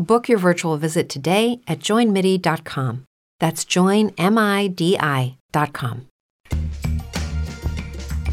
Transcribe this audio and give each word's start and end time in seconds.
Book 0.00 0.28
your 0.30 0.38
virtual 0.38 0.78
visit 0.78 1.10
today 1.10 1.60
at 1.68 1.80
joinmidi.com. 1.80 3.04
That's 3.38 3.66
joinmidi.com. 3.66 6.06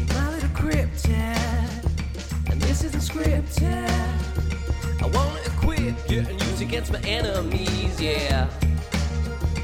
My 0.08 0.30
little 0.30 0.48
cryptid, 0.50 2.50
and 2.50 2.62
this 2.62 2.84
isn't 2.84 3.02
scripted. 3.02 5.02
I 5.02 5.06
wanna 5.08 5.40
equip 5.44 6.10
you 6.10 6.20
and 6.20 6.40
use 6.42 6.62
against 6.62 6.90
my 6.90 7.00
enemies, 7.00 8.00
yeah. 8.00 8.48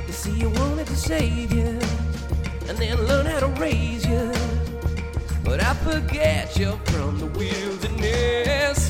You 0.06 0.12
see, 0.12 0.42
I 0.42 0.46
wanted 0.46 0.86
to 0.88 0.96
save 0.96 1.54
you, 1.54 1.78
and 2.68 2.76
then 2.76 3.02
learn 3.06 3.24
how 3.24 3.40
to 3.40 3.48
raise 3.58 4.04
you. 4.06 4.30
But 5.42 5.62
I 5.62 5.72
forget 5.74 6.54
you 6.58 6.78
from 6.84 7.18
the 7.18 7.26
wilderness. 7.26 8.83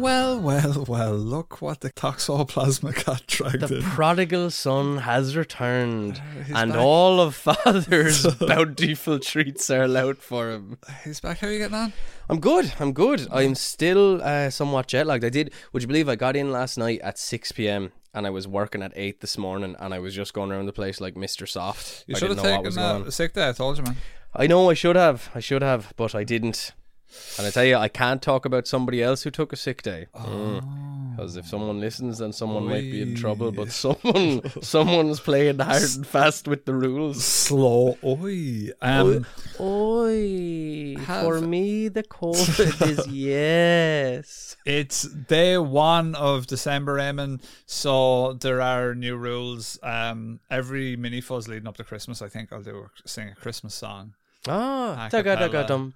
Well, 0.00 0.40
well, 0.40 0.84
well, 0.88 1.12
look 1.14 1.60
what 1.60 1.80
the 1.80 1.90
toxoplasma 1.90 2.94
cat 2.94 3.22
dragged 3.26 3.60
The 3.68 3.76
in. 3.76 3.82
prodigal 3.82 4.50
son 4.50 4.98
has 4.98 5.36
returned, 5.36 6.20
he's 6.46 6.54
and 6.56 6.72
back. 6.72 6.80
all 6.80 7.20
of 7.20 7.34
father's 7.34 8.26
bountiful 8.40 9.18
treats 9.18 9.68
are 9.70 9.82
allowed 9.82 10.18
for 10.18 10.50
him. 10.50 10.78
He's 11.04 11.20
back. 11.20 11.38
How 11.38 11.48
are 11.48 11.52
you 11.52 11.58
getting 11.58 11.74
on? 11.76 11.92
I'm 12.28 12.40
good. 12.40 12.72
I'm 12.80 12.92
good. 12.92 13.26
I'm 13.30 13.54
still 13.54 14.22
uh, 14.22 14.48
somewhat 14.50 14.86
jet 14.86 15.06
lagged. 15.06 15.24
I 15.24 15.28
did. 15.30 15.52
Would 15.72 15.82
you 15.82 15.88
believe 15.88 16.08
I 16.08 16.16
got 16.16 16.34
in 16.36 16.50
last 16.50 16.78
night 16.78 17.00
at 17.02 17.18
six 17.18 17.52
p.m. 17.52 17.92
and 18.14 18.26
I 18.26 18.30
was 18.30 18.48
working 18.48 18.82
at 18.82 18.92
eight 18.96 19.20
this 19.20 19.36
morning, 19.36 19.76
and 19.78 19.92
I 19.92 19.98
was 19.98 20.14
just 20.14 20.32
going 20.32 20.50
around 20.50 20.66
the 20.66 20.72
place 20.72 21.00
like 21.00 21.16
Mister 21.16 21.46
Soft. 21.46 22.04
You 22.06 22.14
should 22.16 22.28
have 22.30 22.36
know 22.38 22.50
what 22.50 22.64
was 22.64 22.76
taken 22.76 23.06
a 23.06 23.10
sick 23.10 23.34
day. 23.34 23.48
I 23.48 23.52
told 23.52 23.76
you, 23.78 23.84
man. 23.84 23.96
I 24.34 24.46
know 24.46 24.70
I 24.70 24.74
should 24.74 24.96
have. 24.96 25.28
I 25.34 25.40
should 25.40 25.62
have, 25.62 25.92
but 25.96 26.14
I 26.14 26.24
didn't. 26.24 26.72
And 27.38 27.46
I 27.46 27.50
tell 27.50 27.64
you, 27.64 27.76
I 27.76 27.88
can't 27.88 28.20
talk 28.22 28.44
about 28.44 28.66
somebody 28.66 29.02
else 29.02 29.22
who 29.22 29.30
took 29.30 29.52
a 29.52 29.56
sick 29.56 29.82
day. 29.82 30.06
Because 30.12 31.36
if 31.36 31.46
someone 31.46 31.80
listens, 31.80 32.18
then 32.18 32.32
someone 32.32 32.64
might 32.66 32.82
be 32.90 33.02
in 33.02 33.14
trouble. 33.14 33.52
But 33.52 33.72
someone, 33.72 34.42
someone's 34.62 35.20
playing 35.20 35.58
hard 35.58 35.82
and 35.82 36.06
fast 36.06 36.48
with 36.48 36.64
the 36.64 36.74
rules. 36.74 37.24
Slow. 37.24 37.98
Oi. 38.04 38.70
Um, 38.80 39.26
Oi! 39.58 40.94
Have- 41.04 41.24
For 41.24 41.40
me, 41.40 41.88
the 41.88 42.02
COVID 42.02 42.88
is 42.90 43.06
yes. 43.08 44.56
It's 44.66 45.02
day 45.02 45.58
one 45.58 46.14
of 46.14 46.46
December, 46.46 46.98
Eamon. 46.98 47.42
So 47.66 48.34
there 48.34 48.60
are 48.62 48.94
new 48.94 49.16
rules. 49.16 49.78
Um, 49.82 50.40
every 50.50 50.96
mini 50.96 51.20
fuzz 51.20 51.48
leading 51.48 51.66
up 51.66 51.76
to 51.78 51.84
Christmas, 51.84 52.22
I 52.22 52.28
think 52.28 52.52
I'll 52.52 52.62
do 52.62 52.78
a, 53.04 53.08
sing 53.08 53.28
a 53.28 53.34
Christmas 53.34 53.74
song. 53.74 54.14
Ah, 54.48 55.06
A 55.06 55.10
daga 55.10 55.36
daga 55.36 55.50
cappella. 55.50 55.66
dum, 55.68 55.92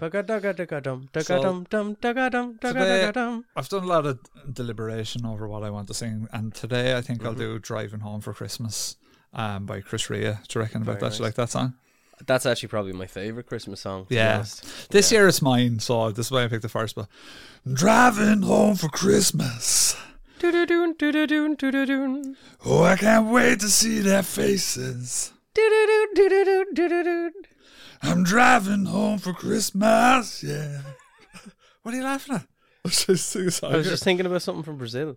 dum, 0.82 1.08
daga 1.12 1.24
So- 1.24 1.42
dum 1.42 1.66
dum, 1.70 1.96
daga 1.96 2.30
dum, 2.30 2.54
daga 2.60 2.72
Today- 2.74 3.02
daga 3.06 3.12
dum. 3.14 3.44
I've 3.56 3.68
done 3.70 3.84
a 3.84 3.86
lot 3.86 4.04
of 4.06 4.18
deliberation 4.52 5.24
over 5.24 5.48
what 5.48 5.62
I 5.62 5.70
want 5.70 5.88
to 5.88 5.94
sing, 5.94 6.28
and 6.32 6.54
today 6.54 6.94
I 6.96 7.00
think 7.00 7.24
I'll 7.24 7.30
Mm-hmm. 7.32 7.40
do 7.40 7.58
"Driving 7.58 8.00
Home 8.00 8.20
for 8.20 8.34
Christmas" 8.34 8.96
um, 9.32 9.64
by 9.64 9.80
Chris 9.80 10.10
Rea. 10.10 10.38
Do 10.46 10.58
you 10.58 10.60
reckon 10.60 10.82
about 10.82 11.00
Very 11.00 11.10
that? 11.10 11.16
Do 11.16 11.22
you 11.22 11.24
like 11.24 11.34
that 11.36 11.50
song? 11.50 11.74
That's 12.26 12.44
actually 12.46 12.68
probably 12.68 12.92
my 12.92 13.06
favorite 13.06 13.46
Christmas 13.46 13.80
song. 13.80 14.06
Yeah. 14.10 14.44
This 14.90 15.10
year 15.10 15.26
it's 15.26 15.40
mine, 15.42 15.80
so 15.80 16.10
this 16.12 16.26
is 16.26 16.32
why 16.32 16.44
I 16.44 16.48
picked 16.48 16.62
the 16.62 16.68
first. 16.68 16.94
But 16.94 17.08
driving 17.72 18.42
home 18.42 18.76
for 18.76 18.88
Christmas. 18.88 19.96
Do-do-doon, 20.38 20.98
do-do-doon, 20.98 21.56
do-do-doon. 21.56 22.36
Oh, 22.66 22.82
I 22.84 22.96
can't 22.96 23.26
wait 23.30 23.60
to 23.60 23.68
see 23.68 24.00
their 24.00 24.22
faces. 24.22 25.32
Do-do-doon, 25.54 26.14
do-do-doon, 26.14 26.64
do-do-doon. 26.74 27.32
I'm 28.04 28.22
driving 28.24 28.84
home 28.86 29.18
for 29.18 29.32
Christmas. 29.32 30.42
Yeah. 30.42 30.80
what 31.82 31.94
are 31.94 31.96
you 31.96 32.04
laughing 32.04 32.36
at? 32.36 32.42
I 32.42 32.46
was 32.84 33.04
just 33.06 33.28
singing 33.30 33.48
a 33.48 33.50
song. 33.50 33.72
I 33.72 33.76
was 33.78 33.88
just 33.88 34.04
thinking 34.04 34.26
about 34.26 34.42
something 34.42 34.62
from 34.62 34.76
Brazil. 34.78 35.16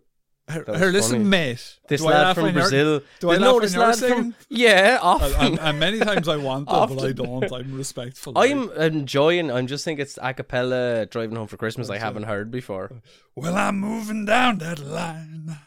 Here, 0.49 0.63
that 0.63 0.79
was 0.79 0.93
listen, 0.93 1.11
funny. 1.17 1.23
mate. 1.25 1.77
This 1.89 1.99
Do 2.01 2.07
I 2.07 2.11
lad 2.11 2.21
laugh 2.21 2.35
from 2.35 2.43
when 2.45 2.53
you're- 2.53 2.63
Brazil. 2.63 3.01
Do 3.19 3.29
I 3.29 3.33
You 3.33 3.39
know 3.41 3.59
this 3.59 3.75
lad 3.75 3.95
singing? 3.95 4.31
from? 4.31 4.35
Yeah, 4.47 4.93
And, 4.93 4.99
often. 5.03 5.45
and, 5.45 5.59
and 5.59 5.79
many 5.79 5.99
times 5.99 6.29
I 6.29 6.37
want 6.37 6.69
to, 6.69 6.87
but 6.87 7.03
I 7.03 7.11
don't. 7.11 7.51
I'm 7.51 7.75
respectful. 7.75 8.31
I'm 8.37 8.71
enjoying. 8.71 9.51
I'm 9.51 9.67
just 9.67 9.83
think 9.83 9.99
it's 9.99 10.17
a 10.21 10.33
cappella 10.33 11.05
driving 11.07 11.35
home 11.35 11.47
for 11.47 11.57
Christmas. 11.57 11.89
I 11.89 11.97
haven't 11.97 12.23
heard 12.23 12.49
before. 12.49 12.89
Well, 13.35 13.55
I'm 13.57 13.77
moving 13.79 14.23
down 14.25 14.59
that 14.59 14.79
line. 14.79 15.57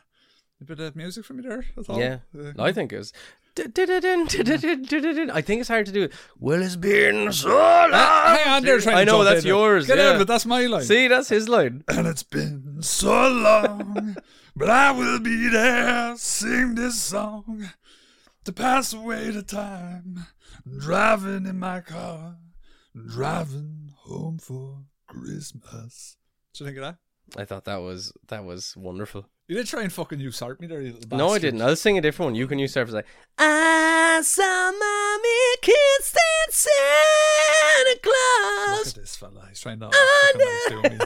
A 0.63 0.65
bit 0.65 0.81
of 0.81 0.97
music 0.97 1.27
from 1.27 1.37
me 1.39 1.43
there. 1.47 1.67
That's 1.77 1.89
all. 1.91 1.99
Yeah, 1.99 2.19
Uh, 2.35 2.53
I 2.59 2.73
think 2.73 2.93
it 2.95 2.99
was. 2.99 3.13
I 3.59 5.43
think 5.43 5.61
it's 5.61 5.69
hard 5.69 5.87
to 5.87 5.93
do. 5.93 6.09
Well, 6.39 6.63
it's 6.63 6.77
been 6.77 7.33
so 7.33 7.49
long. 7.49 7.93
Hang 7.93 8.49
on, 8.49 8.63
they're 8.65 8.81
trying 8.81 8.97
I 8.97 9.05
know 9.05 9.25
that's 9.25 9.45
yours. 9.45 9.87
Get 9.87 9.99
yeah. 9.99 10.21
it. 10.21 10.25
That's 10.25 10.47
my 10.47 10.67
line. 10.67 10.83
See, 10.85 11.09
that's 11.09 11.29
his 11.29 11.49
line. 11.49 11.85
And 11.89 12.07
it's 12.07 12.23
been 12.23 12.83
so 12.83 13.29
long, 13.29 14.17
but 14.55 14.71
I 14.71 14.93
will 14.93 15.19
be 15.19 15.49
there. 15.49 16.17
Sing 16.17 16.75
this 16.75 17.01
song 17.01 17.71
to 18.45 18.53
pass 18.53 18.93
away 18.93 19.31
the 19.31 19.43
time. 19.43 20.27
Driving 20.79 21.47
in 21.47 21.59
my 21.59 21.81
car, 21.81 22.37
driving 23.09 23.93
home 23.97 24.39
for 24.39 24.85
Christmas. 25.07 26.17
What 26.51 26.61
you 26.61 26.67
think 26.67 26.79
of 26.79 26.83
that? 26.83 26.97
I 27.37 27.45
thought 27.45 27.65
that 27.65 27.77
was 27.83 28.13
that 28.29 28.45
was 28.45 28.77
wonderful. 28.77 29.27
You 29.49 29.57
did 29.57 29.67
try 29.67 29.83
and 29.83 29.93
fucking 29.93 30.21
usurp 30.21 30.61
me 30.61 30.67
there, 30.69 30.81
you 30.81 30.93
little 30.93 31.19
No, 31.19 31.31
I 31.31 31.39
didn't. 31.39 31.61
I'll 31.63 31.75
sing 31.77 31.99
a 31.99 32.01
different 32.01 32.29
one. 32.29 32.35
You 32.37 32.47
can 32.47 32.59
use 32.59 32.73
surface 32.73 32.95
like 32.95 33.07
I 33.39 34.21
saw 34.23 34.71
mommy 34.71 35.57
kiss 35.63 36.13
that 36.13 36.53
Santa 36.53 37.91
Look 37.91 38.03
Claus. 38.03 38.89
at 38.89 38.95
this 38.95 39.17
fella. 39.17 39.47
He's 39.49 39.61
trying 39.61 39.81
to 39.81 39.91
fucking 39.91 40.81
outdo 40.83 40.97
me 40.97 40.99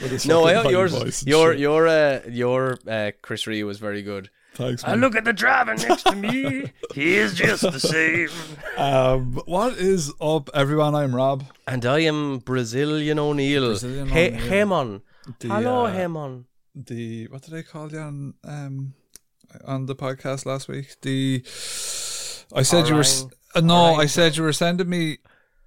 with 0.00 0.10
his 0.10 0.26
No, 0.26 0.44
I 0.44 0.54
high 0.54 0.70
yours, 0.70 1.24
your 1.26 1.52
your 1.54 1.86
uh, 1.86 2.20
your 2.28 2.78
uh, 2.88 3.10
Chris 3.22 3.46
Rea 3.46 3.62
was 3.64 3.78
very 3.78 4.02
good. 4.02 4.30
Thanks, 4.54 4.84
I 4.84 4.96
look 4.96 5.16
at 5.16 5.24
the 5.24 5.32
driver 5.32 5.74
next 5.74 6.02
to 6.04 6.14
me. 6.16 6.72
He 6.94 7.14
is 7.14 7.32
just 7.34 7.62
the 7.62 7.80
same. 7.80 8.28
Um, 8.76 9.40
what 9.46 9.78
is 9.78 10.12
up, 10.20 10.50
everyone? 10.52 10.94
I'm 10.94 11.16
Rob. 11.16 11.44
And 11.66 11.86
I 11.86 12.00
am 12.00 12.38
Brazilian 12.40 13.18
O'Neill. 13.18 13.68
Brazilian 13.68 14.10
O'Neill. 14.10 14.40
Hemon. 14.50 15.00
The, 15.38 15.48
Hello, 15.48 15.86
uh, 15.86 15.92
Hemon. 15.94 16.44
The 16.74 17.26
what 17.28 17.42
did 17.42 17.54
I 17.54 17.62
call 17.62 17.92
you 17.92 17.98
on 17.98 18.34
um 18.44 18.94
on 19.64 19.86
the 19.86 19.94
podcast 19.94 20.46
last 20.46 20.68
week? 20.68 20.96
The 21.02 21.42
I 22.54 22.62
said 22.62 22.88
you 22.88 22.94
were 22.96 23.04
uh, 23.54 23.60
no, 23.60 23.94
I 23.94 24.06
said 24.06 24.36
you 24.36 24.42
were 24.42 24.52
sending 24.52 24.88
me 24.88 25.18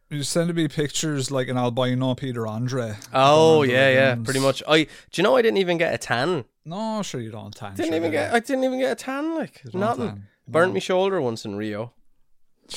you 0.09 0.23
sending 0.23 0.55
me 0.55 0.67
pictures 0.67 1.31
like 1.31 1.47
an 1.47 1.57
albino 1.57 2.15
Peter 2.15 2.45
Andre. 2.47 2.95
Oh 3.13 3.63
yeah, 3.63 3.89
yeah, 3.89 4.15
pretty 4.15 4.39
much. 4.39 4.61
I 4.67 4.83
do 4.83 4.89
you 5.13 5.23
know 5.23 5.35
I 5.37 5.41
didn't 5.41 5.57
even 5.57 5.77
get 5.77 5.93
a 5.93 5.97
tan. 5.97 6.45
No, 6.65 7.01
sure 7.03 7.21
you 7.21 7.31
don't 7.31 7.53
tan. 7.55 7.75
Didn't 7.75 7.89
sure 7.89 7.95
even 7.97 8.11
get. 8.11 8.33
I 8.33 8.39
didn't 8.39 8.63
even 8.63 8.79
get 8.79 8.91
a 8.91 8.95
tan. 8.95 9.35
Like 9.35 9.61
nothing. 9.73 10.07
tan. 10.07 10.27
Burnt 10.47 10.69
No. 10.71 10.73
me 10.75 10.79
shoulder 10.79 11.21
once 11.21 11.45
in 11.45 11.55
Rio. 11.55 11.93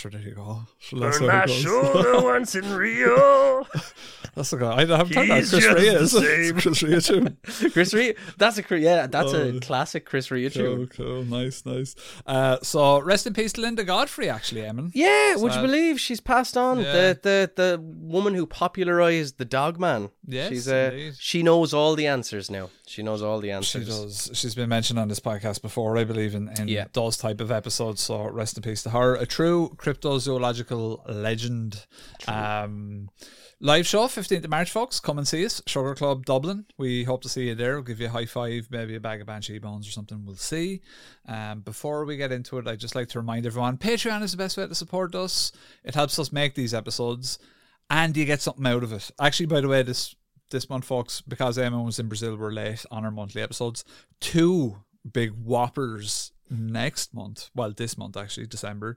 You 0.05 0.35
go. 0.35 0.61
Sure, 0.81 1.01
that's 1.01 1.19
how 1.19 1.43
it 1.45 1.65
goes. 1.65 2.23
once 2.23 2.55
in 2.55 2.73
Rio. 2.75 3.67
That's 4.35 4.51
the 4.51 4.59
guy. 4.59 4.77
I 4.77 4.81
haven't 4.87 5.17
on 5.17 5.27
He's 5.27 5.51
Chris 5.51 5.65
just 5.65 5.79
Rea. 5.79 5.95
the 5.97 6.07
same. 6.09 6.55
Chris 6.61 6.83
Rea 6.83 7.01
too. 7.01 7.71
Chris 7.71 7.93
Rea. 7.95 8.15
That's 8.37 8.59
a 8.59 8.79
yeah. 8.79 9.07
That's 9.09 9.35
Oh. 9.35 9.57
a 9.57 9.61
classic 9.61 10.07
Chris 10.07 10.31
Rea 10.31 10.49
Cool, 10.49 10.63
tune. 10.77 10.87
cool, 10.89 11.25
nice, 11.25 11.67
nice. 11.67 11.97
Uh, 12.25 12.59
so 12.63 13.01
rest 13.01 13.27
in 13.27 13.33
peace, 13.35 13.53
to 13.55 13.61
Linda 13.61 13.83
Godfrey. 13.83 14.31
Actually, 14.31 14.61
Eamon. 14.63 14.93
Yeah, 14.95 15.35
would 15.37 15.49
you 15.53 15.59
Sad. 15.59 15.63
believe 15.63 15.99
she's 16.01 16.21
passed 16.21 16.57
on? 16.57 16.79
Yeah. 16.81 16.93
The 16.93 17.21
the 17.23 17.51
the 17.57 17.81
woman 17.83 18.35
who 18.35 18.47
popularized 18.47 19.39
the 19.39 19.45
dog 19.45 19.81
man. 19.81 20.11
Yes, 20.27 20.49
she's 20.51 20.69
uh, 20.69 20.91
indeed. 20.93 21.15
she 21.19 21.43
knows 21.43 21.75
all 21.75 21.97
the 21.97 22.07
answers 22.07 22.49
now. 22.51 22.71
She 22.89 23.03
knows 23.03 23.21
all 23.23 23.39
the 23.39 23.51
answers. 23.51 23.85
She 23.85 23.91
does. 23.91 24.31
She's 24.33 24.55
been 24.55 24.69
mentioned 24.71 24.99
on 24.99 25.09
this 25.09 25.21
podcast 25.21 25.61
before, 25.61 25.97
I 25.99 26.05
believe, 26.05 26.35
in, 26.35 26.49
in 26.59 26.69
Yeah. 26.69 26.87
those 26.95 27.17
type 27.19 27.41
of 27.41 27.51
episodes. 27.51 28.01
So 28.01 28.23
rest 28.29 28.57
in 28.57 28.63
peace 28.63 28.83
to 28.85 28.91
her. 28.91 29.15
A 29.15 29.27
true 29.27 29.75
cryptozoological 29.77 31.03
legend. 31.07 31.87
Um, 32.27 33.11
live 33.61 33.87
show, 33.87 34.07
15th 34.07 34.45
of 34.45 34.51
March, 34.51 34.71
folks. 34.71 35.01
Come 35.01 35.19
and 35.19 35.29
see 35.29 35.45
us. 35.45 35.61
Sugar 35.67 35.95
Club 35.95 36.25
Dublin. 36.25 36.65
We 36.77 37.05
hope 37.05 37.23
to 37.23 37.29
see 37.29 37.49
you 37.49 37.55
there. 37.55 37.75
We'll 37.75 37.83
give 37.85 38.01
you 38.01 38.07
a 38.07 38.11
high 38.11 38.27
five, 38.27 38.69
maybe 38.71 38.95
a 38.97 39.01
bag 39.01 39.21
of 39.21 39.27
Banshee 39.27 39.59
bones 39.59 39.87
or 39.87 39.91
something. 39.91 40.25
We'll 40.25 40.37
see. 40.37 40.81
Um, 41.27 41.61
before 41.61 42.05
we 42.05 42.17
get 42.17 42.33
into 42.33 42.59
it, 42.59 42.67
I'd 42.67 42.81
just 42.81 42.95
like 42.95 43.09
to 43.09 43.19
remind 43.21 43.47
everyone 43.47 43.77
Patreon 43.77 44.23
is 44.23 44.31
the 44.33 44.37
best 44.39 44.57
way 44.57 44.67
to 44.67 44.75
support 44.75 45.15
us. 45.15 45.53
It 45.85 45.95
helps 45.95 46.19
us 46.19 46.33
make 46.33 46.55
these 46.55 46.73
episodes 46.75 47.39
and 47.91 48.17
you 48.17 48.25
get 48.25 48.41
something 48.41 48.67
out 48.67 48.83
of 48.83 48.93
it. 48.93 49.11
Actually, 49.21 49.47
by 49.47 49.61
the 49.61 49.69
way, 49.69 49.83
this 49.83 50.15
this 50.51 50.69
month, 50.71 50.85
folks, 50.85 51.21
because 51.21 51.59
Emma 51.59 51.83
was 51.83 51.99
in 51.99 52.09
Brazil, 52.09 52.37
we're 52.37 52.51
late 52.53 52.85
on 52.91 53.05
our 53.05 53.11
monthly 53.11 53.43
episodes. 53.43 53.85
Two 54.21 54.79
big 55.11 55.31
whoppers 55.33 56.33
next 56.51 57.15
month. 57.15 57.51
Well, 57.55 57.73
this 57.73 57.97
month 57.99 58.17
actually, 58.17 58.47
December. 58.47 58.97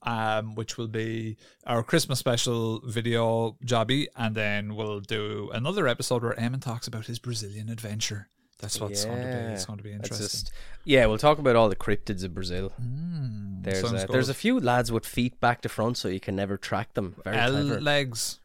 Um, 0.00 0.54
which 0.54 0.78
will 0.78 0.86
be 0.86 1.38
our 1.66 1.82
Christmas 1.82 2.20
special 2.20 2.80
video 2.86 3.56
jobby, 3.64 4.06
and 4.14 4.32
then 4.32 4.76
we'll 4.76 5.00
do 5.00 5.50
another 5.52 5.88
episode 5.88 6.22
where 6.22 6.34
Eamon 6.34 6.62
talks 6.62 6.86
about 6.86 7.06
his 7.06 7.18
Brazilian 7.18 7.68
adventure. 7.68 8.28
That's 8.60 8.80
what's 8.80 8.92
it's 8.92 9.04
going 9.04 9.20
to 9.22 9.26
be. 9.26 9.32
It's 9.52 9.64
going 9.66 9.78
to 9.78 9.82
be 9.82 9.90
interesting. 9.92 10.24
just- 10.24 10.52
yeah, 10.84 11.06
we'll 11.06 11.18
talk 11.18 11.38
about 11.40 11.56
all 11.56 11.68
the 11.68 11.74
cryptids 11.74 12.22
of 12.22 12.32
Brazil. 12.32 12.72
there's 12.78 13.80
sounds 13.80 14.04
a, 14.04 14.06
there's 14.06 14.28
a 14.28 14.34
few 14.34 14.60
lads 14.60 14.92
with 14.92 15.04
feet 15.04 15.40
back 15.40 15.62
to 15.62 15.68
front, 15.68 15.96
so 15.96 16.06
you 16.06 16.20
can 16.20 16.36
never 16.36 16.56
track 16.56 16.94
them. 16.94 17.16
Very 17.24 17.36
L 17.36 17.50
clever. 17.50 17.80
legs. 17.80 18.38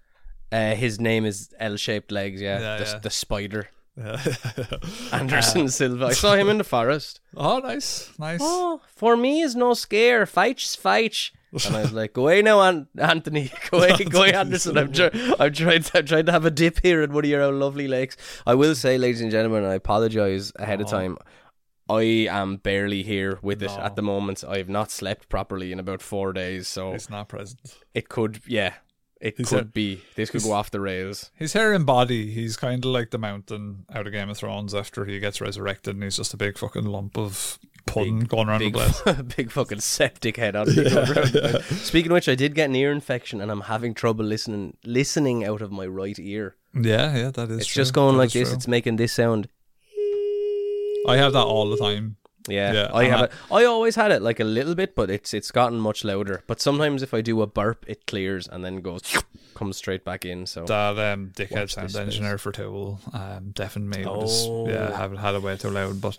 Uh, 0.54 0.76
his 0.76 1.00
name 1.00 1.26
is 1.26 1.50
L-shaped 1.60 2.12
legs. 2.12 2.40
Yeah, 2.42 2.60
Yeah, 2.60 2.78
the, 2.78 2.84
yeah. 2.92 3.00
the 3.00 3.10
spider 3.10 3.68
Yeah. 3.98 4.22
Anderson 5.12 5.70
Silva. 5.70 6.06
I 6.08 6.14
saw 6.14 6.34
him 6.36 6.50
in 6.50 6.58
the 6.58 6.64
forest. 6.64 7.20
oh, 7.38 7.60
nice, 7.60 8.12
nice. 8.20 8.40
Oh, 8.42 8.82
for 8.88 9.16
me 9.18 9.42
is 9.42 9.56
no 9.56 9.74
scare. 9.74 10.26
Fight's 10.26 10.76
fight. 10.76 11.32
And 11.68 11.76
I 11.76 11.82
was 11.84 11.94
like, 11.94 12.14
"Go 12.14 12.24
away 12.24 12.42
now, 12.42 12.62
An- 12.62 12.88
Anthony. 12.98 13.52
Go 13.70 13.78
away, 13.78 13.92
go 14.06 14.20
away, 14.22 14.34
Anderson. 14.34 14.76
I'm, 14.76 14.92
try- 14.92 15.12
I'm 15.40 15.54
trying. 15.54 15.84
To, 15.84 15.98
I'm 16.00 16.06
trying 16.08 16.26
to 16.26 16.32
have 16.32 16.46
a 16.46 16.52
dip 16.52 16.80
here 16.82 17.04
at 17.04 17.12
one 17.12 17.24
of 17.26 17.30
your 17.30 17.52
lovely 17.52 17.88
lakes." 17.88 18.18
I 18.48 18.56
will 18.56 18.74
say, 18.74 18.98
ladies 18.98 19.22
and 19.22 19.30
gentlemen, 19.30 19.64
I 19.64 19.76
apologise 19.76 20.52
ahead 20.56 20.82
of 20.82 20.88
time. 20.88 21.18
I 21.88 22.02
am 22.42 22.56
barely 22.58 23.04
here 23.04 23.38
with 23.44 23.62
it 23.62 23.68
No. 23.70 23.78
at 23.82 23.96
the 23.96 24.02
moment. 24.02 24.44
I 24.44 24.58
have 24.58 24.70
not 24.70 24.90
slept 24.90 25.30
properly 25.30 25.72
in 25.72 25.80
about 25.80 26.02
four 26.02 26.34
days, 26.34 26.68
so 26.68 26.94
it's 26.94 27.10
not 27.12 27.28
present. 27.30 27.60
it 27.94 28.10
could, 28.10 28.42
yeah, 28.48 28.74
it 29.24 29.36
He's 29.38 29.50
could 29.50 29.60
a- 29.60 29.66
be. 29.66 30.02
This 30.16 30.30
could 30.30 30.42
he's- 30.42 30.50
go 30.50 30.54
off 30.56 30.70
the 30.70 30.82
rails. 30.82 31.32
His 31.34 31.54
hair 31.54 31.72
and 31.74 31.86
body, 31.86 32.30
he's 32.32 32.58
kind 32.58 32.84
of 32.84 32.92
like 32.92 33.10
the 33.12 33.18
mountain 33.18 33.86
out 33.94 34.06
of 34.06 34.12
Game 34.14 34.30
of 34.30 34.38
Thrones 34.38 34.76
after 34.76 35.06
he 35.06 35.20
gets 35.20 35.40
resurrected, 35.40 35.96
and 35.96 36.04
he's 36.04 36.18
just 36.18 36.34
a 36.34 36.38
big 36.38 36.58
fucking 36.58 36.86
lump 36.86 37.18
of 37.18 37.58
pudding 37.86 38.20
going 38.22 38.48
around 38.50 38.60
Big, 38.60 38.74
the 38.74 38.80
place. 38.80 39.22
big 39.38 39.52
fucking 39.52 39.80
septic 39.80 40.38
head 40.38 40.56
on 40.56 40.66
going 40.74 40.88
around. 40.96 41.64
Speaking 41.64 42.12
of 42.12 42.16
which, 42.16 42.28
I 42.30 42.36
did 42.36 42.54
get 42.54 42.70
an 42.70 42.76
ear 42.76 42.92
infection, 42.92 43.40
and 43.42 43.50
I'm 43.50 43.62
having 43.62 43.94
trouble 43.94 44.26
listening 44.26 44.76
listening 44.86 45.46
out 45.46 45.62
of 45.62 45.72
my 45.72 45.86
right 45.88 46.20
ear. 46.20 46.56
Yeah, 46.74 47.16
yeah, 47.16 47.32
that 47.32 47.50
is. 47.50 47.60
It's 47.60 47.68
true. 47.68 47.82
just 47.82 47.94
going 47.94 48.14
That 48.16 48.24
like 48.24 48.32
this. 48.32 48.50
true. 48.50 48.58
It's 48.58 48.68
making 48.68 48.98
this 48.98 49.14
sound. 49.14 49.48
I 51.08 51.18
have 51.18 51.34
that 51.34 51.44
all 51.46 51.70
the 51.70 51.78
time. 51.78 52.16
Yeah, 52.48 52.74
Yeah, 52.74 52.90
I 52.94 53.06
have 53.06 53.22
it. 53.26 53.32
I 53.52 53.66
always 53.66 53.96
had 53.96 54.12
it 54.12 54.22
like 54.22 54.40
a 54.40 54.44
little 54.44 54.76
bit, 54.76 54.96
but 54.96 55.10
it's 55.10 55.34
it's 55.34 55.52
gotten 55.52 55.80
much 55.80 56.04
louder. 56.04 56.44
But 56.48 56.60
sometimes 56.62 57.02
if 57.02 57.14
I 57.14 57.22
do 57.22 57.42
a 57.42 57.48
burp, 57.48 57.86
it 57.88 58.06
clears 58.06 58.48
and 58.48 58.64
then 58.66 58.82
goes 58.82 59.02
comes 59.56 59.78
straight 59.78 60.04
back 60.04 60.26
in. 60.26 60.46
So 60.46 60.66
That 60.66 60.98
um, 61.00 61.32
dickhead 61.36 61.70
sound 61.70 61.96
engineer 61.96 62.38
for 62.38 62.52
Tool 62.52 63.00
um, 63.14 63.52
deafened 63.52 63.90
me. 63.90 64.04
Oh. 64.06 64.68
yeah, 64.68 64.96
haven't 64.98 65.18
had 65.18 65.36
it 65.36 65.42
way 65.42 65.56
too 65.58 65.70
loud. 65.70 66.02
But 66.02 66.18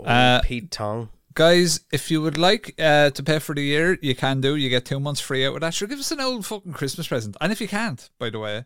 Oh, 0.00 0.04
uh, 0.04 0.40
Pete 0.42 0.70
Tong. 0.70 1.08
guys, 1.34 1.80
if 1.92 2.10
you 2.10 2.22
would 2.22 2.38
like 2.38 2.74
uh, 2.80 3.10
to 3.10 3.22
pay 3.22 3.38
for 3.38 3.54
the 3.54 3.62
year, 3.62 3.98
you 4.00 4.14
can 4.14 4.40
do. 4.40 4.56
You 4.56 4.68
get 4.68 4.84
two 4.84 5.00
months 5.00 5.20
free 5.20 5.44
out 5.46 5.52
with 5.52 5.62
that. 5.62 5.74
Sure, 5.74 5.88
give 5.88 5.98
us 5.98 6.10
an 6.12 6.20
old 6.20 6.46
fucking 6.46 6.72
Christmas 6.72 7.08
present. 7.08 7.36
And 7.40 7.52
if 7.52 7.60
you 7.60 7.68
can't, 7.68 8.08
by 8.18 8.30
the 8.30 8.38
way, 8.38 8.64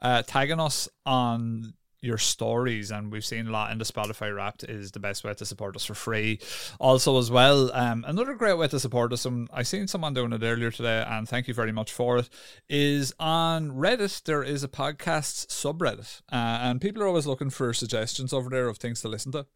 uh, 0.00 0.22
tagging 0.26 0.60
us 0.60 0.88
on 1.04 1.74
your 2.00 2.18
stories, 2.18 2.90
and 2.90 3.10
we've 3.10 3.24
seen 3.24 3.48
a 3.48 3.50
lot 3.50 3.72
in 3.72 3.78
the 3.78 3.84
Spotify 3.84 4.34
Wrapped 4.34 4.64
is 4.64 4.92
the 4.92 5.00
best 5.00 5.24
way 5.24 5.34
to 5.34 5.44
support 5.44 5.76
us 5.76 5.84
for 5.84 5.94
free. 5.94 6.38
Also, 6.78 7.18
as 7.18 7.30
well, 7.30 7.72
um, 7.72 8.04
another 8.06 8.34
great 8.34 8.56
way 8.56 8.68
to 8.68 8.78
support 8.78 9.12
us, 9.12 9.24
and 9.24 9.48
I 9.52 9.62
seen 9.62 9.88
someone 9.88 10.14
doing 10.14 10.32
it 10.32 10.42
earlier 10.42 10.70
today, 10.70 11.04
and 11.06 11.28
thank 11.28 11.48
you 11.48 11.54
very 11.54 11.72
much 11.72 11.92
for 11.92 12.18
it. 12.18 12.28
Is 12.68 13.12
on 13.18 13.70
Reddit 13.72 14.22
there 14.24 14.42
is 14.42 14.62
a 14.62 14.68
podcast 14.68 15.48
subreddit, 15.48 16.20
uh, 16.30 16.60
and 16.62 16.80
people 16.80 17.02
are 17.02 17.08
always 17.08 17.26
looking 17.26 17.50
for 17.50 17.72
suggestions 17.72 18.32
over 18.32 18.48
there 18.50 18.68
of 18.68 18.78
things 18.78 19.00
to 19.02 19.08
listen 19.08 19.32
to. 19.32 19.46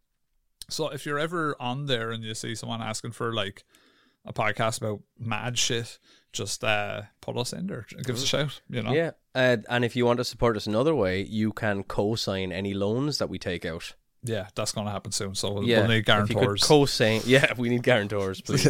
So 0.68 0.88
if 0.88 1.04
you're 1.04 1.18
ever 1.18 1.56
on 1.60 1.86
there 1.86 2.10
and 2.10 2.24
you 2.24 2.34
see 2.34 2.54
someone 2.54 2.80
asking 2.80 3.12
for 3.12 3.32
like 3.32 3.64
a 4.24 4.32
podcast 4.32 4.80
about 4.80 5.00
mad 5.18 5.58
shit, 5.58 5.98
just 6.32 6.64
uh, 6.64 7.02
put 7.20 7.36
us 7.36 7.52
in 7.52 7.66
there. 7.66 7.86
Give 8.04 8.16
us 8.16 8.22
a 8.22 8.26
shout. 8.26 8.60
You 8.68 8.82
know. 8.82 8.92
Yeah, 8.92 9.12
uh, 9.34 9.58
and 9.68 9.84
if 9.84 9.96
you 9.96 10.06
want 10.06 10.18
to 10.18 10.24
support 10.24 10.56
us 10.56 10.66
another 10.66 10.94
way, 10.94 11.22
you 11.22 11.52
can 11.52 11.82
co-sign 11.82 12.52
any 12.52 12.74
loans 12.74 13.18
that 13.18 13.28
we 13.28 13.38
take 13.38 13.64
out. 13.64 13.94
Yeah, 14.24 14.46
that's 14.54 14.70
going 14.70 14.86
to 14.86 14.92
happen 14.92 15.10
soon. 15.10 15.34
So 15.34 15.52
we'll, 15.52 15.64
Yeah, 15.64 15.80
we'll 15.80 15.88
need 15.88 16.08
if 16.08 16.08
you 16.08 16.24
could 16.26 16.34
guarantors. 16.34 16.62
co-sign, 16.64 17.22
yeah, 17.24 17.52
we 17.56 17.68
need 17.68 17.82
guarantors, 17.82 18.40
please. 18.46 18.66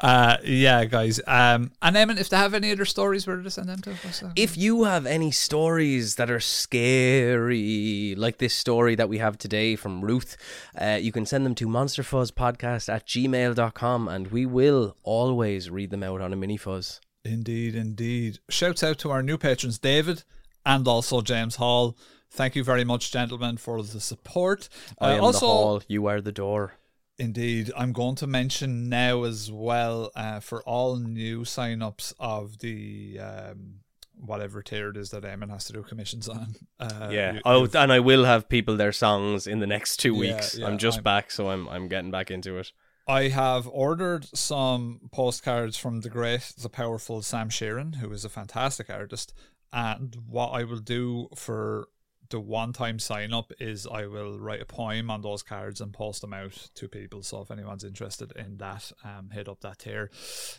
uh, 0.00 0.36
yeah, 0.44 0.84
guys. 0.84 1.20
Um, 1.26 1.70
and 1.80 1.94
Eamon, 1.94 2.18
if 2.18 2.28
they 2.28 2.36
have 2.36 2.54
any 2.54 2.72
other 2.72 2.84
stories, 2.84 3.24
where 3.26 3.36
to 3.36 3.50
send 3.50 3.68
them 3.68 3.80
to? 3.82 3.90
What's 3.90 4.22
if 4.34 4.56
you 4.56 4.82
have 4.84 5.06
any 5.06 5.30
stories 5.30 6.16
that 6.16 6.28
are 6.28 6.40
scary, 6.40 8.14
like 8.16 8.38
this 8.38 8.54
story 8.54 8.94
that 8.96 9.08
we 9.08 9.18
have 9.18 9.38
today 9.38 9.76
from 9.76 10.00
Ruth, 10.00 10.36
uh, 10.80 10.98
you 11.00 11.12
can 11.12 11.24
send 11.24 11.46
them 11.46 11.54
to 11.56 11.66
monsterfuzzpodcast 11.68 12.92
at 12.92 13.06
gmail.com 13.06 14.08
and 14.08 14.26
we 14.28 14.44
will 14.44 14.96
always 15.04 15.70
read 15.70 15.90
them 15.90 16.02
out 16.02 16.20
on 16.20 16.32
a 16.32 16.36
mini 16.36 16.56
fuzz. 16.56 17.00
Indeed, 17.24 17.74
indeed. 17.74 18.38
Shouts 18.48 18.82
out 18.82 18.98
to 19.00 19.10
our 19.10 19.22
new 19.22 19.38
patrons, 19.38 19.78
David 19.78 20.24
and 20.66 20.86
also 20.88 21.20
James 21.20 21.56
Hall. 21.56 21.96
Thank 22.30 22.54
you 22.56 22.62
very 22.64 22.84
much, 22.84 23.10
gentlemen, 23.10 23.56
for 23.56 23.82
the 23.82 24.00
support. 24.00 24.68
I 25.00 25.12
Uh, 25.12 25.16
am 25.16 25.24
also, 25.24 25.40
the 25.40 25.46
hall, 25.46 25.82
you 25.88 26.06
are 26.06 26.20
the 26.20 26.32
door. 26.32 26.74
Indeed. 27.18 27.72
I'm 27.76 27.92
going 27.92 28.14
to 28.16 28.26
mention 28.28 28.88
now 28.88 29.24
as 29.24 29.50
well 29.50 30.12
uh, 30.14 30.38
for 30.40 30.62
all 30.62 30.96
new 30.96 31.44
sign-ups 31.44 32.14
of 32.20 32.58
the 32.58 33.18
um, 33.18 33.80
whatever 34.14 34.62
tier 34.62 34.90
it 34.90 34.96
is 34.96 35.10
that 35.10 35.24
Eamon 35.24 35.50
has 35.50 35.64
to 35.64 35.72
do 35.72 35.82
commissions 35.82 36.28
on. 36.28 36.54
Uh, 36.78 37.08
yeah. 37.10 37.32
you- 37.34 37.40
oh, 37.44 37.64
and 37.74 37.92
I 37.92 37.98
will 37.98 38.24
have 38.24 38.48
people 38.48 38.76
their 38.76 38.92
songs 38.92 39.46
in 39.48 39.58
the 39.58 39.66
next 39.66 39.96
two 39.96 40.12
Yeah, 40.14 40.34
weeks. 40.34 40.56
yeah, 40.58 40.66
I'm 40.66 40.78
just 40.78 40.98
I'm- 40.98 41.04
back, 41.04 41.30
so 41.32 41.50
I'm 41.50 41.68
I'm 41.68 41.88
getting 41.88 42.10
back 42.12 42.30
into 42.30 42.56
it. 42.58 42.72
I 43.08 43.28
have 43.28 43.66
ordered 43.68 44.26
some 44.36 45.08
postcards 45.10 45.76
from 45.78 46.02
the 46.02 46.10
great, 46.10 46.52
the 46.58 46.68
powerful 46.68 47.22
Sam 47.22 47.48
Sheeran, 47.48 47.96
who 47.96 48.12
is 48.12 48.24
a 48.24 48.28
fantastic 48.28 48.90
artist. 48.90 49.32
And 49.72 50.14
what 50.28 50.48
I 50.50 50.62
will 50.64 50.78
do 50.80 51.28
for 51.34 51.88
the 52.30 52.40
one 52.40 52.72
time 52.72 52.98
sign 52.98 53.32
up 53.32 53.52
is 53.58 53.86
I 53.86 54.06
will 54.06 54.38
write 54.38 54.60
a 54.60 54.66
poem 54.66 55.10
on 55.10 55.22
those 55.22 55.42
cards 55.42 55.80
and 55.80 55.92
post 55.92 56.20
them 56.20 56.34
out 56.34 56.68
to 56.74 56.88
people. 56.88 57.22
So 57.22 57.40
if 57.40 57.50
anyone's 57.50 57.84
interested 57.84 58.32
in 58.36 58.58
that, 58.58 58.92
um, 59.04 59.30
hit 59.32 59.48
up 59.48 59.60
that 59.60 59.80
tier. 59.80 60.10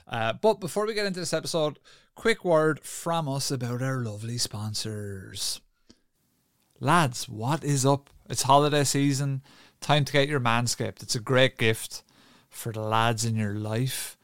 Uh, 0.08 0.34
but 0.34 0.60
before 0.60 0.86
we 0.86 0.94
get 0.94 1.06
into 1.06 1.20
this 1.20 1.34
episode, 1.34 1.80
quick 2.16 2.44
word 2.44 2.80
from 2.80 3.30
us 3.30 3.52
about 3.52 3.82
our 3.82 4.04
lovely 4.04 4.38
sponsors. 4.38 5.62
Lads, 6.80 7.28
what 7.28 7.64
is 7.64 7.86
up? 7.86 8.10
It's 8.30 8.44
holiday 8.44 8.84
season. 8.84 9.42
Time 9.82 10.06
to 10.06 10.14
get 10.14 10.30
your 10.30 10.40
Manscaped. 10.40 11.04
It's 11.04 11.16
a 11.16 11.20
great 11.20 11.58
gift 11.58 12.04
for 12.50 12.72
the 12.72 12.82
lads 12.82 13.26
in 13.26 13.36
your 13.36 13.54
life. 13.54 14.18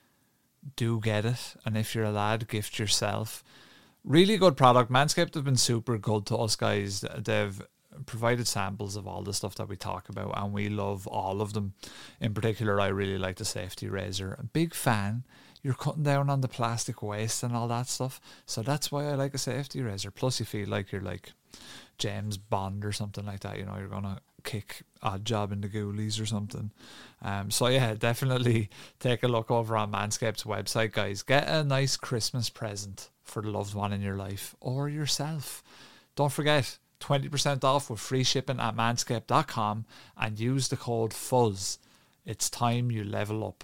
Do 0.76 1.00
get 1.00 1.26
it. 1.26 1.56
And 1.66 1.78
if 1.78 1.94
you're 1.94 2.06
a 2.06 2.12
lad, 2.12 2.48
gift 2.48 2.80
yourself. 2.80 3.44
Really 4.06 4.38
good 4.38 4.56
product. 4.56 4.92
Manscaped 4.92 5.34
have 5.34 5.44
been 5.44 5.58
super 5.58 5.98
good 5.98 6.28
to 6.28 6.38
us 6.38 6.56
guys. 6.56 7.04
They've 7.18 7.60
provided 8.06 8.48
samples 8.48 8.96
of 8.96 9.08
all 9.08 9.24
the 9.24 9.34
stuff 9.34 9.56
that 9.56 9.68
we 9.68 9.76
talk 9.76 10.10
about, 10.10 10.38
and 10.38 10.54
we 10.54 10.70
love 10.70 11.08
all 11.08 11.42
of 11.42 11.54
them. 11.54 11.74
In 12.22 12.34
particular, 12.34 12.80
I 12.80 12.88
really 12.88 13.18
like 13.18 13.38
the 13.38 13.46
safety 13.46 13.90
razor. 13.90 14.38
A 14.40 14.44
big 14.44 14.76
fan. 14.76 15.24
You're 15.64 15.74
cutting 15.74 16.04
down 16.04 16.30
on 16.30 16.42
the 16.42 16.48
plastic 16.48 17.02
waste 17.02 17.42
and 17.42 17.56
all 17.56 17.68
that 17.70 17.88
stuff. 17.88 18.22
So 18.46 18.62
that's 18.62 18.92
why 18.92 19.06
I 19.06 19.16
like 19.16 19.34
a 19.34 19.40
safety 19.40 19.82
razor. 19.82 20.12
Plus, 20.12 20.40
you 20.40 20.46
feel 20.46 20.70
like 20.70 20.92
you're 20.92 21.02
like 21.02 21.32
James 21.98 22.38
Bond 22.38 22.86
or 22.86 22.92
something 22.92 23.26
like 23.26 23.40
that. 23.40 23.58
You 23.58 23.66
know, 23.66 23.78
you're 23.80 23.88
gonna 23.88 24.22
kick 24.46 24.84
Oddjob 25.04 25.52
in 25.52 25.62
the 25.62 25.68
ghoulies 25.68 26.22
or 26.22 26.26
something. 26.26 26.72
Um, 27.22 27.52
so 27.52 27.68
yeah, 27.68 27.94
definitely 28.00 28.70
take 29.00 29.24
a 29.24 29.28
look 29.28 29.52
over 29.52 29.76
on 29.76 29.92
Manscaped's 29.92 30.44
website, 30.44 30.94
guys. 30.94 31.24
Get 31.24 31.48
a 31.48 31.64
nice 31.64 31.98
Christmas 31.98 32.50
present 32.50 33.10
for 33.24 33.42
the 33.42 33.50
loved 33.50 33.74
one 33.74 33.92
in 33.92 34.02
your 34.02 34.16
life 34.16 34.56
or 34.62 34.88
yourself. 34.88 35.64
Don't 36.16 36.32
forget, 36.32 36.78
20% 37.02 37.64
off 37.64 37.90
with 37.90 38.00
free 38.00 38.24
shipping 38.24 38.60
at 38.60 38.76
manscaped.com 38.76 39.86
and 40.18 40.40
use 40.40 40.70
the 40.70 40.78
code 40.78 41.14
FUZZ. 41.14 41.80
It's 42.26 42.50
time 42.50 42.90
you 42.90 43.04
level 43.04 43.46
up. 43.46 43.64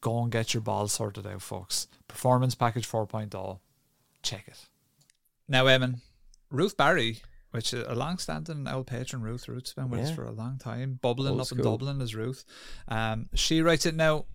Go 0.00 0.22
and 0.22 0.32
get 0.32 0.54
your 0.54 0.62
balls 0.62 0.94
sorted 0.94 1.26
out, 1.26 1.42
folks. 1.42 1.86
Performance 2.08 2.54
Package 2.54 2.88
4.0. 2.88 3.58
Check 4.22 4.48
it. 4.48 4.66
Now, 5.46 5.64
Eamon, 5.66 6.00
Ruth 6.50 6.76
Barry, 6.76 7.18
which 7.50 7.74
is 7.74 7.84
a 7.86 7.94
long 7.94 8.18
standing 8.18 8.66
old 8.68 8.86
patron, 8.86 9.22
Ruth. 9.22 9.48
Ruth's 9.48 9.74
been 9.74 9.90
with 9.90 10.00
us 10.00 10.10
for 10.10 10.24
a 10.24 10.30
long 10.30 10.58
time. 10.58 10.98
Bubbling 11.02 11.32
Old 11.32 11.40
up 11.40 11.52
in. 11.52 11.58
Dublin 11.58 12.00
is 12.00 12.14
Ruth. 12.14 12.44
Um, 12.88 13.28
she 13.34 13.62
writes 13.62 13.86
it 13.86 13.94
now. 13.94 14.26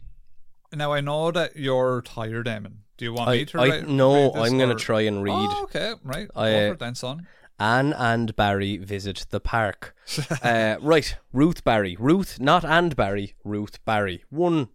Now, 0.74 0.92
I 0.92 1.02
know 1.02 1.32
that 1.32 1.56
you're 1.56 2.02
tired, 2.02 2.48
Eamon. 2.48 2.78
Do 2.98 3.06
you 3.06 3.14
want 3.14 3.30
I, 3.30 3.34
me 3.34 3.46
to 3.46 3.60
I 3.60 3.70
write, 3.70 3.88
no, 3.88 4.32
read 4.34 4.42
I'm 4.42 4.58
going 4.58 4.76
to 4.76 4.84
try 4.84 5.02
and 5.02 5.22
read. 5.22 5.34
Oh, 5.34 5.64
okay, 5.64 5.94
right. 6.04 6.30
I, 6.36 6.54
uh, 6.54 6.74
then, 6.74 6.96
son. 6.96 7.28
Anne 7.60 7.94
and 7.94 8.36
Barry 8.36 8.78
visit 8.78 9.28
the 9.30 9.40
park. 9.40 9.96
uh, 10.44 10.76
right, 10.82 11.16
Ruth 11.32 11.64
Barry. 11.64 11.96
Ruth, 12.00 12.40
not 12.40 12.66
and 12.66 12.96
Barry. 12.96 13.36
Ruth 13.44 13.84
Barry. 13.86 14.24
One, 14.30 14.70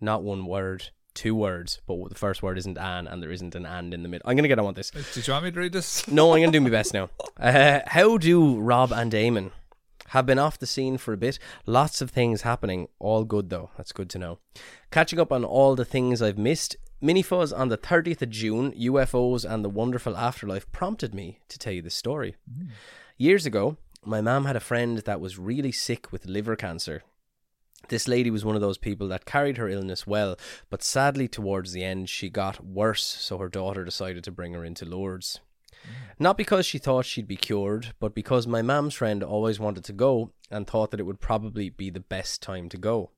not 0.00 0.22
one 0.22 0.46
word, 0.46 0.90
two 1.14 1.34
words, 1.34 1.80
but 1.86 2.08
the 2.08 2.14
first 2.14 2.42
word 2.42 2.58
isn't 2.58 2.78
Anne 2.78 3.06
and 3.06 3.22
there 3.22 3.30
isn't 3.30 3.54
an 3.54 3.66
and 3.66 3.92
in 3.94 4.02
the 4.02 4.08
middle. 4.08 4.28
I'm 4.28 4.36
going 4.36 4.44
to 4.44 4.48
get 4.48 4.58
on 4.58 4.66
with 4.66 4.76
this. 4.76 4.90
Did 5.14 5.26
you 5.26 5.32
want 5.32 5.44
me 5.44 5.50
to 5.50 5.60
read 5.60 5.72
this? 5.72 6.06
No, 6.12 6.32
I'm 6.32 6.40
going 6.40 6.52
to 6.52 6.58
do 6.58 6.62
my 6.62 6.70
best 6.70 6.94
now. 6.94 7.10
Uh, 7.40 7.80
how 7.86 8.18
do 8.18 8.60
Rob 8.60 8.92
and 8.92 9.10
Damon 9.10 9.50
have 10.08 10.26
been 10.26 10.38
off 10.38 10.58
the 10.60 10.66
scene 10.66 10.96
for 10.96 11.12
a 11.12 11.16
bit? 11.16 11.40
Lots 11.66 12.00
of 12.00 12.10
things 12.10 12.42
happening. 12.42 12.86
All 13.00 13.24
good, 13.24 13.50
though. 13.50 13.70
That's 13.76 13.90
good 13.90 14.08
to 14.10 14.18
know. 14.18 14.38
Catching 14.92 15.18
up 15.18 15.32
on 15.32 15.44
all 15.44 15.74
the 15.74 15.84
things 15.84 16.22
I've 16.22 16.38
missed. 16.38 16.76
Minifuzz 17.02 17.56
on 17.56 17.68
the 17.68 17.76
30th 17.78 18.22
of 18.22 18.30
June, 18.30 18.70
UFOs 18.72 19.44
and 19.48 19.64
the 19.64 19.68
wonderful 19.68 20.16
afterlife 20.16 20.70
prompted 20.70 21.14
me 21.14 21.40
to 21.48 21.58
tell 21.58 21.72
you 21.72 21.82
this 21.82 21.96
story. 21.96 22.36
Years 23.18 23.44
ago, 23.44 23.76
my 24.04 24.20
mum 24.20 24.44
had 24.44 24.54
a 24.54 24.60
friend 24.60 24.98
that 24.98 25.20
was 25.20 25.38
really 25.38 25.72
sick 25.72 26.12
with 26.12 26.26
liver 26.26 26.54
cancer. 26.54 27.02
This 27.92 28.08
lady 28.08 28.30
was 28.30 28.42
one 28.42 28.54
of 28.54 28.62
those 28.62 28.78
people 28.78 29.06
that 29.08 29.26
carried 29.26 29.58
her 29.58 29.68
illness 29.68 30.06
well, 30.06 30.38
but 30.70 30.82
sadly, 30.82 31.28
towards 31.28 31.72
the 31.72 31.84
end, 31.84 32.08
she 32.08 32.30
got 32.30 32.64
worse, 32.64 33.04
so 33.04 33.36
her 33.36 33.50
daughter 33.50 33.84
decided 33.84 34.24
to 34.24 34.32
bring 34.32 34.54
her 34.54 34.64
into 34.64 34.86
Lourdes. 34.86 35.40
Not 36.18 36.38
because 36.38 36.64
she 36.64 36.78
thought 36.78 37.04
she'd 37.04 37.28
be 37.28 37.36
cured, 37.36 37.92
but 38.00 38.14
because 38.14 38.46
my 38.46 38.62
mum's 38.62 38.94
friend 38.94 39.22
always 39.22 39.60
wanted 39.60 39.84
to 39.84 39.92
go 39.92 40.30
and 40.50 40.66
thought 40.66 40.90
that 40.90 41.00
it 41.00 41.02
would 41.02 41.20
probably 41.20 41.68
be 41.68 41.90
the 41.90 42.00
best 42.00 42.40
time 42.40 42.70
to 42.70 42.78
go. 42.78 43.10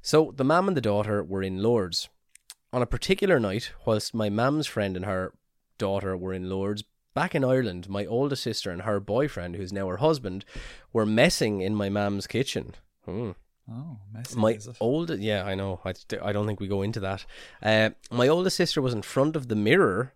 So 0.00 0.32
the 0.34 0.42
mum 0.42 0.68
and 0.68 0.76
the 0.76 0.80
daughter 0.80 1.22
were 1.22 1.42
in 1.42 1.62
Lourdes. 1.62 2.08
On 2.72 2.80
a 2.80 2.86
particular 2.86 3.38
night, 3.38 3.72
whilst 3.84 4.14
my 4.14 4.30
mum's 4.30 4.66
friend 4.66 4.96
and 4.96 5.04
her 5.04 5.34
daughter 5.76 6.16
were 6.16 6.32
in 6.32 6.48
Lourdes, 6.48 6.82
back 7.12 7.34
in 7.34 7.44
Ireland, 7.44 7.90
my 7.90 8.06
oldest 8.06 8.42
sister 8.42 8.70
and 8.70 8.80
her 8.80 9.00
boyfriend, 9.00 9.56
who's 9.56 9.70
now 9.70 9.86
her 9.88 9.98
husband, 9.98 10.46
were 10.94 11.04
messing 11.04 11.60
in 11.60 11.74
my 11.74 11.90
mum's 11.90 12.26
kitchen. 12.26 12.74
Hmm. 13.04 13.32
Oh, 13.70 13.98
messy, 14.12 14.36
My 14.36 14.58
oldest, 14.80 15.20
yeah, 15.22 15.44
I 15.44 15.54
know. 15.54 15.80
I, 15.84 15.92
I 16.22 16.32
don't 16.32 16.46
think 16.46 16.60
we 16.60 16.66
go 16.68 16.82
into 16.82 17.00
that. 17.00 17.24
Uh, 17.62 17.90
my 18.10 18.28
oldest 18.28 18.56
sister 18.56 18.82
was 18.82 18.92
in 18.92 19.02
front 19.02 19.36
of 19.36 19.48
the 19.48 19.54
mirror, 19.54 20.12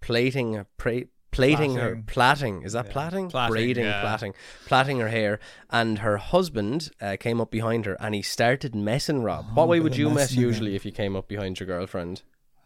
plating, 0.00 0.64
pra- 0.76 1.04
plating 1.30 1.74
her, 1.76 2.02
Plaiting. 2.06 2.62
Is 2.62 2.72
that 2.74 2.86
Yeah. 2.86 2.92
plaiting? 2.92 3.28
Plaiting, 3.30 3.50
Braiding, 3.52 3.84
yeah. 3.84 4.00
plaiting, 4.02 4.34
plaiting 4.66 5.00
her 5.00 5.08
hair. 5.08 5.40
And 5.70 5.98
her 6.00 6.18
husband 6.18 6.90
uh, 7.00 7.16
came 7.18 7.40
up 7.40 7.50
behind 7.50 7.86
her, 7.86 7.96
and 7.98 8.14
he 8.14 8.22
started 8.22 8.74
messing 8.74 9.22
Rob. 9.22 9.46
what 9.54 9.64
Oh, 9.64 9.66
way 9.66 9.80
would 9.80 9.96
you 9.96 10.10
mess 10.10 10.32
usually 10.34 10.76
if 10.76 10.84
you 10.84 10.92
came 10.92 11.16
up 11.16 11.28
behind 11.28 11.58
your 11.58 11.66
girlfriend? 11.66 12.22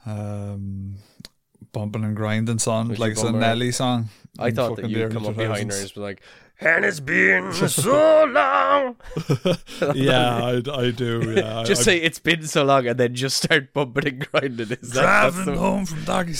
Um, 0.06 0.96
bumping 1.72 2.04
and 2.04 2.16
grinding 2.16 2.58
song, 2.58 2.88
Would 2.88 2.98
you 2.98 3.04
like 3.04 3.12
it's 3.12 3.22
a? 3.22 3.32
Nelly 3.32 3.72
song. 3.72 4.08
I 4.38 4.50
thought 4.50 4.76
that 4.76 4.82
fucking 4.82 4.92
the 4.92 4.98
you'd 4.98 5.04
early 5.06 5.14
come 5.14 5.26
up 5.26 5.36
behind 5.36 5.70
her 5.72 5.78
and 5.78 5.94
be 5.94 6.00
like, 6.00 6.22
and 6.60 6.84
it's 6.84 7.00
been 7.00 7.52
so 7.52 8.24
long. 8.26 8.96
yeah, 9.94 10.36
I, 10.44 10.62
I 10.72 10.90
do. 10.90 11.32
Yeah, 11.36 11.62
Just 11.66 11.82
I, 11.82 11.84
say 11.84 11.96
it's 11.98 12.18
been 12.18 12.46
so 12.46 12.64
long, 12.64 12.86
and 12.86 12.98
then 12.98 13.14
just 13.14 13.42
start 13.42 13.72
bumping 13.72 14.06
and 14.08 14.28
grinding. 14.30 14.70
Is 14.70 14.90
driving 14.90 15.46
the- 15.46 15.56
home 15.56 15.86
from 15.86 16.04
doggy. 16.04 16.34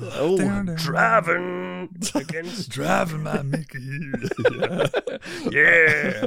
Oh, 0.00 0.38
Down, 0.38 0.66
down. 0.66 0.76
driving 0.76 1.88
against 2.14 2.70
driving 2.70 3.24
my 3.24 3.42
Mickey. 3.42 4.12
yeah. 4.52 4.86
Yeah. 5.50 6.26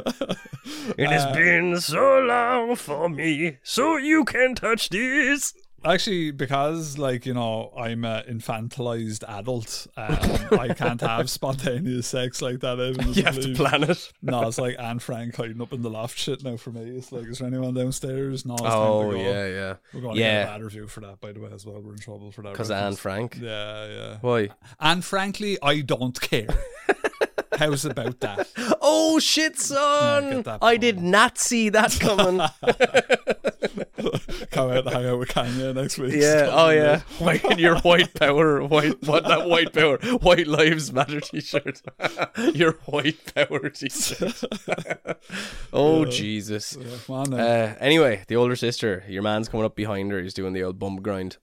It 0.98 1.10
has 1.10 1.24
uh, 1.26 1.34
been 1.34 1.80
so 1.80 2.20
long 2.20 2.76
for 2.76 3.08
me, 3.10 3.58
so 3.64 3.96
you 3.98 4.26
can 4.26 4.56
touch 4.56 4.90
this. 4.90 5.54
Actually, 5.86 6.32
because 6.32 6.98
like 6.98 7.26
you 7.26 7.34
know, 7.34 7.72
I'm 7.78 8.04
an 8.04 8.24
infantilized 8.28 9.24
adult. 9.28 9.88
Um, 9.96 10.18
I 10.60 10.74
can't 10.74 11.00
have 11.02 11.30
spontaneous 11.30 12.08
sex 12.08 12.42
like 12.42 12.60
that. 12.62 12.80
Even 12.80 13.14
You 13.14 13.24
have 13.24 13.40
to 13.40 13.54
plan 13.54 13.84
it. 13.84 14.12
No, 14.22 14.48
it's 14.48 14.58
like 14.58 14.76
Anne 14.80 15.00
Frank 15.00 15.36
hiding 15.36 15.62
up 15.62 15.72
in 15.74 15.84
the 15.84 15.90
loft 15.90 16.18
shit 16.18 16.44
now 16.44 16.58
for 16.58 16.72
me. 16.72 16.98
It's 16.98 17.12
like, 17.12 17.28
is 17.28 17.40
there 17.40 17.48
anyone 17.48 17.74
downstairs? 17.76 18.44
No, 18.46 18.56
it's 18.56 18.64
time 18.64 18.72
Oh, 18.74 19.12
to 19.12 19.18
go. 19.18 19.24
yeah, 19.24 19.48
yeah. 19.48 19.76
We're 19.94 20.02
going 20.02 20.16
to 20.16 20.20
Yeah. 20.20 20.44
get 20.44 20.50
a 20.50 20.52
bad 20.54 20.64
review 20.64 20.88
for 20.88 21.00
that, 21.02 21.22
by 21.22 21.32
the 21.32 21.40
way, 21.40 21.52
as 21.54 21.66
well. 21.66 21.80
We're 21.80 21.94
in 21.94 22.00
trouble 22.00 22.32
for 22.32 22.42
that. 22.42 22.54
Because. 22.54 22.72
Anne 22.72 22.96
Frank. 22.96 23.38
Yeah, 23.40 23.88
yeah. 23.88 24.18
Why? 24.22 24.50
And 24.80 25.06
frankly, 25.06 25.58
I 25.62 25.82
don't 25.82 26.20
care. 26.20 26.48
How's 27.58 27.86
about 27.86 28.20
that? 28.22 28.48
Oh, 28.90 29.20
shit, 29.20 29.60
son. 29.60 30.30
get 30.30 30.46
that 30.46 30.60
I 30.62 30.78
did 30.78 31.02
not 31.02 31.38
see 31.38 31.68
that 31.70 31.98
coming. 32.00 32.38
Come 34.52 34.70
out 34.72 34.86
and 34.86 34.90
hang 34.90 35.06
out 35.08 35.20
with 35.20 35.30
Kanye 35.30 35.76
next 35.76 35.98
week. 35.98 36.14
yeah. 36.14 36.50
Oh, 36.52 36.70
yeah. 36.70 37.00
White, 37.20 37.60
your 37.60 37.78
white 37.80 38.14
power, 38.14 38.64
white, 38.64 39.04
what, 39.06 39.26
that 39.26 39.50
white 39.50 39.74
power, 39.74 39.98
white 40.20 40.48
lives 40.48 40.94
matter 40.94 41.20
t 41.20 41.42
shirt. 41.42 41.82
your 42.54 42.74
white 42.86 43.34
power 43.36 43.70
t 43.70 43.90
shirt. 43.90 44.44
oh, 45.74 46.06
Jesus. 46.06 46.78
Yeah, 46.80 47.16
on. 47.16 47.34
Uh, 47.34 47.76
anyway, 47.80 48.24
the 48.28 48.36
older 48.36 48.56
sister, 48.56 49.04
your 49.08 49.24
man's 49.24 49.50
coming 49.50 49.66
up 49.66 49.76
behind 49.76 50.12
her. 50.12 50.22
He's 50.22 50.34
doing 50.34 50.54
the 50.54 50.64
old 50.64 50.80
bump 50.80 51.02
grind. 51.02 51.38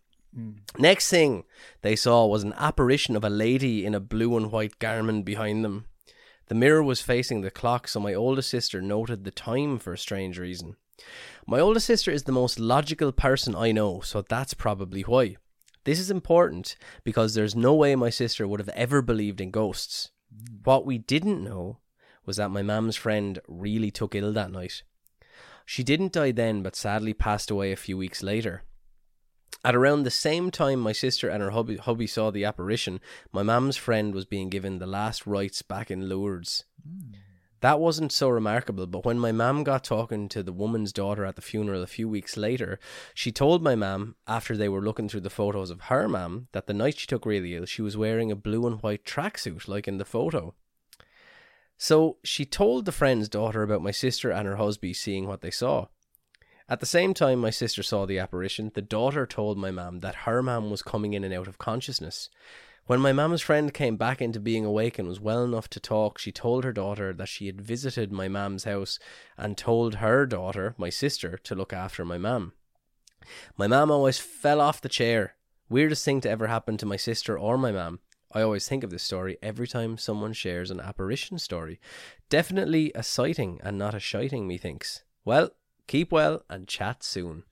Next 0.79 1.11
thing 1.11 1.45
they 1.83 1.97
saw 1.97 2.27
was 2.27 2.43
an 2.43 2.55
apparition 2.57 3.17
of 3.17 3.25
a 3.25 3.31
lady 3.31 3.85
in 3.85 3.95
a 3.95 4.01
blue 4.01 4.37
and 4.37 4.51
white 4.51 4.79
garment 4.79 5.25
behind 5.25 5.65
them. 5.65 5.87
The 6.47 6.55
mirror 6.55 6.83
was 6.83 7.01
facing 7.01 7.41
the 7.41 7.51
clock, 7.51 7.89
so 7.89 8.01
my 8.01 8.15
oldest 8.15 8.51
sister 8.51 8.83
noted 8.83 9.25
the 9.25 9.31
time 9.31 9.79
for 9.79 9.93
a 9.93 9.99
strange 9.99 10.39
reason. 10.39 10.77
My 11.47 11.61
oldest 11.61 11.87
sister 11.87 12.11
is 12.11 12.25
the 12.25 12.33
most 12.33 12.59
logical 12.59 13.13
person 13.13 13.55
I 13.55 13.73
know, 13.73 14.01
so 14.01 14.23
that's 14.23 14.55
probably 14.55 15.03
why. 15.03 15.37
This 15.85 15.99
is 15.99 16.11
important 16.11 16.77
because 17.03 17.35
there's 17.35 17.55
no 17.55 17.75
way 17.75 17.95
my 17.95 18.11
sister 18.11 18.49
would 18.49 18.61
have 18.61 18.71
ever 18.71 19.03
believed 19.03 19.41
in 19.41 19.51
ghosts. 19.51 20.11
What 20.65 20.87
we 20.87 20.99
didn't 20.99 21.45
know 21.45 21.79
was 22.25 22.37
that 22.37 22.51
my 22.51 22.63
mum's 22.63 22.97
friend 22.97 23.39
really 23.47 23.91
took 23.91 24.15
ill 24.15 24.33
that 24.33 24.51
night. 24.51 24.83
She 25.67 25.83
didn't 25.83 26.13
die 26.13 26.33
then, 26.33 26.63
but 26.63 26.77
sadly 26.77 27.15
passed 27.15 27.51
away 27.51 27.73
a 27.73 27.77
few 27.77 27.97
weeks 27.97 28.23
later. 28.23 28.63
At 29.65 29.75
around 29.75 30.03
the 30.03 30.11
same 30.11 30.51
time 30.51 30.79
my 30.81 30.93
sister 30.93 31.29
and 31.31 31.43
her 31.43 31.51
hubby, 31.51 31.79
hubby 31.79 32.07
saw 32.07 32.31
the 32.31 32.45
apparition, 32.45 33.01
my 33.33 33.43
mum's 33.43 33.79
friend 33.79 34.15
was 34.15 34.27
being 34.27 34.51
given 34.51 34.79
the 34.79 34.87
last 34.87 35.27
rites 35.27 35.63
back 35.63 35.91
in 35.91 36.09
Lourdes. 36.09 36.65
Hmm. 36.87 37.15
That 37.65 37.81
wasn't 37.81 38.13
so 38.13 38.29
remarkable, 38.29 38.87
but 38.87 39.07
when 39.07 39.19
my 39.19 39.33
mum 39.33 39.65
got 39.65 39.85
talking 39.85 40.29
to 40.29 40.43
the 40.43 40.53
woman's 40.53 40.93
daughter 40.93 41.25
at 41.25 41.35
the 41.35 41.41
funeral 41.41 41.83
a 41.83 41.87
few 41.87 42.07
weeks 42.07 42.37
later, 42.37 42.79
she 43.15 43.33
told 43.33 43.63
my 43.63 43.75
mum, 43.75 44.17
after 44.27 44.55
they 44.55 44.69
were 44.69 44.83
looking 44.83 45.09
through 45.09 45.23
the 45.23 45.31
photos 45.31 45.71
of 45.71 45.81
her 45.83 46.07
mum, 46.07 46.49
that 46.53 46.67
the 46.67 46.75
night 46.75 46.99
she 46.99 47.07
took 47.07 47.25
really 47.25 47.57
ill, 47.57 47.65
she 47.65 47.81
was 47.81 47.97
wearing 47.97 48.31
a 48.31 48.37
blue 48.37 48.67
and 48.67 48.83
white 48.83 49.07
tracksuit 49.07 49.67
like 49.67 49.89
in 49.89 49.97
the 49.97 50.05
photo. 50.05 50.53
So 51.79 52.19
she 52.23 52.45
told 52.45 52.85
the 52.85 52.93
friend's 52.93 53.31
daughter 53.31 53.63
about 53.63 53.81
my 53.81 53.93
sister 53.93 54.31
and 54.31 54.47
her 54.47 54.57
husband 54.57 54.97
seeing 54.97 55.27
what 55.27 55.41
they 55.41 55.51
saw. 55.51 55.87
At 56.67 56.81
the 56.81 56.87
same 56.87 57.13
time 57.13 57.41
my 57.41 57.51
sister 57.51 57.83
saw 57.83 58.07
the 58.07 58.19
apparition, 58.19 58.73
the 58.75 58.81
daughter 58.81 59.27
told 59.27 59.59
my 59.59 59.71
mum 59.71 60.01
that 60.01 60.25
her 60.25 60.43
mum 60.43 60.71
was 60.71 60.83
coming 60.83 61.13
in 61.13 61.23
and 61.23 61.35
out 61.35 61.47
of 61.47 61.59
consciousness. 61.59 62.31
When 62.87 63.01
my 63.01 63.13
mum's 63.13 63.43
friend 63.43 63.73
came 63.73 63.97
back 63.97 64.23
into 64.23 64.41
being 64.41 64.65
awake 64.65 64.99
and 64.99 65.09
was 65.09 65.21
well 65.21 65.45
enough 65.45 65.69
to 65.71 65.81
talk, 65.81 66.19
she 66.19 66.33
told 66.33 66.65
her 66.65 66.73
daughter 66.73 67.13
that 67.15 67.29
she 67.29 67.47
had 67.47 67.61
visited 67.61 68.13
my 68.13 68.29
mum's 68.29 68.65
house 68.65 68.99
and 69.37 69.57
told 69.57 69.97
her 69.97 70.27
daughter, 70.27 70.75
my 70.79 70.91
sister, 70.91 71.39
to 71.45 71.55
look 71.55 71.73
after 71.73 72.05
my 72.05 72.19
mum. 72.19 72.53
My 73.57 73.67
mum 73.67 73.91
always 73.91 74.19
fell 74.19 74.61
off 74.61 74.81
the 74.81 74.89
chair. 74.89 75.37
Weirdest 75.71 76.05
thing 76.05 76.21
to 76.23 76.31
ever 76.31 76.47
happen 76.47 76.77
to 76.79 76.87
my 76.87 76.97
sister 76.97 77.39
or 77.39 77.57
my 77.57 77.73
mum. 77.73 78.01
I 78.33 78.43
always 78.43 78.69
think 78.69 78.85
of 78.85 78.91
this 78.91 79.03
story 79.03 79.39
every 79.43 79.69
time 79.69 79.97
someone 79.97 80.33
shares 80.33 80.71
an 80.71 80.81
apparition 80.81 81.39
story. 81.39 81.81
Definitely 82.29 82.93
a 82.95 83.03
sighting 83.03 83.61
and 83.63 83.79
not 83.79 83.95
a 83.95 84.01
shiting, 84.01 84.47
methinks. 84.47 85.05
Well, 85.25 85.51
keep 85.87 86.13
well 86.13 86.43
and 86.49 86.69
chat 86.69 87.03
soon. 87.03 87.45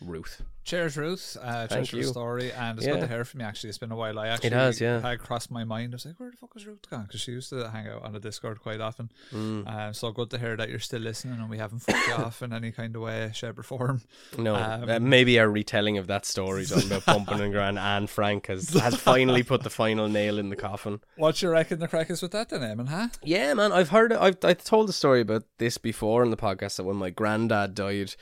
Ruth. 0.00 0.42
Cheers, 0.66 0.96
Ruth. 0.96 1.36
Uh, 1.40 1.68
Thank 1.68 1.86
cheers 1.86 1.90
for 1.90 1.96
the 1.96 2.04
story, 2.12 2.52
and 2.52 2.76
it's 2.76 2.88
good 2.88 2.98
to 2.98 3.06
hear 3.06 3.24
from 3.24 3.38
you. 3.38 3.46
Actually, 3.46 3.68
it's 3.68 3.78
been 3.78 3.92
a 3.92 3.96
while. 3.96 4.18
I 4.18 4.26
actually 4.26 4.48
it 4.48 4.52
has, 4.52 4.80
yeah. 4.80 5.00
had 5.00 5.20
crossed 5.20 5.48
my 5.48 5.62
mind. 5.62 5.92
I 5.92 5.94
was 5.94 6.06
like, 6.06 6.18
"Where 6.18 6.28
the 6.28 6.36
fuck 6.36 6.50
is 6.56 6.66
Ruth 6.66 6.90
gone?" 6.90 7.04
Because 7.04 7.20
she 7.20 7.30
used 7.30 7.50
to 7.50 7.70
hang 7.70 7.86
out 7.86 8.02
on 8.02 8.12
the 8.12 8.18
Discord 8.18 8.60
quite 8.60 8.80
often. 8.80 9.12
Mm. 9.32 9.72
Um, 9.72 9.94
so 9.94 10.10
good 10.10 10.28
to 10.30 10.38
hear 10.40 10.56
that 10.56 10.68
you're 10.68 10.80
still 10.80 11.02
listening, 11.02 11.38
and 11.38 11.48
we 11.48 11.58
haven't 11.58 11.78
fucked 11.78 12.08
you 12.08 12.14
off 12.24 12.42
in 12.42 12.52
any 12.52 12.72
kind 12.72 12.96
of 12.96 13.02
way, 13.02 13.30
shape, 13.32 13.60
or 13.60 13.62
form. 13.62 14.02
No, 14.36 14.56
Um, 14.56 14.90
uh, 14.90 14.98
maybe 14.98 15.36
a 15.36 15.48
retelling 15.48 15.98
of 15.98 16.08
that 16.08 16.26
story 16.26 16.66
talking 16.66 16.88
about 16.88 17.04
Pumping 17.06 17.38
and 17.38 17.52
Grand 17.52 17.78
and 17.78 18.10
Frank 18.10 18.48
has, 18.48 18.70
has 18.70 18.96
finally 18.96 19.44
put 19.44 19.62
the 19.62 19.70
final 19.70 20.08
nail 20.08 20.36
in 20.36 20.48
the 20.48 20.56
coffin. 20.56 20.98
What 21.14 21.40
you 21.42 21.48
reckon 21.48 21.78
the 21.78 21.86
crack 21.86 22.10
is 22.10 22.22
with 22.22 22.32
that, 22.32 22.48
then, 22.48 22.62
Eamon? 22.62 22.88
Huh? 22.88 23.08
Yeah, 23.22 23.54
man, 23.54 23.70
I've 23.70 23.90
heard 23.90 24.10
it 24.10 24.18
I've 24.18 24.38
I 24.42 24.54
told 24.54 24.88
the 24.88 24.92
story 24.92 25.20
about 25.20 25.44
this 25.58 25.78
before 25.78 26.24
in 26.24 26.30
the 26.30 26.36
podcast 26.36 26.74
that 26.78 26.84
when 26.84 26.96
my 26.96 27.10
granddad 27.10 27.76
died, 27.76 28.16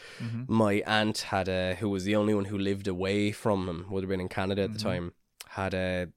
my 0.47 0.83
aunt 0.87 1.21
had 1.21 1.49
a 1.49 1.77
who 1.77 1.89
was 1.89 2.05
the 2.05 2.15
only 2.17 2.34
one 2.35 2.47
who 2.47 2.59
lived 2.59 2.88
away 2.88 3.33
from 3.33 3.69
him, 3.69 3.87
would 3.91 4.03
have 4.03 4.09
been 4.11 4.21
in 4.21 4.29
Canada 4.29 4.62
at 4.62 4.73
the 4.73 4.79
time, 4.79 5.12
had 5.49 5.75
a 5.75 6.09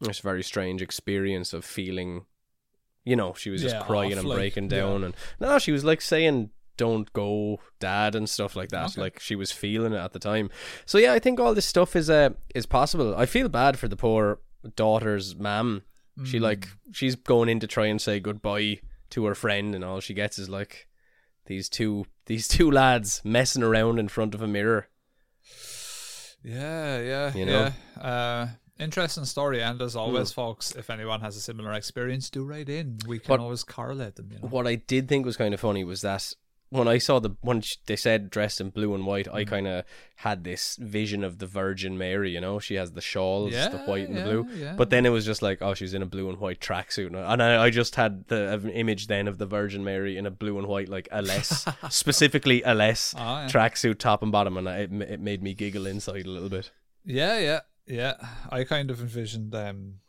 this 0.00 0.20
very 0.20 0.42
strange 0.42 0.82
experience 0.82 1.52
of 1.52 1.64
feeling, 1.64 2.26
you 3.04 3.16
know, 3.16 3.32
she 3.34 3.50
was 3.50 3.62
just 3.62 3.74
Yeah, 3.76 3.82
crying 3.82 4.12
off, 4.12 4.18
and 4.20 4.28
like, 4.28 4.36
breaking 4.38 4.64
yeah. 4.70 4.80
down, 4.80 5.04
and 5.04 5.14
no, 5.40 5.58
she 5.58 5.72
was 5.72 5.84
like 5.84 6.00
saying. 6.00 6.50
Don't 6.76 7.12
go, 7.12 7.60
dad, 7.78 8.16
and 8.16 8.28
stuff 8.28 8.56
like 8.56 8.70
that. 8.70 8.86
Okay. 8.90 9.00
Like 9.00 9.20
she 9.20 9.36
was 9.36 9.52
feeling 9.52 9.92
it 9.92 9.96
at 9.96 10.12
the 10.12 10.18
time. 10.18 10.50
So 10.86 10.98
yeah, 10.98 11.12
I 11.12 11.20
think 11.20 11.38
all 11.38 11.54
this 11.54 11.66
stuff 11.66 11.94
is 11.94 12.10
uh 12.10 12.30
is 12.52 12.66
possible. 12.66 13.14
I 13.16 13.26
feel 13.26 13.48
bad 13.48 13.78
for 13.78 13.86
the 13.86 13.94
poor 13.94 14.40
daughter's 14.74 15.36
mum. 15.36 15.82
She 16.24 16.40
like 16.40 16.66
she's 16.90 17.14
going 17.14 17.48
in 17.48 17.60
to 17.60 17.68
try 17.68 17.86
and 17.86 18.00
say 18.02 18.18
goodbye 18.18 18.80
to 19.10 19.24
her 19.24 19.36
friend, 19.36 19.72
and 19.72 19.84
all 19.84 20.00
she 20.00 20.14
gets 20.14 20.36
is 20.36 20.48
like 20.48 20.88
these 21.46 21.68
two 21.68 22.06
these 22.26 22.48
two 22.56 22.68
lads 22.72 23.20
messing 23.24 23.62
around 23.62 24.00
in 24.00 24.08
front 24.08 24.34
of 24.34 24.42
a 24.42 24.48
mirror. 24.48 24.88
Yeah, 26.44 27.00
yeah, 27.00 27.34
You 27.34 27.46
know? 27.46 27.70
yeah. 27.96 28.02
Uh, 28.02 28.48
interesting 28.78 29.24
story, 29.24 29.62
and 29.62 29.80
as 29.80 29.96
always, 29.96 30.30
folks, 30.30 30.72
if 30.76 30.90
anyone 30.90 31.20
has 31.22 31.36
a 31.36 31.40
similar 31.40 31.72
experience, 31.72 32.28
do 32.30 32.44
write 32.44 32.68
in. 32.68 32.98
We 33.06 33.18
can 33.18 33.28
But- 33.28 33.40
always 33.40 33.64
correlate 33.64 34.16
them. 34.16 34.30
You 34.30 34.38
know. 34.40 34.48
What 34.48 34.66
I 34.66 34.74
did 34.74 35.08
think 35.08 35.24
was 35.24 35.36
kind 35.36 35.54
of 35.54 35.60
funny 35.60 35.84
was 35.84 36.02
that 36.02 36.32
when 36.74 36.88
I 36.88 36.98
saw 36.98 37.20
the 37.20 37.30
when 37.40 37.62
they 37.86 37.96
said 37.96 38.30
dressed 38.30 38.60
in 38.60 38.70
blue 38.70 38.94
and 38.94 39.06
white, 39.06 39.26
Mm. 39.26 39.34
I 39.34 39.44
kind 39.44 39.66
of 39.68 39.84
had 40.16 40.42
this 40.44 40.76
vision 40.80 41.22
of 41.22 41.38
the 41.38 41.46
Virgin 41.46 41.96
Mary. 41.96 42.30
You 42.32 42.40
know, 42.40 42.58
she 42.58 42.74
has 42.74 42.92
the 42.92 43.00
shawls, 43.00 43.52
the 43.52 43.78
white 43.86 44.08
and 44.08 44.16
the 44.16 44.22
blue. 44.22 44.48
yeah. 44.54 44.74
But 44.76 44.90
then 44.90 45.06
it 45.06 45.10
was 45.10 45.24
just 45.24 45.40
like, 45.42 45.58
oh, 45.62 45.74
she's 45.74 45.94
in 45.94 46.02
a 46.02 46.06
blue 46.06 46.28
and 46.28 46.38
white 46.38 46.60
tracksuit, 46.60 47.06
and 47.06 47.42
I- 47.42 47.64
I, 47.64 47.70
just 47.70 47.94
had 47.94 48.26
the 48.28 48.60
image 48.74 49.06
then 49.06 49.28
of 49.28 49.38
the 49.38 49.46
Virgin 49.46 49.84
Mary 49.84 50.16
in 50.16 50.26
a 50.26 50.30
blue 50.30 50.58
and 50.58 50.66
white, 50.66 50.88
like 50.88 51.08
a 51.12 51.22
less 51.22 51.64
specifically 51.90 52.62
a 52.62 52.74
less 52.74 53.14
Oh, 53.16 53.20
yeah. 53.20 53.48
tracksuit 53.48 53.98
top 53.98 54.22
and 54.22 54.32
bottom, 54.32 54.56
and 54.56 54.68
I, 54.68 54.78
it, 54.80 54.92
it 55.14 55.20
made 55.20 55.42
me 55.42 55.54
giggle 55.54 55.86
inside 55.86 56.26
a 56.26 56.30
little 56.30 56.48
bit. 56.48 56.70
Yeah, 57.04 57.38
yeah, 57.38 57.60
yeah. 57.86 58.14
I 58.50 58.64
kind 58.64 58.90
of 58.90 59.00
envisioned 59.00 59.54
um, 59.54 60.00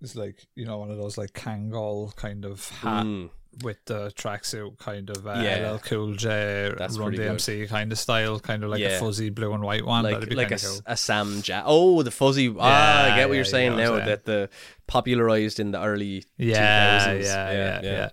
it's 0.00 0.14
like 0.14 0.46
you 0.54 0.64
know 0.64 0.78
one 0.78 0.90
of 0.90 0.96
those 0.96 1.18
like 1.18 1.32
Kangol 1.32 2.14
kind 2.14 2.44
of 2.44 2.68
hat 2.68 3.04
Mm. 3.06 3.30
With 3.62 3.84
the 3.86 4.10
tracksuit, 4.16 4.78
kind 4.78 5.10
of 5.10 5.26
uh, 5.26 5.40
Yeah. 5.42 5.72
LL 5.72 5.78
Cool 5.78 6.14
J, 6.14 6.72
That's 6.78 6.96
Run 6.98 7.08
pretty 7.08 7.22
good. 7.24 7.38
DMC 7.38 7.68
kind 7.68 7.90
of 7.92 7.98
style, 7.98 8.38
kind 8.40 8.62
of 8.64 8.70
like 8.70 8.80
a 8.82 8.98
fuzzy 8.98 9.30
blue 9.30 9.52
and 9.52 9.62
white 9.64 9.84
one. 9.84 10.04
like 10.04 10.32
like 10.34 10.52
a, 10.52 10.58
cool. 10.58 10.80
a 10.86 10.96
Sam 10.96 11.42
Jack. 11.42 11.64
Oh, 11.66 12.02
the 12.02 12.10
fuzzy. 12.10 12.54
ah, 12.58 12.62
I 13.04 13.08
Yeah, 13.08 13.16
get 13.16 13.28
what 13.28 13.34
you're 13.34 13.44
saying 13.44 13.72
you 13.72 13.76
know 13.78 13.82
now. 13.84 13.90
what 13.92 14.00
I'm 14.02 14.06
saying. 14.06 14.20
That 14.24 14.24
the 14.24 14.50
popularized 14.86 15.60
in 15.60 15.70
the 15.70 15.82
early 15.82 16.24
Yeah, 16.38 17.08
2000s. 17.14 17.22
yeah, 17.24 17.52
yeah, 17.52 17.80
yeah, 17.82 18.08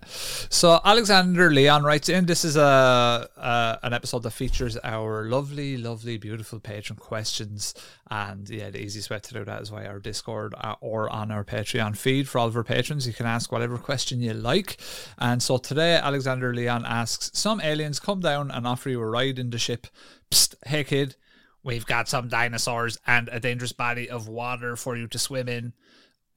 So 0.50 0.78
Alexander 0.84 1.50
Leon 1.50 1.84
writes 1.84 2.08
in. 2.10 2.26
This 2.26 2.44
is 2.44 2.56
a, 2.56 3.28
a 3.36 3.78
an 3.82 3.94
episode 3.94 4.22
that 4.24 4.32
features 4.32 4.76
our 4.84 5.24
lovely, 5.24 5.78
lovely, 5.78 6.18
beautiful 6.18 6.60
patron 6.60 6.98
questions, 6.98 7.72
and 8.10 8.48
yeah, 8.50 8.68
the 8.70 8.82
easiest 8.82 9.08
way 9.08 9.18
to 9.18 9.32
do 9.34 9.42
that 9.44 9.62
is 9.62 9.70
via 9.70 9.88
our 9.88 9.98
Discord 10.00 10.54
uh, 10.60 10.74
or 10.82 11.08
on 11.10 11.30
our 11.30 11.44
Patreon 11.44 11.96
feed. 11.96 12.28
For 12.28 12.38
all 12.38 12.48
of 12.48 12.56
our 12.56 12.62
patrons, 12.64 13.06
you 13.06 13.14
can 13.14 13.24
ask 13.26 13.50
whatever 13.50 13.78
question 13.78 14.20
you 14.20 14.34
like. 14.34 14.76
And 15.26 15.42
so 15.42 15.56
today, 15.58 15.96
Alexander 15.96 16.54
Leon 16.54 16.84
asks: 16.86 17.32
Some 17.34 17.60
aliens 17.60 17.98
come 17.98 18.20
down 18.20 18.52
and 18.52 18.64
offer 18.64 18.90
you 18.90 19.00
a 19.00 19.06
ride 19.06 19.40
in 19.40 19.50
the 19.50 19.58
ship. 19.58 19.88
Psst, 20.30 20.54
hey 20.66 20.84
kid, 20.84 21.16
we've 21.64 21.84
got 21.84 22.08
some 22.08 22.28
dinosaurs 22.28 22.96
and 23.08 23.28
a 23.32 23.40
dangerous 23.40 23.72
body 23.72 24.08
of 24.08 24.28
water 24.28 24.76
for 24.76 24.96
you 24.96 25.08
to 25.08 25.18
swim 25.18 25.48
in. 25.48 25.72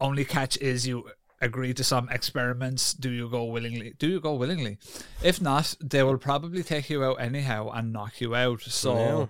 Only 0.02 0.26
catch 0.26 0.58
is 0.58 0.88
you 0.88 1.08
agree 1.40 1.74
to 1.76 1.84
some 1.84 2.10
experiments. 2.10 2.94
Do 2.96 3.12
you 3.12 3.30
go 3.30 3.44
willingly? 3.46 3.94
Do 4.00 4.08
you 4.10 4.20
go 4.20 4.34
willingly? 4.34 4.80
If 5.22 5.40
not 5.40 5.76
they 5.80 6.02
will 6.02 6.18
probably 6.18 6.64
take 6.64 6.90
you 6.90 7.04
out 7.04 7.22
anyhow 7.22 7.70
and 7.70 7.94
knock 7.94 8.20
you 8.20 8.34
out. 8.34 8.62
So 8.62 8.94
Yeah. 8.96 9.26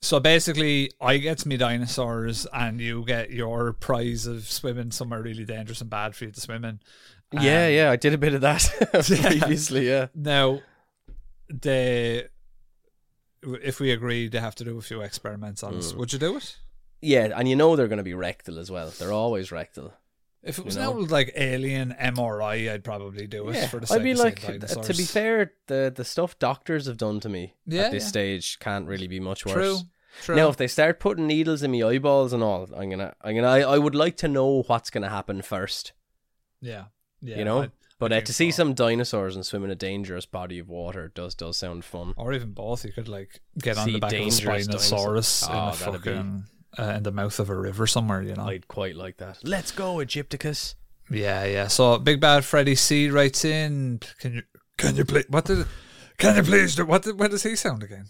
so 0.00 0.20
basically 0.20 0.90
i 1.00 1.18
get 1.18 1.44
me 1.44 1.56
dinosaurs 1.56 2.46
and 2.52 2.80
you 2.80 3.04
get 3.04 3.30
your 3.30 3.72
prize 3.72 4.26
of 4.26 4.48
swimming 4.48 4.92
somewhere 4.92 5.22
really 5.22 5.44
dangerous 5.44 5.80
and 5.80 5.90
bad 5.90 6.14
for 6.14 6.24
you 6.26 6.30
to 6.30 6.40
swim 6.40 6.64
in 6.64 6.78
Yeah, 7.32 7.66
Um, 7.66 7.72
yeah. 7.72 7.90
I 7.90 7.96
did 7.96 8.14
a 8.14 8.18
bit 8.18 8.34
of 8.34 8.40
that 8.40 8.62
previously. 8.92 9.88
Yeah. 9.88 10.06
now 10.14 10.60
they 11.50 12.28
if 13.42 13.80
we 13.80 13.90
agree 13.92 14.28
they 14.28 14.40
have 14.40 14.54
to 14.56 14.64
do 14.64 14.78
a 14.78 14.82
few 14.82 15.00
experiments 15.00 15.62
on 15.62 15.74
Mm. 15.74 15.78
us 15.78 15.94
would 15.94 16.12
you 16.12 16.18
do 16.18 16.36
it 16.36 16.56
Yeah, 17.00 17.28
and 17.36 17.48
you 17.48 17.54
know 17.56 17.76
they're 17.76 17.86
going 17.88 17.98
to 17.98 18.02
be 18.02 18.14
rectal 18.14 18.58
as 18.58 18.70
well. 18.70 18.90
They're 18.90 19.12
always 19.12 19.52
rectal. 19.52 19.92
if 20.42 20.58
it 20.58 20.64
was 20.64 20.74
You 20.76 20.82
know? 20.82 20.94
now 21.00 21.06
like 21.06 21.32
alien 21.36 21.94
MRI, 22.00 22.70
I'd 22.72 22.82
probably 22.84 23.26
do 23.28 23.48
it 23.50 23.66
for 23.68 23.78
the 23.78 23.86
sake 23.86 23.98
I'd 23.98 24.02
be 24.04 24.10
of 24.12 24.18
like, 24.18 24.40
seeing 24.40 24.60
th- 24.60 24.86
to 24.86 24.94
be 24.94 25.04
fair, 25.04 25.52
the 25.68 25.92
the 25.94 26.04
stuff 26.04 26.38
doctors 26.38 26.86
have 26.86 26.96
done 26.96 27.20
to 27.20 27.28
me 27.28 27.54
Yeah, 27.66 27.82
at 27.82 27.92
this 27.92 28.04
yeah. 28.04 28.08
stage 28.08 28.58
can't 28.58 28.88
really 28.88 29.06
be 29.06 29.20
much 29.20 29.46
worse. 29.46 29.54
True. 29.54 29.78
True. 30.22 30.34
Now, 30.36 30.48
if 30.48 30.56
they 30.56 30.66
start 30.66 30.98
putting 30.98 31.28
needles 31.28 31.62
in 31.62 31.70
my 31.70 31.82
eyeballs 31.86 32.32
and 32.32 32.42
all, 32.42 32.66
I'm 32.76 32.90
gonna, 32.90 33.14
I'm 33.22 33.36
gonna, 33.36 33.46
I, 33.46 33.60
I 33.60 33.78
would 33.78 33.94
like 33.94 34.16
to 34.16 34.26
know 34.28 34.62
what's 34.66 34.90
gonna 34.90 35.10
happen 35.10 35.42
first. 35.42 35.92
yeah. 36.60 36.86
Yeah. 37.20 37.38
you 37.38 37.44
know, 37.44 37.62
I'd- 37.62 37.72
but 38.00 38.12
I 38.12 38.18
uh, 38.18 38.20
to 38.20 38.32
see 38.32 38.52
some 38.52 38.74
dinosaurs 38.74 39.34
and 39.34 39.44
swim 39.44 39.64
in 39.64 39.70
a 39.70 39.74
dangerous 39.74 40.24
body 40.24 40.58
of 40.60 40.68
water 40.68 41.10
does 41.14 41.34
does 41.34 41.56
sound 41.56 41.84
fun. 41.84 42.14
or 42.16 42.32
even 42.32 42.52
both. 42.52 42.84
You 42.84 42.92
could 42.92 43.08
like 43.08 43.40
get 43.58 43.76
on 43.76 43.92
the 43.92 43.98
back 43.98 44.12
of 44.12 44.18
a 44.20 44.22
Spinosaurus 44.26 44.66
dinosaurs. 44.66 45.42
in 45.48 45.54
Oh, 45.54 45.68
a 45.68 45.70
be- 45.72 45.76
fucking 45.98 46.44
uh, 46.78 46.82
in 46.96 47.02
the 47.02 47.10
mouth 47.10 47.40
of 47.40 47.50
a 47.50 47.56
river 47.56 47.86
somewhere. 47.88 48.22
You 48.22 48.34
know. 48.36 48.44
I'd 48.46 48.68
quite 48.68 48.94
like 48.94 49.16
that. 49.16 49.38
Let's 49.42 49.72
go, 49.72 49.96
Egypticus. 49.96 50.76
yeah, 51.10 51.44
yeah. 51.44 51.66
So 51.66 51.98
Big 51.98 52.20
Bad 52.20 52.44
Freddy 52.44 52.76
C 52.76 53.10
writes 53.10 53.44
in. 53.44 53.98
Can 54.20 54.34
you 54.34 54.42
can 54.76 54.94
you 54.94 55.04
please 55.04 55.24
what 55.28 55.46
did 55.46 55.66
can 56.18 56.36
you 56.36 56.42
please 56.44 56.76
do 56.76 56.84
what 56.86 57.02
did, 57.02 57.18
what 57.18 57.32
does 57.32 57.42
he 57.42 57.56
sound 57.56 57.82
again? 57.82 58.06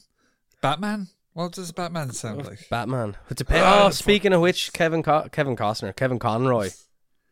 Batman. 0.61 1.09
What 1.33 1.53
does 1.53 1.71
Batman 1.73 2.11
sound 2.12 2.44
like? 2.44 2.68
Batman. 2.68 3.16
It 3.31 3.37
depends. 3.38 3.62
Ah, 3.64 3.87
oh, 3.87 3.90
speaking 3.90 4.33
of 4.33 4.40
which, 4.40 4.73
Kevin 4.73 5.03
Co- 5.03 5.29
Kevin 5.31 5.55
Costner, 5.57 5.94
Kevin 5.94 6.18
Conroy, 6.18 6.71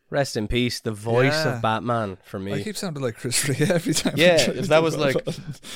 rest 0.09 0.37
in 0.37 0.47
peace. 0.47 0.79
The 0.79 0.91
voice 0.91 1.33
Yeah. 1.45 1.55
of 1.55 1.61
Batman 1.61 2.17
for 2.23 2.39
me. 2.39 2.53
I 2.53 2.63
keep 2.63 2.77
sounding 2.77 3.03
like 3.03 3.15
Chris 3.17 3.47
Rea 3.47 3.67
every 3.73 3.93
time. 3.93 4.13
Yeah, 4.17 4.35
if 4.51 4.67
that 4.67 4.81
was 4.83 4.95
like, 4.97 5.15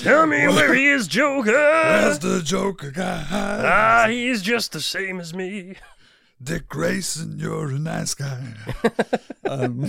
tell 0.02 0.26
me 0.26 0.48
where 0.48 0.74
he 0.74 0.88
is, 0.88 1.08
Joker. 1.08 1.52
Where's 1.52 2.20
the 2.20 2.42
Joker 2.44 2.92
guy? 2.92 3.26
Ah, 3.30 4.06
he's 4.10 4.42
just 4.42 4.72
the 4.74 4.82
same 4.82 5.20
as 5.20 5.34
me. 5.34 5.76
Dick 6.44 6.68
Grayson, 6.70 7.38
you're 7.38 7.70
a 7.70 7.78
nice 7.80 8.14
guy. 8.16 8.54
um, 9.50 9.86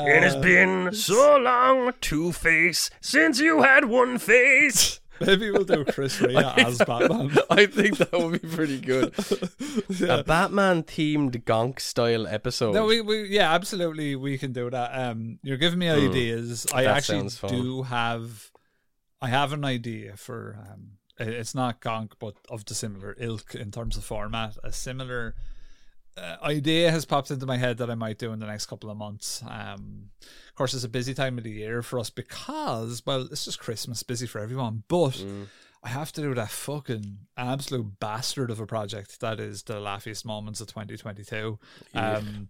It 0.00 0.22
has 0.22 0.36
been 0.36 0.92
so 0.92 1.36
long, 1.38 1.92
Two 2.00 2.32
Face, 2.32 2.90
since 3.00 3.40
you 3.40 3.62
had 3.62 3.84
one 3.86 4.18
face. 4.18 5.00
maybe 5.20 5.50
we'll 5.50 5.64
do 5.64 5.84
Chris 5.84 6.20
Rea 6.22 6.36
as 6.36 6.78
Batman. 6.78 7.36
I 7.50 7.66
think 7.66 7.98
that 7.98 8.12
would 8.12 8.40
be 8.40 8.48
pretty 8.48 8.80
good. 8.80 9.14
A 10.08 10.22
Batman 10.24 10.82
themed 10.82 11.42
Gonk 11.44 11.80
style 11.80 12.26
episode. 12.26 12.74
No, 12.74 12.86
we, 12.86 13.00
we 13.00 13.28
yeah, 13.28 13.52
absolutely, 13.54 14.16
we 14.16 14.38
can 14.38 14.52
do 14.52 14.70
that. 14.70 14.90
Um, 14.92 15.38
you're 15.42 15.56
giving 15.56 15.78
me 15.78 15.88
ideas. 15.88 16.66
I 16.72 16.84
Hmm. 16.84 16.88
Actually 16.90 17.28
do 17.48 17.82
have, 17.82 18.50
I 19.20 19.28
have 19.28 19.52
an 19.52 19.64
idea 19.64 20.16
for. 20.16 20.58
Um, 20.70 20.92
it's 21.20 21.54
not 21.54 21.80
Gonk, 21.80 22.12
but 22.20 22.34
of 22.48 22.64
the 22.64 22.74
similar 22.74 23.16
ilk 23.18 23.54
in 23.56 23.72
terms 23.72 23.96
of 23.96 24.04
format. 24.04 24.56
A 24.62 24.72
similar, 24.72 25.34
uh, 26.18 26.36
idea 26.42 26.90
has 26.90 27.04
popped 27.04 27.30
into 27.30 27.46
my 27.46 27.56
head 27.56 27.78
that 27.78 27.90
I 27.90 27.94
might 27.94 28.18
do 28.18 28.32
in 28.32 28.38
the 28.40 28.46
next 28.46 28.66
couple 28.66 28.90
of 28.90 28.96
months. 28.96 29.42
Um, 29.48 30.10
of 30.48 30.54
course, 30.54 30.74
it's 30.74 30.84
a 30.84 30.88
busy 30.88 31.14
time 31.14 31.38
of 31.38 31.44
the 31.44 31.50
year 31.50 31.82
for 31.82 31.98
us 31.98 32.10
because, 32.10 33.02
well, 33.06 33.22
it's 33.30 33.44
just 33.44 33.58
Christmas, 33.60 34.02
busy 34.02 34.26
for 34.26 34.40
everyone. 34.40 34.82
But 34.88 35.24
I 35.82 35.88
have 35.90 36.10
to 36.12 36.20
do 36.20 36.34
that 36.34 36.50
fucking 36.50 37.18
absolute 37.36 38.00
bastard 38.00 38.50
of 38.50 38.58
a 38.60 38.66
project 38.66 39.20
that 39.20 39.38
is 39.38 39.62
the 39.62 39.78
laughiest 39.78 40.24
moments 40.26 40.60
of 40.60 40.66
2022. 40.68 41.58
Um, 41.94 42.48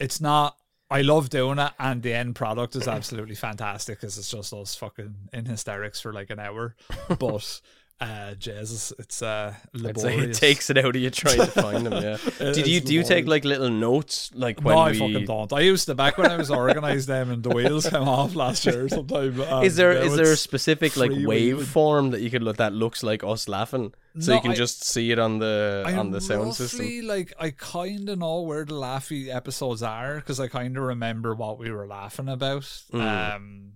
it's 0.00 0.20
not. 0.20 0.56
I 0.88 1.02
love 1.02 1.30
doing 1.30 1.58
it, 1.58 1.72
and 1.80 2.00
the 2.02 2.14
end 2.14 2.36
product 2.36 2.76
is 2.76 2.86
absolutely 2.86 3.34
fantastic 3.34 3.98
because 4.00 4.18
it's 4.18 4.30
just 4.30 4.52
us 4.52 4.76
fucking 4.76 5.14
in 5.32 5.44
hysterics 5.44 6.00
for 6.00 6.12
like 6.12 6.30
an 6.30 6.38
hour. 6.38 6.76
But 7.18 7.60
uh, 7.98 8.34
Jesus, 8.34 8.92
it's 8.98 9.22
uh, 9.22 9.54
it 9.72 10.34
takes 10.34 10.68
it 10.68 10.76
out 10.76 10.94
of 10.94 11.00
you 11.00 11.08
trying 11.08 11.38
to 11.38 11.46
find 11.46 11.86
them. 11.86 11.94
Yeah. 11.94 12.18
Did 12.52 12.66
you 12.66 12.80
do 12.80 12.92
you 12.92 13.02
take 13.02 13.26
like 13.26 13.44
little 13.46 13.70
notes 13.70 14.30
like 14.34 14.60
when 14.60 14.74
no, 14.74 14.80
I 14.82 14.90
we? 14.90 14.98
fucking 14.98 15.24
don't. 15.24 15.50
I 15.50 15.60
used 15.60 15.86
to 15.86 15.94
back 15.94 16.18
when 16.18 16.30
I 16.30 16.36
was 16.36 16.50
organised 16.50 17.06
them 17.06 17.30
and 17.30 17.42
the 17.42 17.48
wheels 17.48 17.88
came 17.90 18.06
off 18.06 18.34
last 18.34 18.66
year 18.66 18.86
sometime. 18.90 19.40
um, 19.40 19.64
Is 19.64 19.76
there 19.76 19.92
is 19.92 20.14
there 20.14 20.30
a 20.32 20.36
specific 20.36 20.96
like 20.98 21.10
waveform 21.10 22.10
that 22.10 22.20
you 22.20 22.28
could 22.30 22.42
look 22.42 22.58
that 22.58 22.74
looks 22.74 23.02
like 23.02 23.24
us 23.24 23.48
laughing, 23.48 23.94
so 24.18 24.32
No, 24.32 24.36
you 24.36 24.42
can 24.42 24.50
I- 24.50 24.56
just 24.56 24.84
see 24.84 25.10
it 25.10 25.18
on 25.18 25.38
the 25.38 25.82
I 25.86 25.94
on 25.94 26.10
the 26.10 26.20
sound 26.20 26.54
system? 26.54 27.06
like 27.06 27.32
I 27.40 27.48
kind 27.50 28.10
of 28.10 28.18
know 28.18 28.42
where 28.42 28.66
the 28.66 28.74
laughy 28.74 29.34
episodes 29.34 29.82
are 29.82 30.16
because 30.16 30.38
I 30.38 30.48
kind 30.48 30.76
of 30.76 30.82
remember 30.82 31.34
what 31.34 31.58
we 31.58 31.70
were 31.70 31.86
laughing 31.86 32.28
about. 32.28 32.62
Mm. 32.92 33.36
Um, 33.36 33.72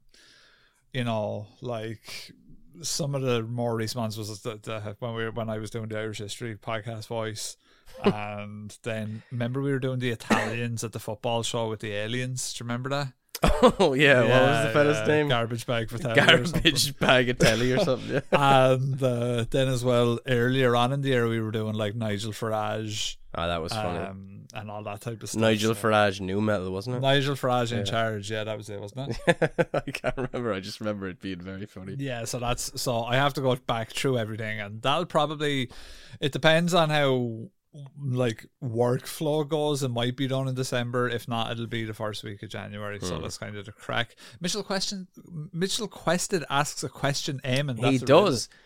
you 0.92 1.04
know, 1.04 1.46
like 1.62 2.32
some 2.82 3.14
of 3.14 3.22
the 3.22 3.42
more 3.42 3.74
recent 3.76 4.00
ones 4.00 4.18
was 4.18 4.40
the, 4.40 4.58
the, 4.62 4.96
when 4.98 5.14
we 5.14 5.24
were, 5.24 5.30
when 5.30 5.48
I 5.48 5.58
was 5.58 5.70
doing 5.70 5.88
the 5.88 5.98
Irish 5.98 6.18
history 6.18 6.56
podcast 6.56 7.06
voice. 7.06 7.56
and 8.04 8.76
then 8.84 9.22
remember 9.32 9.60
we 9.60 9.72
were 9.72 9.80
doing 9.80 9.98
the 9.98 10.10
Italians 10.10 10.84
at 10.84 10.92
the 10.92 11.00
football 11.00 11.42
show 11.42 11.68
with 11.68 11.80
the 11.80 11.92
aliens. 11.92 12.52
Do 12.52 12.62
you 12.62 12.68
remember 12.68 12.88
that? 12.90 13.12
Oh 13.42 13.94
yeah, 13.94 14.20
what 14.20 14.42
was 14.42 14.66
the 14.66 14.70
fella's 14.72 14.98
yeah, 14.98 15.06
name? 15.06 15.28
Garbage 15.28 15.66
bag 15.66 15.90
or. 15.92 16.14
Garbage 16.14 16.98
bag 16.98 17.30
of 17.30 17.38
telly 17.38 17.72
or 17.72 17.78
something. 17.78 18.14
Yeah. 18.14 18.20
and 18.70 19.02
uh, 19.02 19.44
then 19.50 19.68
as 19.68 19.82
well 19.82 20.18
earlier 20.26 20.76
on 20.76 20.92
in 20.92 21.00
the 21.00 21.08
year 21.08 21.26
we 21.26 21.40
were 21.40 21.50
doing 21.50 21.74
like 21.74 21.94
Nigel 21.94 22.32
Farage 22.32 23.16
Oh, 23.34 23.46
that 23.46 23.62
was 23.62 23.72
funny. 23.72 23.98
um, 23.98 24.39
and 24.52 24.70
all 24.70 24.82
that 24.84 25.00
type 25.00 25.22
of 25.22 25.28
stuff. 25.28 25.40
Nigel 25.40 25.74
so- 25.74 25.88
Farage, 25.88 26.20
new 26.20 26.40
metal, 26.40 26.70
wasn't 26.70 26.96
it? 26.96 27.00
Nigel 27.00 27.34
Farage 27.36 27.70
in 27.76 27.84
charge. 27.84 28.30
Yeah, 28.30 28.44
that 28.44 28.56
was 28.56 28.68
it, 28.68 28.80
wasn't 28.80 29.16
it? 29.26 29.68
I 29.74 29.90
can't 29.90 30.16
remember. 30.16 30.52
I 30.52 30.60
just 30.60 30.80
remember 30.80 31.08
it 31.08 31.20
being 31.20 31.40
very 31.40 31.66
funny. 31.66 31.96
yeah, 31.98 32.24
so 32.24 32.38
that's 32.38 32.80
so 32.80 33.02
I 33.04 33.16
have 33.16 33.34
to 33.34 33.40
go 33.40 33.54
back 33.56 33.90
through 33.90 34.18
everything, 34.18 34.60
and 34.60 34.82
that'll 34.82 35.06
probably 35.06 35.70
it 36.20 36.32
depends 36.32 36.74
on 36.74 36.90
how 36.90 37.48
like 38.02 38.46
workflow 38.62 39.46
goes. 39.48 39.82
It 39.84 39.90
might 39.90 40.16
be 40.16 40.26
done 40.26 40.48
in 40.48 40.54
December. 40.54 41.08
If 41.08 41.28
not, 41.28 41.52
it'll 41.52 41.66
be 41.68 41.84
the 41.84 41.94
first 41.94 42.24
week 42.24 42.42
of 42.42 42.48
January. 42.50 42.98
So 43.00 43.16
Hmm. 43.16 43.22
that's 43.22 43.38
kind 43.38 43.56
of 43.56 43.64
the 43.66 43.72
crack. 43.72 44.16
Mitchell 44.40 44.64
question. 44.64 45.06
Mitchell 45.52 45.86
Quested 45.86 46.44
asks 46.50 46.82
a 46.82 46.88
question. 46.88 47.40
Eamon, 47.44 47.78
he 47.78 47.98
does. 47.98 48.48
riddle. 48.48 48.56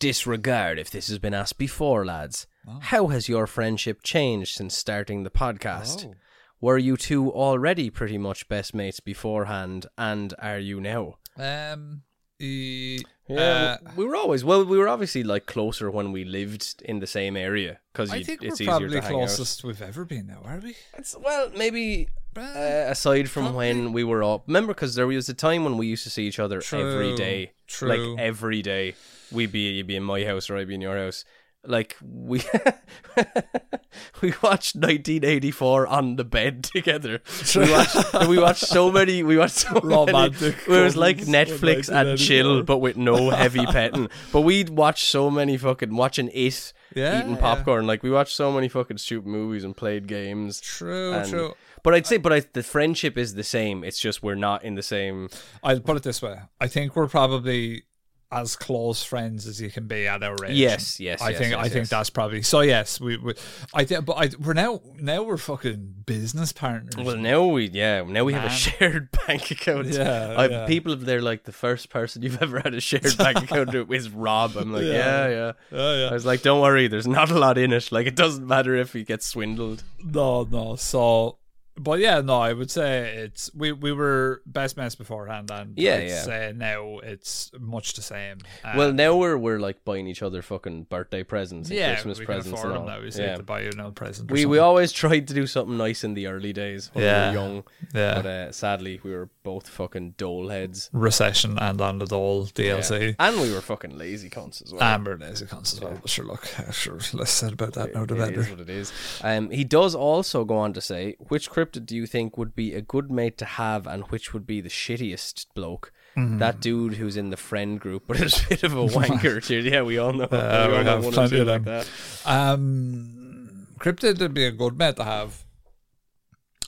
Disregard 0.00 0.78
if 0.80 0.90
this 0.90 1.06
has 1.08 1.18
been 1.20 1.34
asked 1.34 1.58
before, 1.58 2.04
lads. 2.04 2.46
Oh. 2.68 2.78
How 2.82 3.06
has 3.08 3.28
your 3.28 3.46
friendship 3.46 4.02
changed 4.02 4.56
since 4.56 4.76
starting 4.76 5.22
the 5.22 5.30
podcast? 5.30 6.06
Oh. 6.08 6.14
Were 6.60 6.76
you 6.78 6.96
two 6.96 7.32
already 7.32 7.88
pretty 7.88 8.18
much 8.18 8.48
best 8.48 8.74
mates 8.74 9.00
beforehand, 9.00 9.86
and 9.96 10.34
are 10.40 10.58
you 10.58 10.80
now? 10.80 11.16
Um. 11.38 12.02
e- 12.40 13.02
Yeah, 13.28 13.76
uh, 13.86 13.90
we 13.96 14.04
were 14.04 14.16
always 14.16 14.44
well. 14.44 14.64
We 14.64 14.76
were 14.76 14.88
obviously 14.88 15.22
like 15.22 15.46
closer 15.46 15.88
when 15.90 16.10
we 16.12 16.24
lived 16.24 16.82
in 16.84 16.98
the 16.98 17.06
same 17.06 17.36
area 17.36 17.78
because 17.92 18.10
I 18.10 18.22
think 18.24 18.42
it's 18.42 18.58
we're 18.58 18.64
easier 18.64 18.66
probably 18.66 19.00
hang 19.00 19.04
out. 19.04 19.28
closest 19.28 19.62
we've 19.64 19.80
ever 19.80 20.04
been 20.04 20.26
now, 20.26 20.42
are 20.44 20.58
we? 20.58 20.74
It's, 20.98 21.14
well, 21.16 21.48
maybe 21.56 22.08
Uh, 22.36 22.40
uh, 22.40 22.86
aside 22.90 23.30
from 23.30 23.44
probably. 23.44 23.58
when 23.68 23.92
we 23.92 24.02
were 24.04 24.22
up. 24.24 24.42
Remember, 24.48 24.74
because 24.74 24.96
there 24.96 25.06
was 25.06 25.28
a 25.28 25.34
time 25.34 25.62
when 25.64 25.76
we 25.78 25.86
used 25.86 26.02
to 26.04 26.10
see 26.10 26.26
each 26.26 26.38
other 26.40 26.58
every 26.58 27.10
True, 27.10 27.16
day, 27.16 27.52
true. 27.68 27.88
like 27.88 28.18
every 28.20 28.62
day. 28.62 28.94
We'd 29.32 29.52
be 29.52 29.60
you'd 29.72 29.86
be 29.86 29.96
in 29.96 30.02
my 30.04 30.24
house 30.24 30.50
or 30.50 30.56
I'd 30.56 30.68
be 30.68 30.74
in 30.74 30.80
your 30.80 30.96
house. 30.98 31.24
Like 31.62 31.94
we 32.02 32.38
we 34.22 34.32
watched 34.42 34.76
1984 34.76 35.86
on 35.86 36.16
the 36.16 36.24
bed 36.24 36.64
together. 36.74 37.20
We 37.54 37.70
watched 37.70 38.28
we 38.28 38.38
watched 38.38 38.66
so 38.66 38.90
many 38.90 39.22
we 39.22 39.36
watched 39.36 39.58
so 39.58 39.78
Romantic 39.80 40.56
many. 40.66 40.80
It 40.80 40.84
was 40.84 40.96
like 40.96 41.18
Netflix 41.18 41.88
and 41.94 42.18
chill, 42.18 42.62
but 42.62 42.78
with 42.78 42.96
no 42.96 43.30
heavy 43.30 43.66
petting. 43.66 44.08
But 44.32 44.40
we'd 44.42 44.70
watch 44.70 45.04
so 45.04 45.30
many 45.30 45.56
fucking 45.58 45.94
watching 45.94 46.30
it, 46.32 46.72
Yeah, 46.94 47.20
eating 47.20 47.32
yeah. 47.34 47.40
popcorn. 47.40 47.86
Like 47.86 48.02
we 48.02 48.10
watched 48.10 48.34
so 48.36 48.50
many 48.52 48.68
fucking 48.68 48.98
stupid 48.98 49.26
movies 49.28 49.62
and 49.64 49.76
played 49.76 50.06
games. 50.06 50.60
True, 50.60 51.12
And- 51.12 51.28
true. 51.28 51.54
But 51.82 51.94
I'd 51.94 52.06
say, 52.06 52.18
but 52.18 52.30
I, 52.30 52.40
the 52.52 52.62
friendship 52.62 53.16
is 53.16 53.34
the 53.34 53.42
same. 53.42 53.84
It's 53.84 53.98
just 53.98 54.22
we're 54.22 54.34
not 54.34 54.64
in 54.64 54.74
the 54.74 54.82
same. 54.82 55.30
I'll 55.62 55.80
put 55.80 55.96
it 55.96 56.02
this 56.02 56.20
way: 56.20 56.38
I 56.60 56.66
think 56.68 56.94
we're 56.94 57.08
probably 57.08 57.84
as 58.32 58.54
close 58.54 59.02
friends 59.02 59.46
as 59.46 59.60
you 59.60 59.70
can 59.70 59.86
be 59.86 60.06
at 60.06 60.22
our 60.22 60.36
age. 60.44 60.56
Yes, 60.56 61.00
yes, 61.00 61.20
I 61.20 61.30
yes, 61.30 61.38
think 61.38 61.50
yes, 61.52 61.64
I 61.64 61.68
think 61.68 61.88
that's 61.88 62.10
probably 62.10 62.42
so. 62.42 62.60
Yes, 62.60 63.00
we. 63.00 63.16
we 63.16 63.34
I 63.74 63.84
think, 63.84 64.04
but 64.04 64.12
I, 64.14 64.30
we're 64.38 64.52
now 64.52 64.80
now 64.96 65.22
we're 65.22 65.36
fucking 65.36 65.94
business 66.06 66.52
partners. 66.52 66.94
Well, 66.96 67.16
now 67.16 67.46
we, 67.46 67.68
yeah, 67.70 68.02
now 68.02 68.24
we 68.24 68.32
have 68.34 68.44
a 68.44 68.54
shared 68.54 69.10
bank 69.26 69.50
account. 69.50 69.88
Yeah, 69.88 70.34
I, 70.36 70.46
yeah. 70.46 70.66
people, 70.66 70.94
they're 70.96 71.22
like 71.22 71.44
the 71.44 71.52
first 71.52 71.90
person 71.90 72.22
you've 72.22 72.40
ever 72.42 72.60
had 72.60 72.74
a 72.74 72.80
shared 72.80 73.16
bank 73.18 73.38
account 73.42 73.74
with 73.74 73.90
is 73.92 74.10
Rob. 74.10 74.56
I'm 74.56 74.72
like, 74.72 74.84
Yeah. 74.84 75.28
yeah, 75.28 75.28
yeah. 75.28 75.52
Yeah. 75.72 76.08
I 76.10 76.12
was 76.12 76.24
like, 76.24 76.42
don't 76.42 76.60
worry, 76.60 76.86
there's 76.86 77.08
not 77.08 77.30
a 77.30 77.38
lot 77.38 77.58
in 77.58 77.72
it. 77.72 77.90
Like, 77.90 78.06
it 78.06 78.16
doesn't 78.16 78.46
matter 78.46 78.76
if 78.76 78.92
he 78.92 79.02
gets 79.02 79.26
swindled. 79.26 79.82
No, 80.04 80.44
no. 80.44 80.76
So, 80.76 81.36
but 81.82 81.98
yeah, 81.98 82.20
no. 82.20 82.38
I 82.40 82.52
would 82.52 82.70
say 82.70 83.16
it's 83.24 83.50
we 83.54 83.72
we 83.72 83.92
were 83.92 84.42
best 84.46 84.76
mates 84.76 84.94
beforehand, 84.94 85.50
and 85.50 85.76
Yeah, 85.76 85.96
I'd 85.96 86.08
yeah. 86.08 86.22
Say 86.22 86.52
now 86.54 86.98
it's 86.98 87.50
much 87.58 87.94
the 87.94 88.02
same. 88.02 88.38
Um, 88.64 88.76
well, 88.76 88.92
now 88.92 89.16
we're 89.16 89.36
we're 89.36 89.58
like 89.60 89.84
buying 89.84 90.06
each 90.06 90.22
other 90.22 90.42
fucking 90.42 90.84
birthday 90.84 91.22
presents 91.22 91.70
and 91.70 91.78
yeah, 91.78 91.94
Christmas 91.94 92.18
we 92.18 92.26
presents 92.26 92.62
and 92.62 92.72
all. 92.72 92.84
now. 92.86 93.00
We 93.00 93.10
yeah. 93.10 93.36
to 93.36 93.42
buy 93.42 93.62
you 93.62 93.70
no 93.76 93.90
present. 93.90 94.30
We 94.30 94.46
we 94.46 94.58
always 94.58 94.92
tried 94.92 95.26
to 95.28 95.34
do 95.34 95.46
something 95.46 95.76
nice 95.76 96.04
in 96.04 96.14
the 96.14 96.26
early 96.26 96.52
days 96.52 96.90
when 96.92 97.04
Yeah. 97.04 97.30
we 97.30 97.36
were 97.36 97.42
young, 97.42 97.64
yeah. 97.94 98.14
but 98.16 98.26
uh, 98.26 98.52
sadly 98.52 99.00
we 99.02 99.10
were 99.12 99.28
both 99.42 99.68
fucking 99.68 100.14
dole 100.18 100.48
heads. 100.48 100.90
recession 100.92 101.58
and 101.58 101.80
on 101.80 101.98
the 101.98 102.06
dole 102.06 102.46
DLC. 102.46 103.00
Yeah. 103.00 103.12
And 103.18 103.40
we 103.40 103.52
were 103.52 103.60
fucking 103.60 103.96
lazy 103.96 104.28
cunts 104.30 104.62
as 104.64 104.72
well. 104.72 104.82
Amber 104.82 105.16
lazy 105.16 105.46
cunts 105.46 105.72
as 105.74 105.80
well. 105.80 105.98
But 106.00 106.10
sure, 106.10 106.26
look, 106.26 106.44
sure, 106.72 106.98
less 107.14 107.30
said 107.30 107.52
about 107.54 107.72
that 107.74 107.94
now 107.94 108.04
the 108.04 108.14
It 108.14 108.18
better. 108.18 108.40
is 108.40 108.50
what 108.50 108.60
it 108.60 108.70
is. 108.70 108.92
Um, 109.22 109.50
he 109.50 109.64
does 109.64 109.94
also 109.94 110.44
go 110.44 110.56
on 110.58 110.72
to 110.74 110.80
say, 110.80 111.16
which 111.28 111.48
do 111.72 111.94
you 111.94 112.06
think 112.06 112.36
would 112.36 112.54
be 112.54 112.74
a 112.74 112.80
good 112.80 113.10
mate 113.10 113.38
to 113.38 113.44
have, 113.44 113.86
and 113.86 114.04
which 114.04 114.32
would 114.32 114.46
be 114.46 114.60
the 114.60 114.68
shittiest 114.68 115.46
bloke? 115.54 115.92
Mm-hmm. 116.16 116.38
That 116.38 116.60
dude 116.60 116.94
who's 116.94 117.16
in 117.16 117.30
the 117.30 117.36
friend 117.36 117.78
group, 117.78 118.04
but 118.08 118.20
is 118.20 118.44
a 118.44 118.48
bit 118.48 118.62
of 118.62 118.72
a 118.76 118.86
wanker. 118.98 119.44
too. 119.44 119.60
yeah, 119.60 119.82
we 119.82 119.98
all 119.98 120.12
know. 120.12 120.28
Yeah, 120.30 120.68
we 120.68 120.74
all 120.76 120.84
know 120.84 120.90
have 120.90 121.04
one 121.04 121.12
or 121.12 121.14
plenty 121.14 121.36
two 121.36 121.42
of 121.42 121.48
like 121.48 121.64
that. 121.64 121.88
Um, 122.24 123.66
Cryptid 123.78 124.18
would 124.20 124.34
be 124.34 124.44
a 124.44 124.52
good 124.52 124.78
mate 124.78 124.96
to 124.96 125.04
have. 125.04 125.44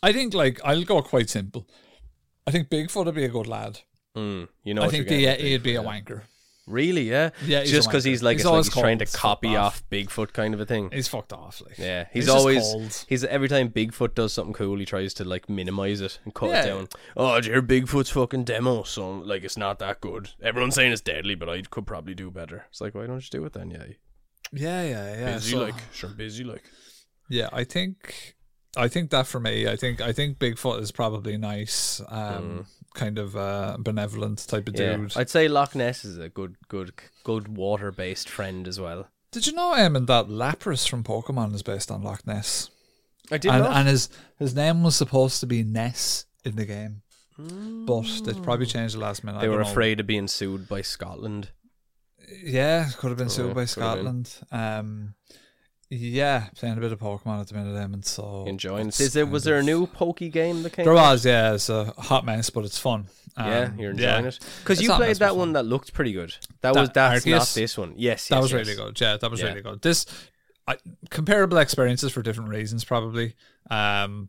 I 0.02 0.12
think, 0.12 0.34
like, 0.34 0.60
I'll 0.64 0.84
go 0.84 1.00
quite 1.02 1.30
simple. 1.30 1.66
I 2.46 2.50
think 2.50 2.68
Bigfoot 2.68 3.04
would 3.06 3.14
be 3.14 3.24
a 3.24 3.28
good 3.28 3.46
lad. 3.46 3.80
Mm, 4.16 4.48
you 4.64 4.74
know, 4.74 4.82
I 4.82 4.88
think 4.88 5.08
the, 5.08 5.26
he'd 5.36 5.62
be 5.62 5.76
a 5.76 5.82
wanker. 5.82 6.22
Really? 6.68 7.10
Yeah. 7.10 7.30
Yeah, 7.44 7.64
just 7.64 7.88
because 7.88 8.04
he's 8.04 8.22
like 8.22 8.36
He's 8.36 8.42
it's 8.46 8.50
like 8.50 8.64
he's 8.64 8.72
trying 8.72 8.98
to 8.98 9.06
copy 9.06 9.48
fucked 9.48 9.58
off 9.58 9.82
Bigfoot, 9.90 10.32
kind 10.32 10.54
of 10.54 10.60
a 10.60 10.66
thing. 10.66 10.90
He's 10.92 11.08
fucked 11.08 11.32
off. 11.32 11.60
Like, 11.66 11.76
Yeah, 11.78 12.06
he's, 12.12 12.26
just 12.26 12.36
always 12.36 13.04
he's 13.08 13.24
every 13.24 13.48
time 13.48 13.70
Bigfoot 13.70 14.14
does 14.14 14.32
something 14.32 14.54
cool, 14.54 14.78
he 14.78 14.84
tries 14.84 15.12
to 15.14 15.24
like 15.24 15.48
minimize 15.48 16.00
it 16.00 16.20
and 16.24 16.32
cut 16.32 16.50
Yeah. 16.50 16.62
it 16.62 16.66
down. 16.66 16.88
Oh, 17.16 17.34
did 17.34 17.46
you 17.46 17.52
hear 17.52 17.62
Bigfoot's 17.62 18.10
fucking 18.10 18.44
demo? 18.44 18.84
So 18.84 19.10
like, 19.10 19.42
it's 19.42 19.56
not 19.56 19.80
that 19.80 20.00
good. 20.00 20.30
Everyone's 20.40 20.76
saying 20.76 20.92
it's 20.92 21.00
deadly, 21.00 21.34
but 21.34 21.48
I 21.48 21.62
could 21.62 21.86
probably 21.86 22.14
do 22.14 22.30
better. 22.30 22.66
It's 22.70 22.80
like, 22.80 22.94
why 22.94 23.06
don't 23.06 23.16
you 23.22 23.28
do 23.40 23.44
it 23.44 23.52
then? 23.54 23.70
Yeah, 23.70 23.84
Yeah, 24.52 24.82
yeah, 24.84 25.14
yeah. 25.18 25.34
busy 25.34 25.50
So- 25.52 25.62
like, 25.62 25.74
sure, 25.92 26.10
busy 26.10 26.44
like. 26.44 26.62
Yeah, 27.28 27.48
I 27.52 27.64
think 27.64 28.36
I 28.76 28.88
think 28.88 29.10
that 29.10 29.26
for 29.26 29.40
me, 29.40 29.66
I 29.66 29.74
think 29.76 30.00
I 30.00 30.12
think 30.12 30.38
Bigfoot 30.38 30.80
is 30.80 30.92
probably 30.92 31.36
nice, 31.38 32.00
um, 32.08 32.66
kind 32.94 33.18
of 33.18 33.36
uh, 33.36 33.76
benevolent 33.78 34.46
type 34.48 34.68
of 34.68 34.74
Mm. 34.74 34.78
Yeah, 34.78 34.96
dude. 34.96 35.16
I'd 35.16 35.30
say 35.30 35.48
Loch 35.48 35.74
Ness 35.74 36.04
is 36.04 36.18
a 36.18 36.28
good, 36.28 36.56
good, 36.68 36.92
good 37.24 37.48
water-based 37.48 38.28
friend 38.28 38.66
as 38.68 38.78
well. 38.80 39.08
Did 39.30 39.46
you 39.46 39.52
know, 39.54 39.72
Eamon, 39.72 40.06
that 40.08 40.26
Lapras 40.28 40.88
from 40.88 41.02
Pokemon 41.02 41.54
is 41.54 41.62
based 41.62 41.90
on 41.90 42.02
Loch 42.02 42.26
Ness, 42.26 42.70
I 43.30 43.38
did 43.38 43.50
and 43.50 43.62
not. 43.64 43.76
and 43.76 43.88
his 43.88 44.08
his 44.38 44.54
name 44.54 44.82
was 44.82 44.94
supposed 44.96 45.40
to 45.40 45.46
be 45.46 45.62
Ness 45.62 46.26
in 46.44 46.56
the 46.56 46.66
game, 46.66 47.00
but 47.38 48.02
they 48.24 48.34
probably 48.34 48.66
changed 48.66 48.94
the 48.94 48.98
last 49.00 49.24
minute. 49.24 49.38
I 49.38 49.42
they 49.42 49.48
were 49.48 49.62
know. 49.62 49.70
afraid 49.70 50.00
of 50.00 50.06
being 50.06 50.28
sued 50.28 50.68
by 50.68 50.82
Scotland. 50.82 51.48
Yeah, 52.44 52.88
could 52.98 53.08
have 53.08 53.18
been 53.18 53.30
sued 53.30 53.50
Oh, 53.50 53.54
by. 53.54 53.64
Scotland. 53.64 54.30
Um, 54.50 55.14
yeah, 55.94 56.46
playing 56.56 56.78
a 56.78 56.80
bit 56.80 56.92
of 56.92 56.98
Pokemon 56.98 57.40
at 57.40 57.48
the 57.48 57.54
minute, 57.54 57.74
Eamon. 57.74 58.04
So 58.04 58.44
Enjoying. 58.46 58.88
Is 58.88 59.12
there 59.12 59.26
was 59.26 59.44
there 59.44 59.58
a 59.58 59.62
new 59.62 59.86
Pokey 59.86 60.28
game 60.30 60.62
that 60.62 60.70
came? 60.72 60.84
There 60.84 60.96
out? 60.96 61.12
was, 61.12 61.26
yeah. 61.26 61.54
It's 61.54 61.68
a 61.68 61.92
hot 61.98 62.24
mess, 62.24 62.50
but 62.50 62.64
it's 62.64 62.78
fun. 62.78 63.08
Yeah, 63.36 63.60
Um, 63.72 63.78
you're 63.78 63.90
enjoying 63.92 64.24
yeah. 64.24 64.28
it 64.28 64.38
because 64.62 64.82
you 64.82 64.92
played 64.92 65.16
that 65.16 65.36
one 65.36 65.48
fun. 65.48 65.52
that 65.54 65.62
looked 65.64 65.92
pretty 65.94 66.12
good. 66.12 66.30
That, 66.60 66.74
That 66.74 66.80
was 66.80 66.90
that's 66.90 67.26
not 67.26 67.46
this 67.54 67.78
one. 67.78 67.90
Yes, 67.96 67.98
yes 67.98 68.28
That 68.28 68.42
was 68.42 68.52
yes. 68.52 68.66
really 68.66 68.76
good. 68.76 69.00
Yeah, 69.00 69.16
that 69.16 69.30
was 69.30 69.40
Yeah. 69.40 69.48
really 69.48 69.62
good. 69.62 69.80
This, 69.82 70.04
I, 70.66 70.76
comparable 71.10 71.56
experiences 71.58 72.12
for 72.12 72.20
different 72.22 72.50
reasons, 72.50 72.84
probably. 72.84 73.34
Um, 73.70 74.28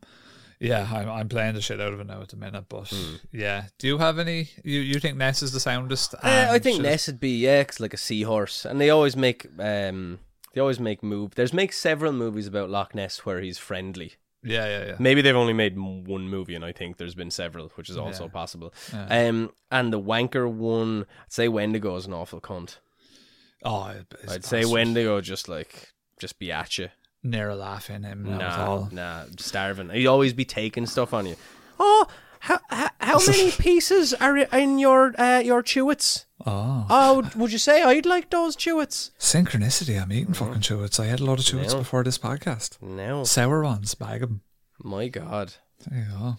yeah, 0.59 0.87
I'm, 0.89 1.09
I'm 1.09 1.27
playing 1.29 1.55
the 1.55 1.61
shit 1.61 1.81
out 1.81 1.91
of 1.93 1.99
it 1.99 2.07
now 2.07 2.21
at 2.21 2.29
the 2.29 2.37
minute, 2.37 2.65
but 2.69 2.93
yeah. 3.33 3.65
Do 3.77 3.87
you 3.87 3.97
have 3.97 4.19
any? 4.19 4.49
You 4.63 4.79
you 4.79 4.99
think 4.99 5.17
Ness 5.17 5.43
is 5.43 5.51
the 5.51 5.59
soundest? 5.59 6.13
Uh, 6.15 6.47
I 6.51 6.59
think 6.59 6.81
Ness 6.81 7.07
would 7.07 7.19
be 7.19 7.39
yeah, 7.39 7.61
'cause 7.63 7.81
like 7.81 7.93
a 7.93 7.97
seahorse, 7.97 8.63
and 8.65 8.79
they 8.79 8.89
always 8.89 9.17
make 9.17 9.47
um 9.59 10.19
they 10.53 10.61
always 10.61 10.79
make 10.79 11.03
move. 11.03 11.35
There's 11.35 11.53
make 11.53 11.73
several 11.73 12.13
movies 12.13 12.47
about 12.47 12.69
Loch 12.69 12.95
Ness 12.95 13.25
where 13.25 13.41
he's 13.41 13.57
friendly. 13.57 14.13
Yeah, 14.45 14.65
yeah, 14.65 14.85
yeah. 14.87 14.95
Maybe 14.99 15.21
they've 15.21 15.35
only 15.35 15.53
made 15.53 15.77
one 15.77 16.27
movie, 16.27 16.53
and 16.55 16.65
I 16.65 16.73
think 16.73 16.97
there's 16.97 17.15
been 17.15 17.31
several, 17.31 17.69
which 17.75 17.89
is 17.89 17.95
also 17.97 18.25
Yeah. 18.25 18.29
possible. 18.31 18.73
Yeah. 18.91 19.27
Um, 19.29 19.51
and 19.71 19.93
the 19.93 19.99
wanker 20.01 20.51
one, 20.51 21.05
I'd 21.23 21.31
say 21.31 21.47
Wendigo 21.47 21.95
is 21.95 22.05
an 22.07 22.13
awful 22.13 22.41
cunt. 22.41 22.77
Oh, 23.63 23.95
I'd 24.27 24.43
say. 24.43 24.65
Wendigo 24.65 25.21
just 25.21 25.47
like 25.47 25.93
just 26.19 26.39
be 26.39 26.51
at 26.51 26.77
you. 26.77 26.89
near 27.25 27.55
laughing 27.55 28.01
laugh 28.01 28.11
him. 28.11 28.23
Nah, 28.23 28.31
at 28.33 28.39
Nah, 28.57 28.65
all. 28.65 28.89
nah, 28.91 29.25
starving. 29.39 29.89
He'd 29.91 30.07
always 30.07 30.33
be 30.33 30.43
taking 30.43 30.85
stuff 30.85 31.13
on 31.13 31.25
you. 31.25 31.37
Oh, 31.79 32.05
how 32.47 32.59
how, 32.69 32.89
how 32.99 33.19
many 33.27 33.51
pieces 33.51 34.13
are 34.13 34.37
in 34.37 34.79
your 34.79 35.13
uh, 35.19 35.39
your 35.39 35.63
chewits? 35.63 36.25
Oh, 36.45 36.85
Oh, 36.89 37.15
would- 37.15 37.35
would 37.35 37.51
you 37.53 37.57
say 37.57 37.83
I'd 37.83 38.05
like 38.05 38.29
those 38.29 38.55
chewits? 38.57 39.11
synchronicity! 39.17 40.01
I'm 40.01 40.11
eating 40.11 40.33
fucking 40.33 40.61
chewits. 40.61 40.99
I 40.99 41.05
had 41.05 41.19
a 41.21 41.25
lot 41.25 41.39
of 41.39 41.45
chewits 41.45 41.71
Yeah. 41.71 41.79
before 41.79 42.03
this 42.03 42.17
podcast. 42.17 42.81
No, 42.81 43.23
Sour 43.23 43.63
ones, 43.63 43.95
bag 43.95 44.21
them. 44.21 44.41
my 44.83 45.07
God. 45.07 45.53
There 45.87 45.99
you 45.99 46.05
go. 46.17 46.37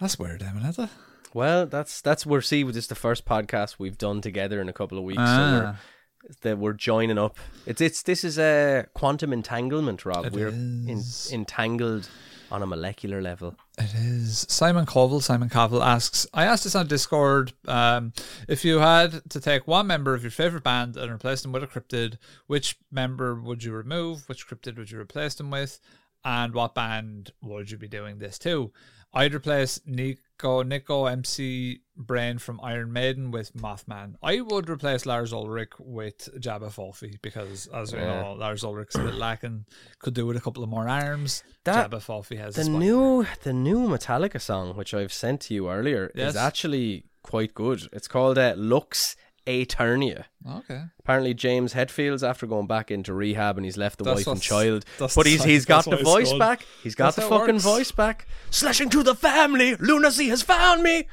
That's 0.00 0.18
weird, 0.18 0.40
Eamon, 0.42 0.68
isn't 0.68 0.84
it? 0.84 0.90
Well, 1.34 1.66
that's 1.66 2.00
that's 2.00 2.24
we're 2.26 2.40
see. 2.42 2.62
This 2.62 2.76
is 2.76 2.86
the 2.88 2.94
first 2.94 3.24
podcast 3.24 3.76
we've 3.78 3.98
done 3.98 4.20
together 4.20 4.60
in 4.60 4.68
a 4.68 4.72
couple 4.72 4.98
of 4.98 5.04
weeks. 5.04 5.18
So 5.18 5.24
Ah. 5.26 5.60
we're, 5.60 6.34
that 6.42 6.58
we're 6.58 6.72
joining 6.74 7.18
up. 7.18 7.36
It's 7.66 7.80
it's 7.80 8.02
this 8.02 8.24
is 8.24 8.38
a 8.38 8.86
quantum 8.94 9.32
entanglement, 9.32 10.04
Rob. 10.04 10.26
It 10.26 10.32
we're 10.32 10.48
in, 10.48 11.02
entangled 11.32 12.08
on 12.50 12.62
a 12.62 12.66
molecular 12.66 13.20
level. 13.20 13.54
It 13.76 13.94
is. 13.94 14.46
Simon 14.48 14.86
Covell, 14.86 15.22
Simon 15.22 15.48
Covell 15.48 15.84
asks, 15.84 16.26
I 16.32 16.44
asked 16.44 16.64
this 16.64 16.74
on 16.74 16.86
Discord, 16.86 17.52
um, 17.66 18.12
if 18.48 18.64
you 18.64 18.78
had 18.78 19.28
to 19.30 19.40
take 19.40 19.66
one 19.66 19.86
member 19.86 20.14
of 20.14 20.22
your 20.22 20.30
favorite 20.30 20.64
band 20.64 20.96
and 20.96 21.12
replace 21.12 21.42
them 21.42 21.52
with 21.52 21.62
a 21.62 21.66
cryptid, 21.66 22.18
which 22.46 22.76
member 22.90 23.34
would 23.34 23.64
you 23.64 23.72
remove? 23.72 24.28
Which 24.28 24.48
cryptid 24.48 24.76
would 24.78 24.90
you 24.90 24.98
replace 24.98 25.34
them 25.34 25.50
with? 25.50 25.80
And 26.24 26.54
what 26.54 26.74
band 26.74 27.32
would 27.42 27.70
you 27.70 27.78
be 27.78 27.88
doing 27.88 28.18
this 28.18 28.38
to? 28.40 28.72
I'd 29.14 29.34
replace 29.34 29.80
Nico, 29.86 30.62
Nico 30.62 31.06
MC 31.06 31.80
Brain 31.96 32.38
from 32.38 32.60
Iron 32.62 32.92
Maiden 32.92 33.30
with 33.30 33.54
Mothman. 33.54 34.14
I 34.22 34.40
would 34.40 34.68
replace 34.68 35.06
Lars 35.06 35.32
Ulrich 35.32 35.72
with 35.78 36.28
J'ba 36.38 36.68
Fofi 36.72 37.20
because, 37.22 37.66
as 37.68 37.92
we 37.92 37.98
Yeah. 38.00 38.22
know, 38.22 38.32
Lars 38.34 38.62
Ulrich's 38.64 38.96
a 38.96 39.04
bit 39.04 39.14
lacking. 39.14 39.64
Could 39.98 40.14
do 40.14 40.26
with 40.26 40.36
a 40.36 40.40
couple 40.40 40.62
of 40.62 40.68
more 40.68 40.86
arms. 40.88 41.42
That- 41.64 41.90
J'ba 41.90 42.00
Fofi 42.04 42.38
has 42.38 42.54
The 42.56 42.68
new 42.68 43.26
the 43.42 43.52
new 43.52 43.88
Metallica 43.88 44.40
song, 44.40 44.76
which 44.76 44.92
I've 44.94 45.12
sent 45.12 45.40
to 45.42 45.54
you 45.54 45.70
earlier, 45.70 46.12
Yes. 46.14 46.30
is 46.30 46.36
actually 46.36 47.04
quite 47.22 47.54
good. 47.54 47.88
It's 47.92 48.08
called 48.08 48.38
uh, 48.38 48.54
Lux 48.56 49.16
Aeterna. 49.48 50.24
Okay. 50.48 50.82
Apparently, 51.00 51.32
James 51.34 51.72
Hetfield's 51.72 52.22
after 52.22 52.46
going 52.46 52.66
back 52.66 52.90
into 52.90 53.14
rehab 53.14 53.56
and 53.56 53.64
he's 53.64 53.76
left 53.78 53.98
the 53.98 54.04
That's 54.04 54.18
wife 54.26 54.26
and 54.34 54.42
child. 54.42 54.84
But 54.98 55.26
he's 55.26 55.42
he's 55.42 55.64
got 55.64 55.84
the 55.86 55.96
voice 55.96 56.28
called- 56.28 56.38
back. 56.38 56.66
He's 56.82 56.94
got 56.94 57.14
That's 57.16 57.26
the 57.26 57.34
fucking 57.34 57.54
works. 57.56 57.64
voice 57.64 57.90
back. 57.90 58.26
Slashing 58.50 58.90
to 58.90 59.02
the 59.02 59.14
family. 59.14 59.74
Lunacy 59.76 60.28
has 60.28 60.42
found 60.42 60.82
me. 60.82 61.06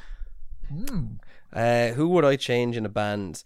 Hmm. 0.69 1.06
Uh, 1.54 1.89
who 1.89 2.10
would 2.10 2.26
I 2.26 2.36
change 2.36 2.76
in 2.76 2.86
a 2.86 2.89
band? 2.89 3.43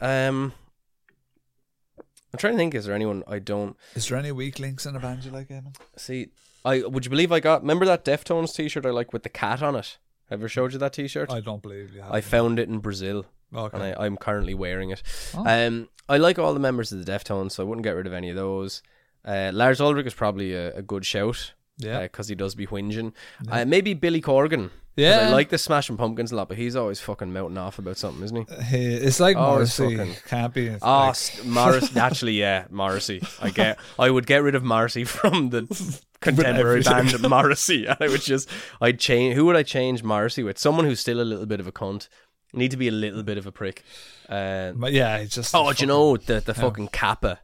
Um, 0.00 0.52
I'm 2.32 2.38
trying 2.38 2.52
to 2.54 2.58
think. 2.58 2.74
Is 2.74 2.84
there 2.86 2.94
anyone 2.94 3.22
I 3.26 3.38
don't 3.38 3.76
Is 3.94 4.08
there 4.08 4.18
any 4.18 4.32
weak 4.32 4.58
links 4.58 4.86
in 4.86 4.94
a 4.96 5.00
band 5.00 5.24
you 5.24 5.30
like, 5.30 5.48
Eamon? 5.48 5.74
see? 5.96 6.28
I 6.64 6.82
would 6.82 7.04
you 7.04 7.10
believe 7.10 7.32
I 7.32 7.40
got? 7.40 7.62
Remember 7.62 7.84
that 7.86 8.04
Deftones 8.04 8.54
T-shirt 8.54 8.84
I 8.86 8.90
like 8.90 9.12
with 9.12 9.22
the 9.22 9.28
cat 9.28 9.62
on 9.62 9.74
it? 9.76 9.98
Ever 10.30 10.48
showed 10.48 10.72
you 10.72 10.78
that 10.78 10.92
T-shirt? 10.92 11.30
I 11.30 11.40
don't 11.40 11.62
believe 11.62 11.94
you 11.94 12.02
have. 12.02 12.12
I 12.12 12.20
found 12.20 12.58
it 12.58 12.68
in 12.68 12.78
Brazil. 12.78 13.24
okay. 13.54 13.76
and 13.76 13.82
I, 13.82 14.04
I'm 14.04 14.16
currently 14.16 14.54
wearing 14.54 14.90
it. 14.90 15.02
Oh. 15.34 15.44
Um, 15.46 15.88
I 16.08 16.18
like 16.18 16.38
all 16.38 16.54
the 16.54 16.60
members 16.60 16.92
of 16.92 17.04
the 17.04 17.10
Deftones, 17.10 17.52
so 17.52 17.62
I 17.62 17.66
wouldn't 17.66 17.84
get 17.84 17.96
rid 17.96 18.06
of 18.06 18.12
any 18.12 18.30
of 18.30 18.36
those. 18.36 18.82
Uh, 19.24 19.50
Lars 19.52 19.80
Ulrich 19.80 20.06
is 20.06 20.14
probably 20.14 20.54
a, 20.54 20.76
a 20.76 20.82
good 20.82 21.04
shout. 21.04 21.52
Yeah. 21.78 22.02
because 22.02 22.28
he 22.28 22.34
does 22.34 22.54
be 22.54 22.66
whinging. 22.66 23.12
Uh, 23.48 23.64
maybe 23.64 23.94
Billy 23.94 24.20
Corgan. 24.20 24.70
Yeah. 24.96 25.28
I 25.28 25.30
like 25.30 25.48
the 25.50 25.58
Smashing 25.58 25.96
Pumpkins 25.96 26.32
a 26.32 26.36
lot, 26.36 26.48
but 26.48 26.56
he's 26.56 26.74
always 26.74 26.98
fucking 27.00 27.32
melting 27.32 27.56
off 27.56 27.78
about 27.78 27.96
something, 27.98 28.24
isn't 28.24 28.48
he? 28.50 28.54
Hey, 28.64 28.84
it's 28.94 29.20
like 29.20 29.36
Oh, 29.36 29.50
Morrissey. 29.52 29.96
fucking- 29.96 30.14
Can't 30.26 30.52
be. 30.52 30.70
Oh, 30.82 31.12
like- 31.14 31.44
Morris. 31.44 31.96
Actually, 31.96 32.32
yeah, 32.32 32.64
Morrissey. 32.68 33.22
I 33.40 33.50
get. 33.50 33.78
I 33.96 34.10
would 34.10 34.26
get 34.26 34.42
rid 34.42 34.56
of 34.56 34.64
Morrissey 34.64 35.04
from 35.04 35.50
the 35.50 36.00
contemporary 36.20 36.82
band 36.82 37.22
Morrissey. 37.22 37.86
And 37.88 37.96
I 38.00 38.08
would 38.08 38.22
just. 38.22 38.48
I'd 38.80 38.98
change. 38.98 39.36
Who 39.36 39.44
would 39.46 39.54
I 39.54 39.62
change 39.62 40.02
Morrissey 40.02 40.42
with? 40.42 40.58
Someone 40.58 40.84
who's 40.84 40.98
still 40.98 41.20
a 41.20 41.22
little 41.22 41.46
bit 41.46 41.60
of 41.60 41.68
a 41.68 41.72
cunt. 41.72 42.08
Need 42.52 42.72
to 42.72 42.76
be 42.76 42.88
a 42.88 42.92
little 42.92 43.22
bit 43.22 43.38
of 43.38 43.46
a 43.46 43.52
prick. 43.52 43.84
Uh, 44.28 44.72
but 44.72 44.92
yeah, 44.92 45.18
it's 45.18 45.36
just. 45.36 45.54
Oh, 45.54 45.72
do 45.72 45.80
you 45.82 45.86
know 45.86 46.16
the 46.16 46.40
the 46.40 46.54
fucking 46.54 46.88
Kappa? 46.88 47.38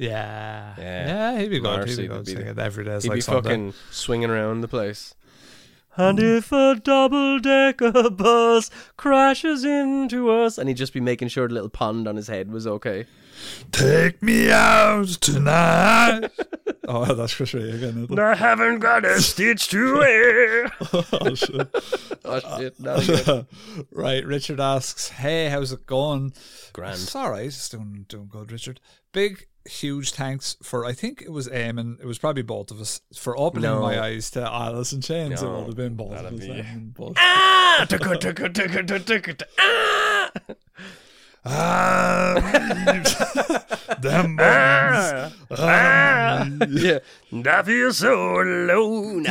Yeah. 0.00 0.74
Yeah. 0.78 1.06
Yeah, 1.34 1.38
he'd 1.40 1.48
be 1.50 1.60
good. 1.60 1.64
Morrissey 1.64 2.02
he'd 2.02 2.08
be 2.08 2.14
would 2.14 2.24
be 2.26 2.32
Sing 2.32 2.54
the- 2.54 2.62
every 2.62 2.84
day. 2.84 2.92
It's 2.92 3.04
He'd 3.04 3.10
like 3.10 3.16
be 3.18 3.20
Sunday. 3.20 3.42
fucking 3.50 3.74
swinging 3.90 4.30
around 4.30 4.62
the 4.62 4.68
place. 4.68 5.14
And 5.96 6.18
if 6.20 6.52
a 6.52 6.76
double 6.82 7.38
decker 7.40 8.08
bus 8.10 8.70
crashes 8.96 9.64
into 9.64 10.30
us, 10.30 10.56
and 10.56 10.68
he'd 10.68 10.76
just 10.78 10.92
be 10.94 11.00
making 11.00 11.28
sure 11.28 11.48
the 11.48 11.54
little 11.54 11.68
pond 11.68 12.06
on 12.08 12.16
his 12.16 12.28
head 12.28 12.50
was 12.50 12.66
okay. 12.66 13.06
Take 13.72 14.22
me 14.22 14.50
out 14.50 15.08
tonight. 15.08 16.30
oh, 16.88 17.12
that's 17.14 17.34
Chris 17.34 17.52
Rea 17.54 17.70
again. 17.70 18.04
isn't 18.04 18.12
it? 18.12 18.18
I 18.18 18.34
haven't 18.36 18.78
got 18.78 19.04
a 19.04 19.20
stitch 19.20 19.68
to 19.68 19.94
wear. 19.98 20.70
oh, 20.92 21.34
shit. 21.34 21.68
oh 22.24 22.58
shit! 22.58 22.78
Not 22.80 23.08
again. 23.08 23.46
right, 23.90 24.24
Richard 24.24 24.60
asks, 24.60 25.08
"Hey, 25.08 25.48
how's 25.48 25.72
it 25.72 25.86
going?" 25.86 26.32
Grand. 26.72 26.94
It's 26.94 27.14
all 27.16 27.30
right. 27.30 27.46
It's 27.46 27.68
doing 27.68 28.04
doing 28.08 28.28
good, 28.30 28.52
Richard. 28.52 28.78
Big, 29.12 29.46
huge 29.64 30.12
thanks 30.12 30.56
for. 30.62 30.84
I 30.84 30.92
think 30.92 31.22
it 31.22 31.30
was 31.32 31.48
Eamon. 31.48 32.00
It 32.00 32.06
was 32.06 32.18
probably 32.18 32.42
both 32.42 32.70
of 32.70 32.80
us 32.80 33.00
for 33.14 33.36
opening 33.38 33.70
No. 33.70 33.80
my 33.82 34.00
eyes 34.00 34.30
to 34.32 34.40
Alice 34.42 34.92
in 34.92 35.00
Chains. 35.00 35.42
No, 35.42 35.54
it 35.54 35.58
would 35.58 35.66
have 35.68 35.76
been 35.76 35.94
both 35.94 36.12
of 36.12 36.24
us. 36.32 36.40
be- 36.40 36.48
Eamon, 36.48 36.94
but- 36.94 37.12
Ah! 37.16 37.86
Tucka, 37.88 38.16
tucka, 38.18 38.48
tucka, 38.52 38.86
tucka, 38.86 39.20
tucka, 39.22 39.42
ah! 39.58 40.30
Ah, 41.42 42.34
them 44.00 44.36
Ah! 44.40 45.32
Ah! 45.50 46.48
Yeah. 46.68 46.98
And 47.30 47.46
I 47.48 47.62
feel 47.62 47.92
so 47.94 48.40
alone. 48.42 49.26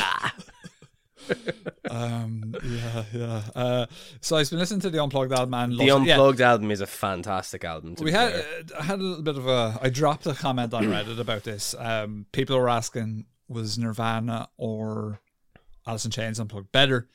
Um, 1.92 2.54
yeah, 2.64 3.04
yeah. 3.14 3.42
Uh, 3.56 3.86
so 4.22 4.38
I've 4.38 4.48
been 4.50 4.60
listening 4.60 4.82
to 4.82 4.92
the 4.92 5.02
Unplugged 5.02 5.32
album 5.32 5.56
and 5.56 5.74
The 5.74 5.86
it. 5.86 5.88
Yeah, 5.88 5.96
Unplugged 5.96 6.40
album 6.40 6.70
is 6.70 6.82
a 6.82 6.88
fantastic 6.88 7.64
album. 7.64 7.96
We 8.00 8.12
had 8.12 8.46
uh, 8.76 8.84
had 8.84 9.00
a 9.00 9.02
little 9.02 9.24
bit 9.24 9.38
of 9.38 9.48
a 9.48 9.80
I 9.82 9.90
dropped 9.90 10.28
a 10.28 10.36
comment 10.36 10.74
on 10.76 10.84
Reddit 10.84 11.20
about 11.20 11.44
this. 11.44 11.74
Um, 11.78 12.28
people 12.32 12.58
were 12.60 12.70
asking 12.70 13.26
was 13.48 13.80
Nirvana 13.80 14.50
or 14.58 15.20
Alice 15.88 16.06
in 16.06 16.12
Chains 16.12 16.40
Unplugged 16.40 16.72
better? 16.72 17.08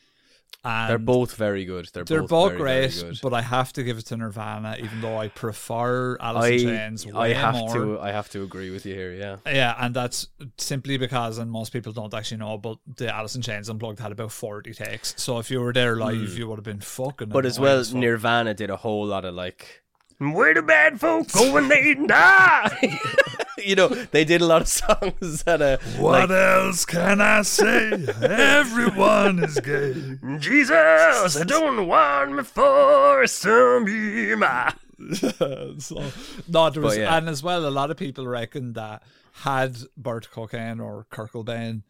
And 0.65 0.91
They're 0.91 0.99
both 0.99 1.35
very 1.35 1.67
good. 1.67 1.89
They're, 1.93 2.05
they're 2.05 2.21
both, 2.23 2.31
both 2.31 2.53
very, 2.53 2.63
very 2.63 2.89
great, 2.89 3.03
good. 3.03 3.19
but 3.23 3.35
I 3.35 3.43
have 3.43 3.73
to 3.75 3.83
give 3.83 3.99
it 3.99 4.07
to 4.07 4.17
Nirvana, 4.17 4.77
even 4.79 5.03
though 5.03 5.19
I 5.19 5.29
prefer 5.29 6.17
Alice 6.19 6.63
in 6.63 6.69
I 6.69 6.73
Chains 6.73 7.07
I 7.15 7.29
have 7.35 7.55
more. 7.55 7.75
to 7.75 8.01
I 8.01 8.13
have 8.13 8.31
to 8.31 8.43
agree 8.43 8.71
with 8.71 8.87
you 8.87 8.95
here. 8.95 9.13
Yeah. 9.13 9.37
Yeah, 9.47 9.77
and 9.79 9.95
that's 9.95 10.29
simply 10.57 10.97
because, 10.97 11.37
and 11.37 11.51
most 11.51 11.71
people 11.73 11.93
don't 11.93 12.13
actually 12.15 12.39
know, 12.39 12.57
but 12.57 12.79
the 12.97 13.15
Alice 13.15 13.37
in 13.37 13.43
Chains 13.43 13.69
Unplugged 13.69 13.99
had 13.99 14.13
about 14.13 14.33
40 14.33 14.73
takes. 14.73 15.15
So 15.19 15.39
if 15.39 15.51
you 15.51 15.61
were 15.61 15.75
there 15.75 15.97
live, 15.97 16.31
hmm. 16.31 16.37
you 16.37 16.49
would 16.49 16.57
have 16.57 16.65
been 16.65 16.81
fucking. 16.81 17.29
But 17.29 17.45
as 17.45 17.61
well, 17.61 17.85
fuck. 17.85 17.95
Nirvana 17.95 18.55
did 18.55 18.71
a 18.71 18.77
whole 18.77 19.07
lot 19.07 19.27
of 19.27 19.35
like, 19.35 19.84
where 20.19 20.55
the 20.55 20.63
bad 20.63 21.01
folks 21.01 21.35
go 21.35 21.53
when 21.53 21.69
they 21.69 21.95
die. 21.95 23.01
you 23.59 23.75
know, 23.75 23.89
they 23.89 24.25
did 24.25 24.41
a 24.41 24.47
lot 24.47 24.63
of 24.63 24.69
songs 24.69 25.43
that 25.45 25.61
uh, 25.61 25.79
What 25.99 26.31
else 26.31 26.85
can 26.85 27.21
I 27.21 27.43
say? 27.43 28.07
Everyone 28.23 29.43
is 29.45 29.59
gay. 29.61 30.19
Jesus, 30.39 31.37
I 31.37 31.45
don't 31.45 31.87
want 31.87 32.33
me 32.33 32.43
for 32.43 33.27
some 33.27 34.39
my. 34.39 34.73
so, 35.79 36.05
no, 36.49 36.71
there 36.71 36.83
was, 36.83 36.97
yeah. 36.97 37.17
and 37.17 37.29
as 37.29 37.43
well, 37.43 37.67
a 37.67 37.71
lot 37.71 37.91
of 37.91 37.97
people 37.97 38.27
reckon 38.27 38.75
that 38.75 39.03
had 39.43 39.77
Bert 39.97 40.31
Cocaine 40.31 40.81
or 40.81 41.07
Kurt 41.11 41.33
Cobain 41.33 41.83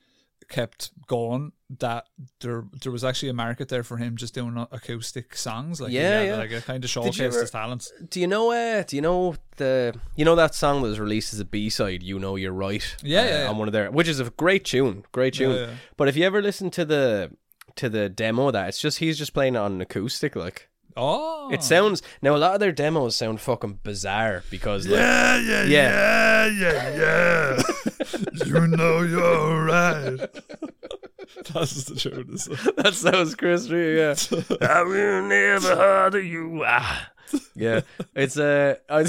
kept 0.48 0.90
going, 1.06 1.52
that 1.78 2.06
there 2.40 2.64
there 2.82 2.92
was 2.92 3.02
actually 3.04 3.28
a 3.28 3.34
market 3.34 3.68
there 3.68 3.82
for 3.82 3.96
him 3.96 4.16
just 4.16 4.34
doing 4.34 4.56
acoustic 4.70 5.36
songs, 5.36 5.80
like 5.80 5.92
Yeah, 5.92 6.18
had, 6.20 6.26
yeah. 6.28 6.36
like 6.36 6.52
a 6.52 6.60
kind 6.60 6.84
of 6.84 6.90
Did 6.90 6.94
you 6.94 7.10
showcased 7.10 7.20
ever- 7.20 7.40
his 7.40 7.50
talents. 7.50 7.92
Do 8.10 8.20
you 8.20 8.26
know? 8.26 8.52
Uh, 8.52 8.82
do 8.82 8.96
you 8.96 9.02
know 9.02 9.36
the? 9.56 9.94
You 10.16 10.24
know 10.24 10.34
that 10.36 10.54
song 10.54 10.82
that 10.82 10.88
was 10.88 11.00
released 11.00 11.32
as 11.32 11.40
a 11.40 11.44
B 11.44 11.68
side. 11.70 12.02
You 12.02 12.18
know, 12.18 12.36
you're 12.36 12.52
right. 12.52 12.84
Yeah, 13.02 13.20
uh, 13.20 13.24
yeah, 13.24 13.42
yeah. 13.44 13.48
On 13.50 13.58
one 13.58 13.68
of 13.68 13.72
their, 13.72 13.90
which 13.90 14.08
is 14.08 14.20
a 14.20 14.30
great 14.30 14.64
tune, 14.64 15.04
great 15.12 15.34
tune. 15.34 15.50
Yeah, 15.54 15.66
yeah. 15.66 15.70
But 15.96 16.08
if 16.08 16.16
you 16.16 16.24
ever 16.24 16.40
listen 16.42 16.70
to 16.72 16.84
the 16.84 17.30
to 17.76 17.88
the 17.88 18.08
demo, 18.08 18.50
that 18.50 18.68
it's 18.68 18.78
just 18.80 18.98
he's 18.98 19.18
just 19.18 19.34
playing 19.34 19.54
it 19.54 19.58
on 19.58 19.72
an 19.72 19.80
acoustic, 19.80 20.36
like. 20.36 20.68
Oh, 20.96 21.50
It 21.52 21.62
sounds 21.62 22.02
now 22.22 22.36
a 22.36 22.38
lot 22.38 22.54
of 22.54 22.60
their 22.60 22.72
demos 22.72 23.16
sound 23.16 23.40
fucking 23.40 23.80
bizarre 23.82 24.44
because 24.50 24.86
like, 24.86 25.00
yeah, 25.00 25.38
yeah, 25.40 25.62
Yeah. 25.64 26.46
yeah, 26.46 26.96
yeah, 26.96 27.56
yeah. 27.58 28.44
you 28.44 28.66
know 28.68 29.02
you're 29.02 29.64
right. 29.64 30.18
That's 31.52 31.84
the 31.84 31.96
tune. 31.96 32.36
that 32.76 32.94
sounds 32.94 33.34
Chris 33.34 33.68
Rea, 33.68 33.96
yeah. 33.96 34.14
I 34.60 34.82
will 34.82 35.22
never 35.22 35.74
hurt 35.74 36.14
you. 36.22 36.62
Ah. 36.64 37.10
Yeah, 37.56 37.80
it's 38.14 38.38
uh, 38.38 38.76
I, 38.88 39.00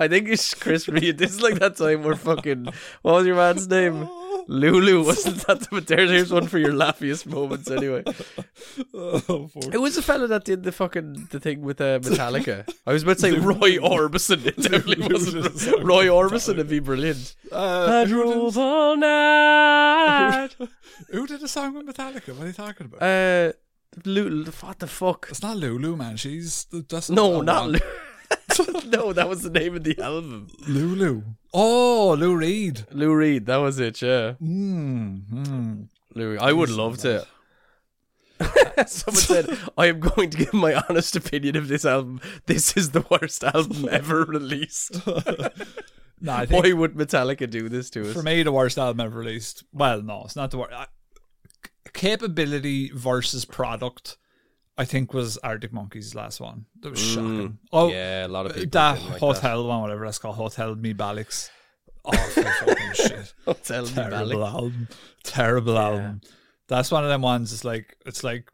I 0.00 0.08
think 0.08 0.28
it's 0.28 0.54
Chris 0.54 0.88
Reed. 0.88 1.18
This 1.18 1.32
is 1.32 1.42
like 1.42 1.58
that 1.58 1.76
time 1.76 2.02
where 2.04 2.14
fucking 2.14 2.66
what 3.02 3.14
was 3.16 3.26
your 3.26 3.36
man's 3.36 3.68
name? 3.68 4.08
Lulu 4.50 5.04
wasn't 5.04 5.36
that? 5.46 5.68
But 5.70 5.86
there's 5.86 6.10
here's 6.10 6.32
one 6.32 6.46
for 6.48 6.58
your 6.58 6.72
laughiest 6.72 7.26
moments 7.26 7.70
anyway. 7.70 8.02
Oh, 8.94 9.48
It 9.72 9.78
was 9.80 9.94
the 9.96 10.02
fella 10.02 10.26
that 10.28 10.44
did 10.44 10.62
the 10.62 10.72
fucking 10.72 11.28
the 11.30 11.38
thing 11.38 11.60
with 11.60 11.80
uh, 11.80 11.98
Metallica. 12.00 12.66
I 12.86 12.92
was 12.92 13.02
about 13.02 13.16
to 13.18 13.20
say 13.20 13.32
Roy 13.32 13.76
Orbison. 13.76 14.46
It 14.46 14.56
definitely 14.56 15.06
wasn't. 15.06 15.84
Roy 15.84 16.06
Orbison 16.06 16.56
would 16.56 16.68
be 16.68 16.80
brilliant. 16.80 17.36
Uh, 17.52 18.02
I 18.02 18.04
drove 18.06 18.56
all 18.56 18.96
night. 18.96 20.48
Who 21.10 21.26
did 21.26 21.42
a 21.42 21.48
song 21.48 21.74
with 21.74 21.86
Metallica? 21.86 22.34
What 22.34 22.44
are 22.44 22.46
you 22.48 22.52
talking 22.52 22.86
about? 22.86 23.02
Uh, 23.02 23.52
Lulu, 24.04 24.50
what 24.60 24.78
the 24.78 24.86
fuck? 24.86 25.26
it's 25.30 25.42
not 25.42 25.56
Lulu, 25.56 25.96
man. 25.96 26.16
She's 26.16 26.66
that's 26.88 27.10
No, 27.10 27.40
not. 27.42 27.66
Lulu. 27.66 27.78
no, 28.86 29.12
that 29.12 29.28
was 29.28 29.42
the 29.42 29.50
name 29.50 29.74
of 29.76 29.84
the 29.84 29.98
album. 30.00 30.48
Lulu. 30.66 31.22
Oh, 31.54 32.14
Lou 32.18 32.36
Reed. 32.36 32.86
Lou 32.90 33.14
Reed, 33.14 33.46
that 33.46 33.56
was 33.56 33.78
it, 33.78 34.02
yeah. 34.02 34.34
Mm, 34.42 35.22
mm. 35.30 35.88
Lou 36.14 36.30
Reed. 36.32 36.40
I 36.40 36.52
would 36.52 36.70
love 36.70 36.98
to. 36.98 37.26
Someone 38.86 39.20
said, 39.20 39.58
I 39.76 39.86
am 39.86 39.98
going 40.00 40.30
to 40.30 40.38
give 40.38 40.52
my 40.54 40.80
honest 40.88 41.16
opinion 41.16 41.56
of 41.56 41.68
this 41.68 41.84
album. 41.84 42.20
This 42.46 42.76
is 42.76 42.90
the 42.90 43.04
worst 43.10 43.42
album 43.42 43.88
ever 43.90 44.24
released. 44.24 45.00
No, 46.20 46.32
I 46.32 46.46
think 46.46 46.64
Why 46.64 46.72
would 46.72 46.94
Metallica 46.94 47.48
do 47.48 47.68
this 47.68 47.90
to 47.90 48.08
us? 48.08 48.12
for 48.12 48.24
me 48.24 48.42
the 48.42 48.50
worst 48.50 48.76
album 48.76 48.98
ever 49.06 49.20
released. 49.20 49.62
Well, 49.72 50.02
no, 50.02 50.22
it's 50.24 50.34
not 50.34 50.50
the 50.50 50.58
worst. 50.58 50.74
Capability 51.92 52.90
versus 52.92 53.44
product, 53.44 54.16
I 54.80 54.84
think 54.84 55.12
was 55.12 55.36
Arctic 55.38 55.72
Monkeys' 55.72 56.14
last 56.14 56.40
one. 56.40 56.66
That 56.80 56.90
was 56.90 57.00
shocking. 57.00 57.58
Oh, 57.72 57.88
Mm. 57.88 57.92
yeah, 57.92 58.26
a 58.26 58.28
lot 58.28 58.46
of 58.46 58.54
people. 58.54 58.70
that 58.70 59.02
like 59.10 59.18
hotel 59.18 59.66
one, 59.66 59.80
whatever 59.82 60.04
that's 60.04 60.18
called, 60.18 60.36
Hotel 60.36 60.74
Me 60.76 60.94
Balix. 60.94 61.50
Awful 62.04 62.42
fucking 62.44 62.92
shit. 62.94 63.34
That. 63.44 63.64
Tell 63.64 63.82
me, 63.84 63.90
Terrible 63.92 64.46
album. 64.46 64.88
Terrible 65.24 65.76
album. 65.78 66.20
That's 66.68 66.90
one 66.92 67.02
of 67.02 67.10
them 67.10 67.22
ones. 67.22 67.52
It's 67.52 67.64
like 67.64 67.96
it's 68.06 68.22
like 68.22 68.50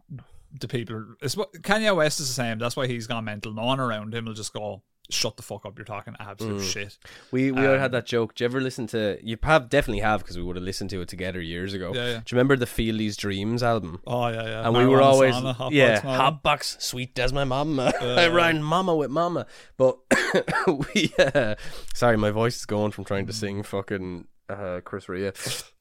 the 0.58 0.66
people. 0.66 1.04
It's 1.20 1.36
what 1.36 1.52
Kanye 1.52 1.94
West 1.94 2.20
is 2.20 2.28
the 2.28 2.32
same. 2.34 2.58
That's 2.58 2.74
why 2.76 2.86
he's 2.86 3.06
gone 3.06 3.24
mental. 3.26 3.52
No 3.52 3.64
one 3.64 3.78
around 3.80 4.14
him 4.14 4.24
will 4.24 4.34
just 4.34 4.52
go, 4.54 4.82
"Shut 5.10 5.36
the 5.36 5.42
fuck 5.42 5.66
up! 5.66 5.76
You're 5.78 5.84
talking 5.84 6.14
absolute 6.18 6.62
Mm. 6.62 6.72
shit." 6.72 6.98
We 7.30 7.52
we 7.52 7.66
Um, 7.66 7.78
had 7.78 7.92
that 7.92 8.06
joke. 8.06 8.34
Do 8.34 8.44
you 8.44 8.46
ever 8.46 8.60
listen 8.60 8.86
to? 8.88 9.18
You 9.22 9.36
have 9.42 9.68
definitely 9.68 10.00
have 10.00 10.20
because 10.20 10.36
we 10.36 10.42
would 10.42 10.56
have 10.56 10.64
listened 10.64 10.90
to 10.90 11.00
it 11.02 11.08
together 11.08 11.40
years 11.40 11.74
ago. 11.74 11.92
Yeah, 11.94 12.06
yeah. 12.06 12.12
Do 12.24 12.34
you 12.34 12.36
remember 12.36 12.56
the 12.56 12.66
Fieldy's 12.66 13.16
Dreams 13.16 13.62
album? 13.62 14.00
Oh 14.06 14.28
yeah, 14.28 14.42
yeah. 14.44 14.66
and 14.66 14.76
we 14.76 14.86
were 14.86 15.02
always 15.02 15.34
sauna, 15.34 15.54
hot 15.54 15.72
yeah 15.72 16.00
hot 16.00 16.42
box 16.42 16.76
sweet 16.80 17.18
as 17.18 17.32
my 17.32 17.44
mama 17.44 17.92
I 18.00 18.28
rhyme 18.28 18.62
mama 18.62 18.94
with 18.96 19.10
mama 19.10 19.46
but 19.76 19.98
we 20.94 21.12
uh, 21.18 21.54
sorry 21.94 22.16
my 22.16 22.30
voice 22.30 22.56
is 22.56 22.66
going 22.66 22.92
from 22.92 23.04
trying 23.04 23.26
to 23.26 23.32
sing 23.32 23.62
fucking 23.62 24.26
uh, 24.48 24.80
Chris 24.84 25.08
Rea 25.08 25.32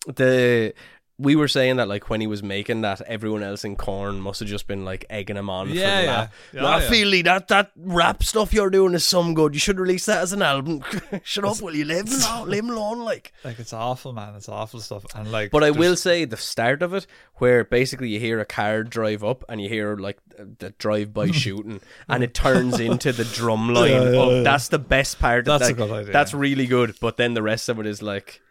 the 0.06 0.74
we 1.20 1.36
were 1.36 1.48
saying 1.48 1.76
that 1.78 1.88
like 1.88 2.10
when 2.10 2.22
he 2.22 2.28
was 2.28 2.42
making 2.42 2.82
that 2.82 3.00
everyone 3.02 3.44
else 3.44 3.64
in 3.64 3.76
Korn 3.76 4.20
must 4.20 4.40
have 4.40 4.50
just 4.50 4.66
been 4.66 4.84
like 4.84 5.06
egging 5.12 5.38
him 5.38 5.48
on 5.50 5.70
Yeah, 5.70 5.74
for 5.74 5.78
the 5.78 5.84
yeah. 5.86 6.28
Yeah, 6.54 6.62
"Nah, 6.62 6.78
yeah. 6.80 6.90
Fieldy, 6.90 7.24
that 7.26 7.48
that 7.50 7.72
rap 7.76 8.24
stuff 8.24 8.52
you're 8.52 8.72
doing 8.72 8.96
is 8.96 9.06
some 9.06 9.36
good 9.36 9.54
you 9.54 9.60
should 9.60 9.80
release 9.80 10.08
that 10.08 10.22
as 10.24 10.34
an 10.34 10.42
album 10.42 10.82
shut 11.24 11.46
up 11.46 11.62
will 11.62 11.76
you 11.76 11.86
leave 11.86 12.08
him 12.08 12.20
alone, 12.20 12.50
leave 12.50 12.64
him 12.64 12.72
alone 12.72 13.00
like 13.06 13.32
Like 13.44 13.60
it's 13.60 13.74
awful, 13.74 14.12
man. 14.12 14.34
It's 14.36 14.50
awful 14.50 14.80
stuff. 14.80 15.06
And 15.16 15.32
like, 15.32 15.52
but 15.52 15.64
I 15.64 15.68
there's- 15.68 15.78
will 15.78 15.96
say 15.96 16.26
the 16.26 16.36
start 16.38 16.82
of 16.82 16.94
it, 16.96 17.06
where 17.36 17.64
basically 17.64 18.10
you 18.10 18.20
hear 18.20 18.40
a 18.40 18.46
car 18.46 18.84
drive 18.84 19.24
up 19.24 19.44
and 19.48 19.62
you 19.62 19.70
hear 19.70 19.96
like 19.96 20.18
the 20.36 20.72
drive-by 20.80 21.30
shooting, 21.32 21.80
and 22.10 22.24
it 22.24 22.34
turns 22.34 22.80
into 22.80 23.12
the 23.12 23.24
drum 23.24 23.72
line. 23.72 23.92
Yeah, 23.92 24.04
yeah, 24.12 24.20
of, 24.20 24.32
yeah. 24.32 24.42
That's 24.44 24.70
the 24.70 24.80
best 24.80 25.20
part. 25.20 25.46
That's 25.46 25.70
a 25.70 25.74
good 25.74 25.92
idea. 25.92 26.12
That's 26.12 26.34
really 26.34 26.66
good. 26.66 26.96
But 27.00 27.18
then 27.18 27.36
the 27.36 27.44
rest 27.44 27.70
of 27.70 27.80
it 27.80 27.86
is 27.86 28.02
like, 28.02 28.42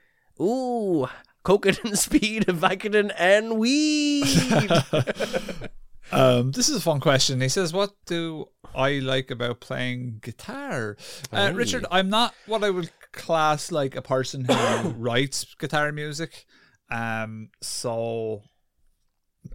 ooh, 0.40 1.08
cocaine, 1.42 1.94
speed, 1.96 2.48
and 2.48 2.58
Vicodin, 2.58 3.12
and 3.18 3.58
weed. 3.58 4.26
Um, 6.14 6.52
this 6.52 6.68
is 6.68 6.76
a 6.76 6.80
fun 6.80 7.00
question. 7.00 7.40
He 7.40 7.48
says, 7.48 7.72
"What 7.72 7.92
do 8.04 8.46
I 8.74 8.98
like 8.98 9.30
about 9.30 9.60
playing 9.60 10.18
guitar?" 10.20 10.98
Uh, 11.32 11.48
Oh. 11.50 11.54
Richard, 11.54 11.86
I'm 11.90 12.10
not 12.10 12.34
what 12.44 12.62
I 12.62 12.68
would 12.68 12.90
class 13.12 13.72
like 13.72 13.96
a 13.96 14.02
person 14.02 14.44
who 14.44 14.54
writes 14.98 15.46
guitar 15.58 15.90
music. 15.90 16.44
Um, 16.90 17.48
so 17.62 18.42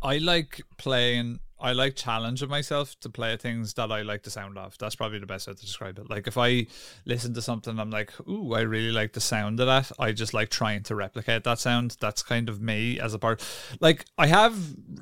I 0.02 0.18
like 0.18 0.62
playing. 0.78 1.42
I 1.60 1.74
like 1.74 1.96
challenging 1.96 2.50
myself 2.50 3.00
to 3.00 3.10
play 3.10 3.36
things 3.38 3.74
that 3.76 3.92
I 3.92 4.04
like 4.04 4.24
the 4.24 4.30
sound 4.30 4.58
of. 4.58 4.78
That's 4.78 4.96
probably 4.96 5.20
the 5.20 5.26
best 5.26 5.48
way 5.48 5.54
to 5.54 5.60
describe 5.60 5.98
it. 5.98 6.10
Like 6.10 6.28
if 6.28 6.38
I 6.38 6.68
listen 7.06 7.34
to 7.34 7.42
something, 7.42 7.80
I'm 7.80 7.90
like, 7.90 8.12
"Ooh, 8.28 8.54
I 8.54 8.62
really 8.62 8.92
like 8.92 9.14
the 9.14 9.22
sound 9.22 9.60
of 9.60 9.68
that." 9.68 9.92
I 10.00 10.12
just 10.12 10.34
like 10.34 10.50
trying 10.50 10.84
to 10.84 10.96
replicate 10.96 11.44
that 11.46 11.60
sound. 11.60 11.98
That's 12.00 12.22
kind 12.22 12.50
of 12.50 12.62
me 12.62 13.00
as 13.00 13.14
a 13.14 13.20
part. 13.20 13.44
Like 13.80 14.06
I 14.18 14.28
have 14.28 14.58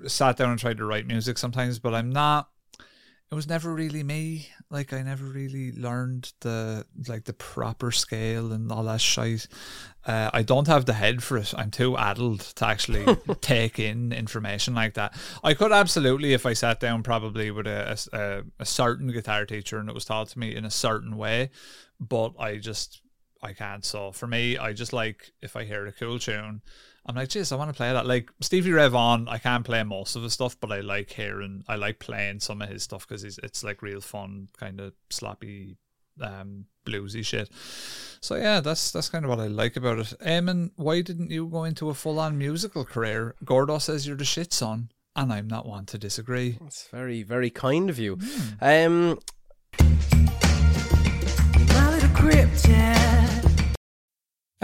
sat 0.08 0.38
down 0.38 0.52
and 0.52 0.60
tried 0.60 0.78
to 0.78 0.86
write 0.86 1.08
music 1.08 1.38
sometimes, 1.38 1.80
but 1.80 1.94
I'm 1.94 2.12
not. 2.12 2.50
It 3.31 3.35
was 3.35 3.47
never 3.47 3.73
really 3.73 4.03
me. 4.03 4.49
Like 4.69 4.93
I 4.93 5.01
never 5.01 5.25
really 5.25 5.71
learned 5.71 6.31
the 6.41 6.85
like 7.07 7.25
the 7.25 7.33
proper 7.33 7.91
scale 7.91 8.51
and 8.51 8.71
all 8.71 8.83
that 8.83 9.01
shit. 9.01 9.47
Uh, 10.05 10.29
I 10.31 10.43
don't 10.43 10.67
have 10.67 10.85
the 10.85 10.93
head 10.93 11.23
for 11.23 11.38
it. 11.38 11.51
I'm 11.57 11.71
too 11.71 11.97
addled 11.97 12.41
to 12.41 12.67
actually 12.67 13.03
take 13.41 13.79
in 13.79 14.11
information 14.11 14.75
like 14.75 14.93
that. 14.93 15.15
I 15.43 15.55
could 15.55 15.71
absolutely, 15.71 16.33
if 16.33 16.45
I 16.45 16.53
sat 16.53 16.79
down, 16.79 17.01
probably 17.01 17.49
with 17.49 17.65
a, 17.65 17.99
a, 18.13 18.43
a 18.61 18.65
certain 18.65 19.07
guitar 19.07 19.45
teacher 19.45 19.79
and 19.79 19.89
it 19.89 19.95
was 19.95 20.05
taught 20.05 20.29
to 20.29 20.39
me 20.39 20.55
in 20.55 20.63
a 20.63 20.71
certain 20.71 21.17
way, 21.17 21.49
but 21.99 22.33
I 22.39 22.57
just 22.57 23.01
I 23.41 23.53
can't. 23.53 23.83
So 23.83 24.11
for 24.11 24.27
me, 24.27 24.57
I 24.57 24.73
just 24.73 24.93
like 24.93 25.31
if 25.41 25.55
I 25.55 25.63
hear 25.65 25.85
a 25.88 25.91
cool 25.91 26.19
tune, 26.19 26.61
I'm 27.08 27.15
like, 27.15 27.30
geez, 27.30 27.52
I 27.52 27.56
want 27.56 27.70
to 27.70 27.78
play 27.78 27.94
that. 27.94 28.08
Like 28.08 28.32
Stevie 28.41 28.72
Ray 28.72 28.88
Vaughan, 28.88 29.28
I 29.28 29.38
can't 29.38 29.63
play 29.63 29.84
most 29.84 30.15
of 30.15 30.24
his 30.24 30.34
stuff, 30.34 30.60
but 30.60 30.72
I 30.72 30.80
like 30.80 31.12
hearing, 31.12 31.63
I 31.68 31.76
like 31.76 32.00
playing 32.00 32.39
some 32.39 32.62
of 32.62 32.70
his 32.70 32.84
stuff 32.84 33.08
because 33.08 33.24
it's 33.24 33.63
like 33.63 33.84
real 33.84 34.02
fun, 34.02 34.50
kind 34.58 34.80
of 34.80 34.94
sloppy, 35.12 35.78
um, 36.20 36.65
bluesy 36.84 37.24
shit. 37.24 37.50
So 38.22 38.36
yeah, 38.36 38.60
that's 38.60 38.91
that's 38.91 39.10
kind 39.10 39.24
of 39.24 39.30
what 39.30 39.39
I 39.39 39.48
like 39.48 39.76
about 39.76 40.00
it. 40.00 40.13
Eamon, 40.26 40.72
why 40.78 41.02
didn't 41.02 41.30
you 41.30 41.48
go 41.48 41.63
into 41.63 41.89
a 41.89 41.94
full 41.94 42.20
on 42.20 42.39
musical 42.39 42.84
career? 42.84 43.36
Gordo 43.44 43.78
says 43.78 44.08
you're 44.08 44.18
the 44.18 44.26
shit 44.26 44.52
son, 44.52 44.89
and 45.15 45.32
I'm 45.32 45.48
not 45.48 45.68
one 45.68 45.86
to 45.88 46.00
disagree. 46.00 46.58
That's 46.60 46.88
very, 46.88 47.22
very 47.22 47.52
kind 47.52 47.89
of 47.91 48.00
you. 48.00 48.18
Hmm. 48.20 48.50
Um, 48.62 49.20
My 51.70 51.89
little 51.91 52.10
cryptid. 52.10 53.44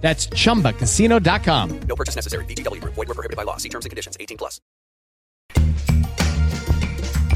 That's 0.00 0.26
chumbacasino.com. 0.28 1.80
No 1.86 1.94
purchase 1.96 2.16
necessary. 2.16 2.44
VGW 2.46 2.80
Group. 2.80 2.94
Void 2.94 3.08
were 3.08 3.14
prohibited 3.14 3.36
by 3.36 3.42
law. 3.42 3.58
See 3.58 3.68
terms 3.68 3.84
and 3.84 3.90
conditions. 3.90 4.16
18 4.18 4.38
plus. 4.38 4.60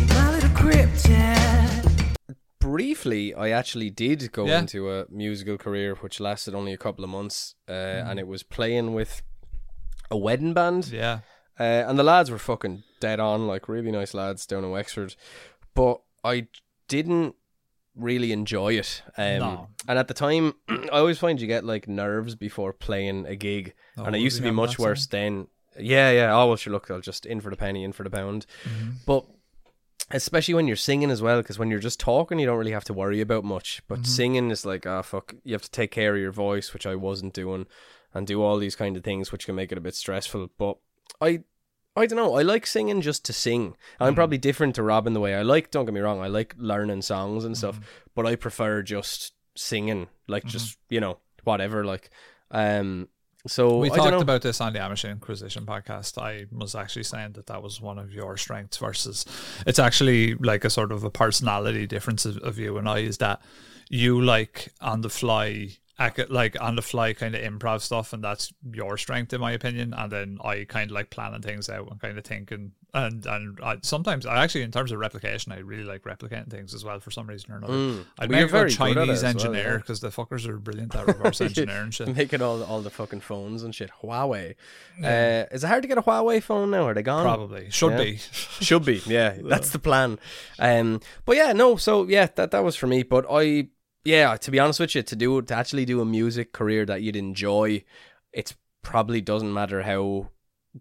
My 0.08 0.30
little 0.30 0.50
cryptid. 0.50 2.14
briefly, 2.60 3.34
I 3.34 3.50
actually 3.50 3.90
did 3.90 4.32
go 4.32 4.46
Yeah. 4.46 4.60
into 4.60 4.90
a 4.90 5.04
musical 5.10 5.58
career, 5.58 5.94
which 5.96 6.18
lasted 6.18 6.54
only 6.54 6.72
a 6.72 6.78
couple 6.78 7.04
of 7.04 7.10
months, 7.10 7.54
uh, 7.68 7.72
and 7.72 8.18
it 8.18 8.26
was 8.26 8.42
playing 8.42 8.94
with 8.94 9.22
a 10.10 10.16
wedding 10.16 10.54
band. 10.54 10.88
Yeah. 10.88 11.20
Uh, 11.60 11.62
and 11.86 11.98
the 11.98 12.02
lads 12.02 12.30
were 12.30 12.38
fucking 12.38 12.82
dead 13.00 13.20
on, 13.20 13.46
like 13.46 13.68
really 13.68 13.92
nice 13.92 14.14
lads 14.14 14.46
down 14.46 14.64
in 14.64 14.70
Wexford. 14.70 15.14
But 15.74 16.00
I 16.24 16.48
didn't 16.88 17.34
really 17.96 18.32
enjoy 18.32 18.74
it. 18.74 19.02
Um, 19.16 19.38
No. 19.38 19.68
And 19.88 19.98
at 19.98 20.08
the 20.08 20.14
time, 20.14 20.54
I 20.68 20.88
always 20.98 21.18
find 21.18 21.40
you 21.40 21.46
get 21.46 21.64
like 21.64 21.88
nerves 21.88 22.34
before 22.34 22.72
playing 22.72 23.26
a 23.26 23.36
gig, 23.36 23.74
Oh, 23.96 24.04
and 24.04 24.16
it 24.16 24.20
used 24.20 24.36
to 24.38 24.42
be 24.42 24.50
much 24.50 24.78
worse 24.78 25.06
then. 25.06 25.46
Yeah, 25.78 26.10
yeah. 26.10 26.34
Oh 26.34 26.46
well, 26.48 26.56
sure. 26.56 26.72
Look, 26.72 26.90
I'll 26.90 27.00
just 27.00 27.26
in 27.26 27.40
for 27.40 27.50
the 27.50 27.56
penny, 27.56 27.82
in 27.84 27.92
for 27.92 28.02
the 28.04 28.10
pound. 28.10 28.46
Mm-hmm. 28.64 28.90
But 29.06 29.24
especially 30.10 30.54
when 30.54 30.66
you're 30.66 30.76
singing 30.76 31.10
as 31.10 31.22
well, 31.22 31.40
because 31.40 31.58
when 31.58 31.70
you're 31.70 31.78
just 31.80 31.98
talking, 32.00 32.38
you 32.38 32.46
don't 32.46 32.58
really 32.58 32.72
have 32.72 32.84
to 32.84 32.92
worry 32.92 33.20
about 33.20 33.44
much. 33.44 33.82
But 33.88 34.00
Mm-hmm. 34.00 34.04
singing 34.04 34.50
is 34.50 34.64
like, 34.66 34.86
ah, 34.86 35.02
fuck, 35.02 35.34
you 35.44 35.52
have 35.54 35.62
to 35.62 35.70
take 35.70 35.90
care 35.90 36.14
of 36.14 36.20
your 36.20 36.32
voice, 36.32 36.72
which 36.72 36.86
I 36.86 36.94
wasn't 36.94 37.32
doing, 37.34 37.66
and 38.12 38.26
do 38.26 38.42
all 38.42 38.58
these 38.58 38.76
kind 38.76 38.96
of 38.96 39.02
things, 39.04 39.32
which 39.32 39.46
can 39.46 39.54
make 39.54 39.72
it 39.72 39.78
a 39.78 39.80
bit 39.82 39.94
stressful. 39.94 40.50
But 40.58 40.76
I, 41.20 41.40
I 41.96 42.06
don't 42.06 42.16
know. 42.16 42.34
I 42.34 42.42
like 42.42 42.66
singing 42.66 43.00
just 43.00 43.24
to 43.26 43.32
sing. 43.32 43.76
I'm 44.00 44.12
Mm. 44.14 44.16
probably 44.16 44.38
different 44.38 44.74
to 44.76 44.82
Rob 44.82 45.06
in 45.06 45.12
the 45.12 45.20
way 45.20 45.34
I 45.34 45.42
like. 45.42 45.70
Don't 45.70 45.84
get 45.84 45.94
me 45.94 46.00
wrong. 46.00 46.20
I 46.20 46.26
like 46.26 46.54
learning 46.58 47.02
songs 47.02 47.44
and 47.44 47.54
Mm. 47.54 47.58
stuff, 47.58 47.80
but 48.14 48.26
I 48.26 48.34
prefer 48.36 48.82
just 48.82 49.32
singing, 49.56 50.08
like 50.26 50.42
Mm-hmm. 50.42 50.48
just 50.50 50.78
you 50.88 51.00
know 51.00 51.18
whatever, 51.44 51.84
like. 51.84 52.10
Um. 52.50 53.08
So 53.46 53.76
we 53.76 53.90
I 53.90 53.96
talked 53.96 54.22
about 54.22 54.40
this 54.40 54.58
on 54.62 54.72
the 54.72 54.80
Amateur 54.82 55.10
Inquisition 55.10 55.66
podcast. 55.66 56.16
I 56.16 56.46
was 56.50 56.74
actually 56.74 57.02
saying 57.04 57.32
that 57.34 57.46
that 57.48 57.62
was 57.62 57.78
one 57.78 57.98
of 57.98 58.10
your 58.10 58.38
strengths 58.38 58.78
versus 58.78 59.26
it's 59.66 59.78
actually 59.78 60.34
like 60.36 60.64
a 60.64 60.70
sort 60.70 60.90
of 60.90 61.04
a 61.04 61.10
personality 61.10 61.86
difference 61.86 62.24
of, 62.24 62.38
of 62.38 62.58
you 62.58 62.78
and 62.78 62.88
I 62.88 63.00
is 63.00 63.18
that 63.18 63.42
you 63.90 64.18
like 64.20 64.72
on 64.80 65.02
the 65.02 65.10
fly 65.10 65.76
like 66.28 66.60
on 66.60 66.76
the 66.76 66.82
fly 66.82 67.12
kind 67.12 67.34
of 67.34 67.40
improv 67.42 67.80
stuff 67.80 68.12
and 68.12 68.22
that's 68.24 68.52
your 68.72 68.96
strength 68.98 69.32
in 69.32 69.40
my 69.40 69.52
opinion 69.52 69.94
and 69.96 70.10
then 70.10 70.38
I 70.44 70.64
kind 70.64 70.90
of 70.90 70.94
like 70.94 71.10
planning 71.10 71.40
things 71.42 71.68
out 71.68 71.88
and 71.90 72.00
kind 72.00 72.18
of 72.18 72.24
thinking 72.24 72.72
and 72.92 73.24
and 73.26 73.58
I, 73.62 73.76
sometimes 73.82 74.26
I 74.26 74.42
actually 74.42 74.62
in 74.62 74.70
terms 74.72 74.90
of 74.92 74.98
replication 74.98 75.52
I 75.52 75.58
really 75.58 75.84
like 75.84 76.02
replicating 76.02 76.50
things 76.50 76.74
as 76.74 76.84
well 76.84 76.98
for 77.00 77.10
some 77.10 77.26
reason 77.28 77.52
or 77.52 77.56
another 77.58 77.74
Mm. 77.74 78.04
I'd 78.18 78.30
Well, 78.30 78.40
make 78.40 78.48
a 78.48 78.52
very 78.52 78.70
good 78.70 78.78
good 78.78 78.90
at 78.90 78.94
Chinese 79.06 79.22
well, 79.22 79.30
engineer 79.30 79.70
yeah. 79.72 79.76
because 79.78 80.00
the 80.00 80.08
fuckers 80.08 80.46
are 80.48 80.58
brilliant 80.58 80.94
at 80.96 81.06
reverse 81.06 81.40
engineering 81.40 81.90
shit 81.92 82.14
Making 82.14 82.42
all 82.42 82.62
all 82.64 82.80
the 82.82 82.90
fucking 82.90 83.20
phones 83.20 83.62
and 83.62 83.74
shit. 83.74 83.90
Huawei. 84.02 84.54
Uh, 85.02 85.46
is 85.52 85.64
it 85.64 85.66
hard 85.66 85.82
to 85.82 85.88
get 85.88 85.98
a 85.98 86.02
Huawei 86.02 86.42
phone 86.42 86.70
now? 86.70 86.86
Are 86.86 86.94
they 86.94 87.02
gone? 87.02 87.24
probably 87.24 87.70
should 87.70 87.92
Yeah. 87.92 87.98
be 88.04 88.16
Should 88.60 88.84
be, 88.84 89.02
yeah. 89.06 89.36
That's 89.44 89.70
the 89.70 89.78
plan. 89.78 90.18
Um, 90.58 91.00
but 91.24 91.36
yeah, 91.36 91.52
no. 91.52 91.76
So 91.76 92.04
yeah, 92.06 92.26
that 92.36 92.50
that 92.52 92.62
was 92.64 92.76
for 92.76 92.86
me. 92.86 93.02
But 93.02 93.26
I, 93.30 93.68
yeah, 94.04 94.36
to 94.36 94.50
be 94.50 94.58
honest 94.58 94.80
with 94.80 94.94
you, 94.94 95.02
to 95.02 95.16
do 95.16 95.42
to 95.42 95.54
actually 95.54 95.84
do 95.84 96.00
a 96.00 96.04
music 96.04 96.52
career 96.52 96.84
that 96.86 97.02
you'd 97.02 97.16
enjoy, 97.16 97.84
it 98.32 98.54
probably 98.82 99.20
doesn't 99.20 99.52
matter 99.52 99.82
how 99.82 100.28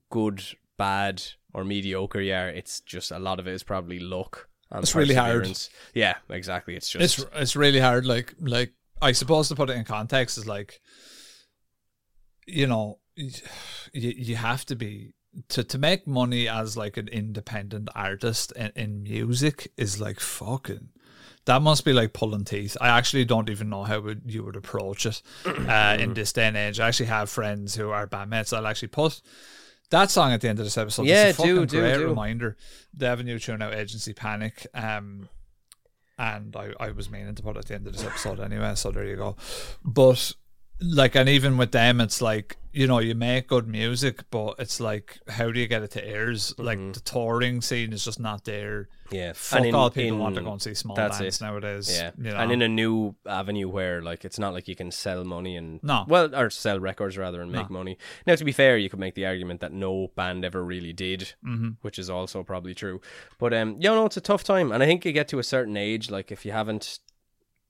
good, 0.09 0.43
bad, 0.77 1.23
or 1.53 1.63
mediocre 1.63 2.21
you 2.21 2.33
are. 2.33 2.49
It's 2.49 2.81
just 2.81 3.11
a 3.11 3.19
lot 3.19 3.39
of 3.39 3.47
it 3.47 3.53
is 3.53 3.63
probably 3.63 3.99
luck. 3.99 4.49
And 4.71 4.83
It's 4.83 4.95
really 4.95 5.15
hard. 5.15 5.57
Yeah, 5.93 6.15
exactly. 6.29 6.75
It's 6.75 6.89
just 6.89 7.19
it's 7.19 7.29
it's 7.33 7.55
really 7.55 7.79
hard. 7.79 8.05
Like 8.05 8.33
like 8.39 8.73
I 9.01 9.11
suppose 9.11 9.47
to 9.49 9.55
put 9.55 9.69
it 9.69 9.77
in 9.77 9.85
context 9.85 10.37
is 10.37 10.47
like, 10.47 10.81
you 12.47 12.67
know, 12.67 12.99
you 13.15 13.31
you 13.93 14.35
have 14.35 14.65
to 14.65 14.75
be 14.75 15.13
to 15.49 15.63
to 15.63 15.77
make 15.77 16.07
money 16.07 16.47
as 16.47 16.75
like 16.75 16.97
an 16.97 17.07
independent 17.07 17.89
artist 17.95 18.51
in, 18.53 18.71
in 18.75 19.03
music 19.03 19.71
is 19.77 20.01
like 20.01 20.19
fucking. 20.19 20.89
That 21.45 21.61
must 21.61 21.83
be 21.83 21.91
like 21.91 22.13
pulling 22.13 22.45
teeth. 22.45 22.77
I 22.79 22.89
actually 22.89 23.25
don't 23.25 23.49
even 23.49 23.69
know 23.69 23.83
how 23.83 23.99
would 23.99 24.21
you 24.25 24.43
would 24.43 24.55
approach 24.55 25.05
it 25.05 25.21
uh, 25.45 25.97
in 25.99 26.13
this 26.13 26.31
day 26.31 26.47
and 26.47 26.55
age. 26.55 26.79
I 26.79 26.87
actually 26.87 27.07
have 27.07 27.29
friends 27.29 27.75
who 27.75 27.89
are 27.89 28.07
bandmates. 28.07 28.55
I'll 28.55 28.67
actually 28.67 28.87
put 28.89 29.21
that 29.89 30.09
song 30.09 30.31
at 30.31 30.41
the 30.41 30.49
end 30.49 30.59
of 30.59 30.65
this 30.65 30.77
episode. 30.77 31.05
Yeah, 31.05 31.27
it's 31.27 31.39
a 31.39 31.41
fucking 31.41 31.55
do, 31.55 31.65
do, 31.65 31.79
great 31.79 31.97
do. 31.97 32.07
reminder. 32.07 32.57
They 32.93 33.07
have 33.07 33.19
a 33.19 33.23
new 33.23 33.39
tune 33.39 33.61
out, 33.61 33.73
Agency 33.73 34.13
Panic. 34.13 34.67
Um, 34.73 35.27
and 36.17 36.55
I, 36.55 36.71
I 36.79 36.91
was 36.91 37.09
meaning 37.09 37.35
to 37.35 37.43
put 37.43 37.55
it 37.57 37.59
at 37.59 37.65
the 37.65 37.75
end 37.75 37.87
of 37.87 37.93
this 37.93 38.05
episode 38.05 38.39
anyway, 38.39 38.75
so 38.75 38.91
there 38.91 39.05
you 39.05 39.15
go. 39.15 39.35
But 39.83 40.33
like, 40.83 41.15
and 41.15 41.29
even 41.29 41.57
with 41.57 41.71
them, 41.71 42.01
it's 42.01 42.21
like 42.21 42.57
you 42.73 42.87
know, 42.87 42.97
you 42.97 43.13
make 43.13 43.47
good 43.47 43.67
music, 43.67 44.23
but 44.31 44.55
it's 44.57 44.79
like, 44.79 45.19
how 45.27 45.51
do 45.51 45.59
you 45.59 45.67
get 45.67 45.83
it 45.83 45.91
to 45.91 46.09
ears? 46.09 46.55
Like 46.57 46.79
the 46.93 46.99
touring 46.99 47.61
scene 47.61 47.93
is 47.93 48.03
just 48.03 48.19
not 48.19 48.45
there. 48.45 48.89
Mm-hmm. 49.05 49.15
yeah. 49.15 49.33
Fuck 49.35 49.57
And 49.59 49.67
in- 49.67 49.75
all 49.75 49.91
people 49.91 50.17
in- 50.17 50.19
want 50.19 50.35
to 50.35 50.41
go 50.41 50.53
and 50.53 50.61
see 50.61 50.73
small 50.73 50.95
bands 50.95 51.21
it. 51.21 51.39
nowadays. 51.39 51.95
Yeah, 51.95 52.09
you 52.17 52.31
know? 52.31 52.35
and 52.37 52.51
in 52.51 52.63
a 52.63 52.67
new 52.67 53.13
avenue 53.27 53.69
where 53.69 54.01
like 54.01 54.25
it's 54.25 54.39
not 54.39 54.53
like 54.53 54.67
you 54.67 54.75
can 54.75 54.89
sell 54.89 55.23
money 55.23 55.55
and 55.55 55.83
No. 55.83 56.05
well, 56.07 56.33
or 56.35 56.49
sell 56.49 56.79
records 56.79 57.15
rather 57.15 57.41
and 57.43 57.51
make 57.51 57.69
money. 57.69 57.99
Now, 58.25 58.33
to 58.33 58.43
be 58.43 58.51
fair, 58.51 58.75
you 58.75 58.89
could 58.89 58.99
make 58.99 59.13
the 59.13 59.27
argument 59.27 59.61
that 59.61 59.71
no 59.71 60.09
band 60.15 60.43
ever 60.43 60.63
really 60.65 60.93
did, 60.93 61.33
mm-hmm. 61.45 61.69
which 61.81 61.99
is 61.99 62.09
also 62.09 62.41
probably 62.41 62.73
true. 62.73 63.01
But 63.37 63.53
um, 63.53 63.75
you 63.79 63.89
know, 63.89 64.07
it's 64.07 64.17
a 64.17 64.21
tough 64.21 64.43
time, 64.43 64.71
and 64.71 64.81
I 64.81 64.87
think 64.87 65.05
you 65.05 65.11
get 65.11 65.27
to 65.27 65.37
a 65.37 65.43
certain 65.43 65.77
age, 65.77 66.09
like 66.09 66.31
if 66.31 66.43
you 66.43 66.53
haven't, 66.53 66.97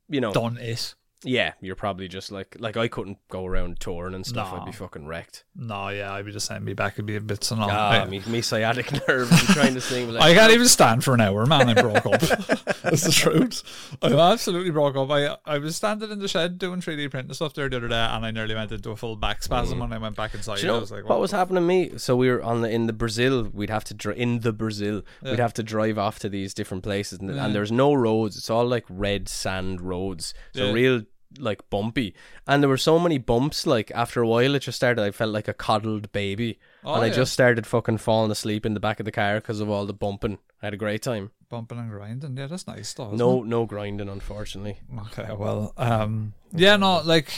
you 0.08 0.22
know, 0.22 0.32
done 0.32 0.58
it. 0.58 0.96
Yeah, 1.24 1.54
you're 1.62 1.76
probably 1.76 2.08
just 2.08 2.32
like 2.32 2.56
like 2.60 2.78
I 2.78 2.88
couldn't 2.88 3.18
go 3.30 3.46
around 3.46 3.80
touring 3.80 4.14
and 4.14 4.26
stuff. 4.26 4.52
No. 4.52 4.60
I'd 4.60 4.66
be 4.66 4.72
fucking 4.72 5.06
wrecked. 5.08 5.44
No, 5.56 5.90
yeah, 5.90 6.14
I'd 6.14 6.26
be 6.26 6.32
just 6.32 6.48
saying, 6.48 6.64
me 6.64 6.74
back 6.74 6.98
would 6.98 7.06
be 7.06 7.16
a 7.16 7.22
bit 7.22 7.44
so. 7.44 7.56
Ah, 7.60 7.92
I, 8.02 8.06
me, 8.06 8.22
me 8.28 8.42
sciatic 8.42 8.92
nerves. 9.08 9.32
I'm 9.32 9.54
trying 9.54 9.74
to 9.76 9.82
sing. 9.82 10.12
Like, 10.12 10.24
I 10.24 10.34
can't 10.34 10.52
even 10.52 10.68
stand 10.68 11.04
for 11.04 11.14
an 11.14 11.22
hour, 11.22 11.46
man. 11.46 11.70
I 11.70 11.74
broke 11.82 12.06
up. 12.06 12.20
That's 12.84 13.04
the 13.04 13.12
truth. 13.14 13.64
I'm 14.02 14.14
absolutely 14.14 14.72
broke 14.72 14.96
up. 14.96 15.10
I 15.12 15.38
I 15.46 15.58
was 15.60 15.76
standing 15.76 16.12
in 16.12 16.20
the 16.20 16.28
shed 16.28 16.58
doing 16.58 16.82
3D 16.82 17.10
printing 17.12 17.34
stuff 17.34 17.54
there 17.54 17.70
the 17.70 17.78
other 17.78 17.88
day, 17.88 17.96
and 17.96 18.26
I 18.26 18.32
nearly 18.32 18.56
went 18.56 18.72
into 18.72 18.92
a 18.92 18.96
full 18.96 19.16
back 19.16 19.44
spasm 19.44 19.80
when 19.80 19.94
I 19.94 19.98
went 19.98 20.16
back 20.16 20.34
inside. 20.34 20.58
Mm. 20.58 20.62
Do 20.62 20.62
you 20.64 20.68
know 20.68 20.78
I 20.78 20.80
was 20.80 20.92
like, 20.92 21.08
what 21.10 21.20
was 21.20 21.32
happening 21.32 21.64
to 21.64 21.68
me? 21.68 21.98
So 21.98 22.16
we 22.16 22.30
were 22.30 22.44
on 22.44 22.62
the 22.62 22.70
in 22.70 22.88
the 22.88 22.94
Brazil. 22.94 23.44
We'd 23.54 23.70
have 23.70 23.84
to 23.86 23.94
dri- 23.94 24.18
in 24.18 24.40
the 24.40 24.52
Brazil. 24.54 25.04
We'd 25.22 25.40
have 25.40 25.54
to 25.56 25.64
drive 25.64 25.98
off 25.98 26.20
to 26.20 26.30
these 26.30 26.54
different 26.54 26.84
places, 26.84 27.20
and, 27.20 27.30
and 27.32 27.56
there's 27.56 27.72
no 27.72 27.94
roads. 27.94 28.38
It's 28.38 28.50
all 28.50 28.66
like 28.68 28.86
red 28.90 29.30
sand 29.30 29.82
roads. 29.82 30.34
So 30.56 30.66
Yeah. 30.66 30.72
real 30.74 31.02
like 31.40 31.70
bumpy, 31.70 32.14
and 32.48 32.62
there 32.62 32.70
were 32.70 32.78
so 32.78 32.98
many 33.00 33.18
bumps. 33.18 33.66
Like 33.68 33.92
after 33.92 34.22
a 34.22 34.28
while, 34.28 34.56
it 34.56 34.60
just 34.60 34.76
started. 34.78 35.02
I 35.02 35.12
felt 35.12 35.32
like 35.32 35.48
a 35.48 35.54
coddled 35.54 36.12
baby, 36.12 36.60
Oh, 36.84 36.94
and 36.96 37.04
I 37.04 37.10
just 37.10 37.34
started 37.34 37.66
fucking 37.68 37.98
falling 38.00 38.32
asleep 38.32 38.66
in 38.66 38.74
the 38.74 38.80
back 38.80 39.00
of 39.00 39.06
the 39.06 39.12
car 39.12 39.36
because 39.36 39.60
of 39.60 39.70
all 39.70 39.86
the 39.86 39.94
bumping. 39.94 40.38
I 40.62 40.68
had 40.68 40.74
a 40.74 40.78
great 40.78 41.02
time. 41.02 41.32
bumping 41.50 41.78
and 41.78 41.90
grinding? 41.92 42.36
Yeah, 42.36 42.48
that's 42.48 42.66
nice 42.68 42.94
isn't 42.94 43.16
No, 43.18 43.44
no 43.44 43.66
grinding, 43.66 44.10
unfortunately. 44.10 44.78
Okay, 45.08 45.32
well, 45.38 45.74
um, 45.78 46.34
yeah, 46.52 46.78
no, 46.78 47.02
like. 47.04 47.32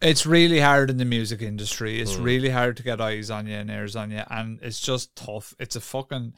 It's 0.00 0.24
really 0.26 0.60
hard 0.60 0.90
in 0.90 0.96
the 0.96 1.04
music 1.04 1.42
industry. 1.42 2.00
It's 2.00 2.14
Mm. 2.14 2.24
really 2.24 2.48
hard 2.50 2.76
to 2.78 2.82
get 2.82 3.00
eyes 3.00 3.30
on 3.30 3.46
you 3.46 3.54
and 3.56 3.70
ears 3.70 3.94
on 3.94 4.10
you, 4.10 4.22
and 4.30 4.58
it's 4.62 4.80
just 4.80 5.14
tough. 5.14 5.54
It's 5.58 5.76
a 5.76 5.80
fucking, 5.80 6.32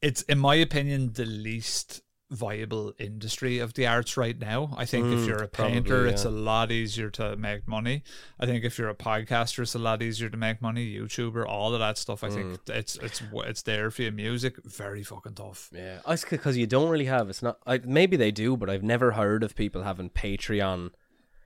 it's 0.00 0.22
in 0.22 0.38
my 0.38 0.54
opinion 0.54 1.12
the 1.14 1.24
least 1.26 2.02
viable 2.30 2.92
industry 2.98 3.58
of 3.58 3.74
the 3.74 3.86
arts 3.86 4.16
right 4.16 4.38
now. 4.38 4.74
I 4.76 4.84
think 4.86 5.06
if 5.12 5.20
Mm, 5.20 5.26
you're 5.26 5.42
a 5.42 5.48
probably, 5.48 5.74
painter, 5.74 6.06
it's 6.06 6.24
yeah. 6.24 6.30
a 6.30 6.32
lot 6.32 6.72
easier 6.72 7.10
to 7.10 7.36
make 7.36 7.68
money. 7.68 8.02
I 8.40 8.46
think 8.46 8.64
if 8.64 8.78
you're 8.78 8.88
a 8.88 8.94
podcaster, 8.94 9.60
it's 9.60 9.74
a 9.74 9.78
lot 9.78 10.02
easier 10.02 10.28
to 10.30 10.36
make 10.36 10.60
money. 10.62 10.94
YouTuber, 10.96 11.46
all 11.46 11.74
of 11.74 11.80
that 11.80 11.98
stuff. 11.98 12.24
I 12.24 12.28
Mm. 12.28 12.34
think 12.34 12.60
it's 12.68 12.96
it's 12.96 13.22
it's 13.34 13.62
there 13.62 13.90
for 13.90 14.02
you. 14.02 14.10
Music, 14.12 14.56
very 14.64 15.02
fucking 15.02 15.34
tough. 15.34 15.70
Yeah, 15.72 15.98
it's 16.08 16.24
because 16.24 16.56
you 16.56 16.66
don't 16.66 16.88
really 16.88 17.04
have. 17.06 17.28
It's 17.28 17.42
not. 17.42 17.58
I, 17.66 17.78
maybe 17.84 18.16
they 18.16 18.30
do, 18.30 18.56
but 18.56 18.68
I've 18.70 18.82
never 18.82 19.12
heard 19.12 19.42
of 19.44 19.54
people 19.54 19.82
having 19.82 20.10
Patreon 20.10 20.90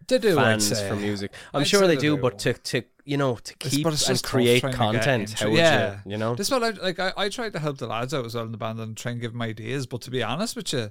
They 0.07 0.19
do 0.19 0.37
fans 0.37 0.81
for 0.81 0.97
music. 0.97 1.33
I'm 1.53 1.63
I'd 1.63 1.67
sure 1.69 1.83
they 1.87 1.97
they 1.97 2.01
do, 2.01 2.17
do. 2.17 2.23
but 2.23 2.39
to 2.41 2.55
to 2.55 2.83
you 3.09 3.17
know 3.17 3.37
to 3.37 3.55
keep 3.57 3.85
but 3.85 3.95
it's 3.95 4.07
and 4.09 4.23
create 4.23 4.61
trying 4.61 4.73
to 4.73 4.79
get 4.79 4.93
content, 4.93 5.33
how 5.33 5.49
would 5.49 5.57
yeah. 5.57 6.01
you? 6.05 6.13
You 6.13 6.19
know, 6.19 6.35
This 6.35 6.51
one, 6.51 6.63
I, 6.63 6.71
like 6.71 6.99
I, 6.99 7.13
I 7.17 7.29
tried 7.31 7.55
to 7.55 7.59
help 7.59 7.79
the 7.79 7.87
lads 7.87 8.13
out 8.13 8.27
as 8.27 8.35
well 8.35 8.45
in 8.45 8.53
the 8.53 8.59
band 8.59 8.79
and 8.81 8.95
try 8.97 9.13
and 9.13 9.21
give 9.21 9.33
them 9.33 9.41
ideas. 9.41 9.87
But 9.87 10.03
to 10.03 10.11
be 10.11 10.23
honest 10.23 10.57
with 10.57 10.75
you, 10.75 10.91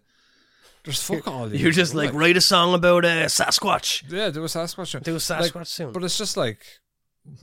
there's 0.84 1.02
fuck 1.02 1.28
all. 1.28 1.48
you 1.52 1.60
you're 1.60 1.72
just 1.72 1.92
do, 1.92 2.00
like 2.00 2.14
write 2.14 2.36
a 2.36 2.42
song 2.42 2.74
about 2.74 3.06
uh, 3.06 3.26
Sasquatch. 3.26 4.12
yeah, 4.12 4.32
do 4.32 4.44
a 4.44 4.48
Sasquatch. 4.48 5.04
Do 5.04 5.12
a 5.12 5.14
Like, 5.14 5.22
Sasquatch 5.22 5.68
soon. 5.68 5.92
But 5.92 6.04
it's 6.04 6.18
just 6.18 6.38
like, 6.38 6.66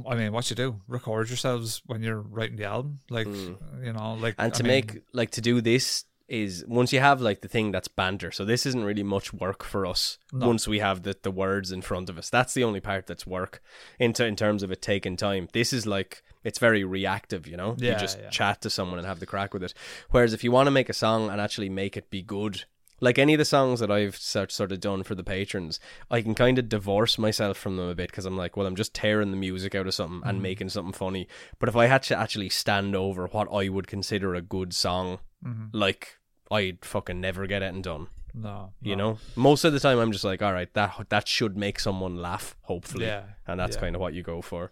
I 0.09 0.17
mean, 0.17 0.33
what 0.33 0.51
you 0.51 0.57
do? 0.57 0.81
Record 0.89 1.29
yourselves 1.29 1.81
when 1.87 2.03
you're 2.03 2.21
writing 2.21 2.57
the 2.57 2.65
album, 2.65 2.99
like 3.11 3.29
you 3.29 3.93
know, 3.93 4.15
like 4.21 4.35
and 4.39 4.53
I 4.53 4.57
to 4.57 4.63
mean, 4.65 4.71
make 4.71 5.03
like 5.13 5.31
to 5.33 5.41
do 5.41 5.61
this 5.61 6.05
is 6.27 6.65
once 6.67 6.93
you 6.93 7.01
have 7.01 7.21
like 7.21 7.43
the 7.43 7.49
thing 7.49 7.71
that's 7.71 7.89
banter 7.89 8.31
so 8.33 8.45
this 8.45 8.65
isn't 8.65 8.85
really 8.85 9.03
much 9.03 9.33
work 9.35 9.63
for 9.63 9.85
us 9.85 10.19
once 10.33 10.67
we 10.67 10.79
have 10.79 11.03
the, 11.03 11.15
the 11.23 11.31
words 11.31 11.71
in 11.71 11.83
front 11.83 12.09
of 12.09 12.17
us 12.17 12.31
that's 12.31 12.55
the 12.55 12.65
only 12.65 12.81
part 12.81 13.07
that's 13.07 13.27
work 13.27 13.63
in, 13.99 14.13
t- 14.13 14.25
in 14.25 14.35
terms 14.35 14.63
of 14.63 14.73
it 14.73 14.81
taking 14.81 15.17
time 15.17 15.49
this 15.53 15.73
is 15.73 15.87
like 15.87 16.23
it's 16.43 16.59
very 16.59 16.83
reactive 16.83 17.47
you 17.47 17.57
know 17.57 17.77
you 17.79 17.95
just 17.97 18.19
yeah. 18.19 18.31
chat 18.31 18.63
to 18.63 18.71
someone 18.71 18.99
and 18.99 19.07
have 19.07 19.21
the 19.21 19.27
crack 19.27 19.53
with 19.53 19.63
it 19.63 19.75
whereas 20.11 20.33
if 20.33 20.43
you 20.43 20.51
want 20.51 20.67
to 20.67 20.71
make 20.71 20.89
a 20.89 20.95
song 20.95 21.29
and 21.29 21.41
actually 21.41 21.69
make 21.69 21.95
it 21.97 22.09
be 22.09 22.23
good 22.23 22.65
like 23.01 23.19
any 23.19 23.35
of 23.35 23.39
the 23.39 23.45
songs 23.45 23.81
that 23.81 23.91
I've 23.91 24.17
sort 24.17 24.51
sort 24.53 24.73
of 24.73 24.81
done 24.81 25.03
for 25.03 25.15
the 25.15 25.25
patrons, 25.25 25.79
I 26.11 26.23
can 26.23 26.35
kind 26.35 26.59
of 26.59 26.69
divorce 26.69 27.19
myself 27.19 27.59
from 27.59 27.77
them 27.77 27.89
a 27.89 27.95
bit 27.95 28.09
because 28.11 28.25
I'm 28.25 28.37
like, 28.37 28.57
well, 28.57 28.67
I'm 28.67 28.77
just 28.77 28.95
tearing 28.95 29.31
the 29.31 29.37
music 29.37 29.75
out 29.75 29.87
of 29.87 29.95
something 29.95 30.21
Mm. 30.23 30.29
and 30.29 30.43
making 30.43 30.69
something 30.71 30.93
funny. 30.93 31.27
But 31.59 31.69
if 31.69 31.77
I 31.77 31.87
had 31.87 32.03
to 32.05 32.19
actually 32.19 32.49
stand 32.49 32.95
over 32.95 33.27
what 33.27 33.53
I 33.53 33.69
would 33.69 33.89
consider 33.89 34.35
a 34.35 34.41
good 34.41 34.73
song, 34.73 35.19
Mm-hmm. 35.45 35.77
like 35.77 36.19
I'd 36.51 36.85
fucking 36.85 37.21
never 37.21 37.47
get 37.47 37.63
it 37.63 37.83
done. 37.83 38.09
no, 38.35 38.73
You 38.83 38.97
no. 38.97 39.13
know, 39.13 39.19
most 39.37 39.65
of 39.65 39.73
the 39.73 39.81
time 39.81 39.99
I'm 39.99 40.13
just 40.13 40.25
like, 40.25 40.43
all 40.43 40.53
right, 40.53 40.73
that 40.75 41.07
that 41.09 41.29
should 41.29 41.57
make 41.57 41.79
someone 41.81 42.17
laugh, 42.17 42.57
hopefully, 42.63 43.07
Yeah, 43.07 43.23
and 43.47 43.59
that's 43.61 43.77
yeah. 43.77 43.81
kind 43.83 43.95
of 43.95 44.01
what 44.01 44.15
you 44.15 44.23
go 44.23 44.43
for. 44.43 44.71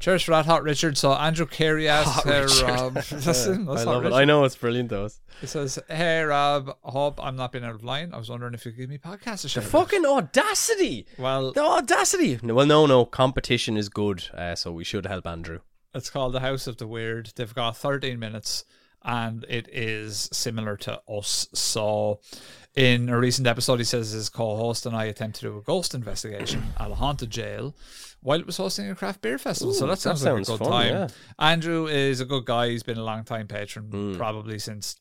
Cheers 0.00 0.22
for 0.24 0.32
that, 0.32 0.46
Hot 0.46 0.64
Richard. 0.64 0.98
So 0.98 1.12
Andrew 1.12 1.46
Carey 1.46 1.88
asks, 1.88 2.24
"Hey 2.24 2.44
Rob," 2.64 2.94
listen, 3.12 3.66
that's 3.66 3.82
I 3.82 3.84
love 3.84 4.04
it. 4.04 4.12
I 4.12 4.24
know 4.24 4.42
it's 4.44 4.56
brilliant 4.56 4.88
though. 4.88 5.08
He 5.40 5.46
says, 5.46 5.78
"Hey 5.88 6.22
Rob, 6.22 6.76
hope 6.82 7.22
I'm 7.22 7.36
not 7.36 7.52
being 7.52 7.64
out 7.64 7.74
of 7.76 7.84
line. 7.84 8.12
I 8.12 8.18
was 8.18 8.28
wondering 8.28 8.52
if 8.54 8.64
you 8.66 8.72
could 8.72 8.80
give 8.80 8.90
me 8.90 8.98
podcast 8.98 9.44
a 9.56 9.60
The 9.60 9.64
fucking 9.64 10.04
audacity! 10.04 11.06
Well, 11.18 11.52
The 11.52 11.62
audacity! 11.62 12.40
No, 12.42 12.54
Well, 12.54 12.66
no, 12.66 12.86
no, 12.86 13.04
competition 13.04 13.76
is 13.76 13.88
good, 13.88 14.24
uh, 14.34 14.56
so 14.56 14.72
we 14.72 14.82
should 14.82 15.06
help 15.06 15.24
Andrew. 15.26 15.60
It's 15.94 16.10
called 16.10 16.32
the 16.32 16.40
House 16.40 16.66
of 16.66 16.78
the 16.78 16.86
Weird. 16.88 17.32
They've 17.36 17.54
got 17.54 17.76
13 17.76 18.18
minutes 18.18 18.64
and 19.04 19.44
it 19.48 19.68
is 19.72 20.28
similar 20.32 20.76
to 20.78 21.00
us. 21.08 21.48
So, 21.54 22.20
in 22.74 23.08
a 23.08 23.18
recent 23.18 23.46
episode, 23.46 23.78
he 23.78 23.84
says 23.84 24.10
his 24.10 24.28
co 24.28 24.56
host 24.56 24.86
and 24.86 24.96
I 24.96 25.04
attempt 25.04 25.36
to 25.40 25.42
do 25.46 25.58
a 25.58 25.62
ghost 25.62 25.94
investigation 25.94 26.62
at 26.78 26.90
a 26.90 26.94
haunted 26.94 27.30
jail 27.30 27.74
while 28.20 28.38
it 28.40 28.46
was 28.46 28.56
hosting 28.56 28.88
a 28.90 28.94
craft 28.94 29.20
beer 29.20 29.36
festival. 29.38 29.74
so, 29.74 29.84
Ooh, 29.84 29.88
that 29.88 29.94
that 29.96 30.00
sounds, 30.00 30.24
like 30.24 30.42
a 30.42 30.44
good 30.44 30.58
fun, 30.58 30.70
time. 30.70 30.88
yeah. 30.94 31.08
Andrew 31.38 31.86
is 31.86 32.20
a 32.20 32.24
good 32.24 32.44
guy. 32.44 32.68
He's 32.70 32.82
been 32.82 32.98
a 32.98 33.04
long 33.04 33.24
time 33.24 33.46
patron, 33.48 33.86
Hmm. 33.90 34.16
probably 34.16 34.58
since 34.58 34.96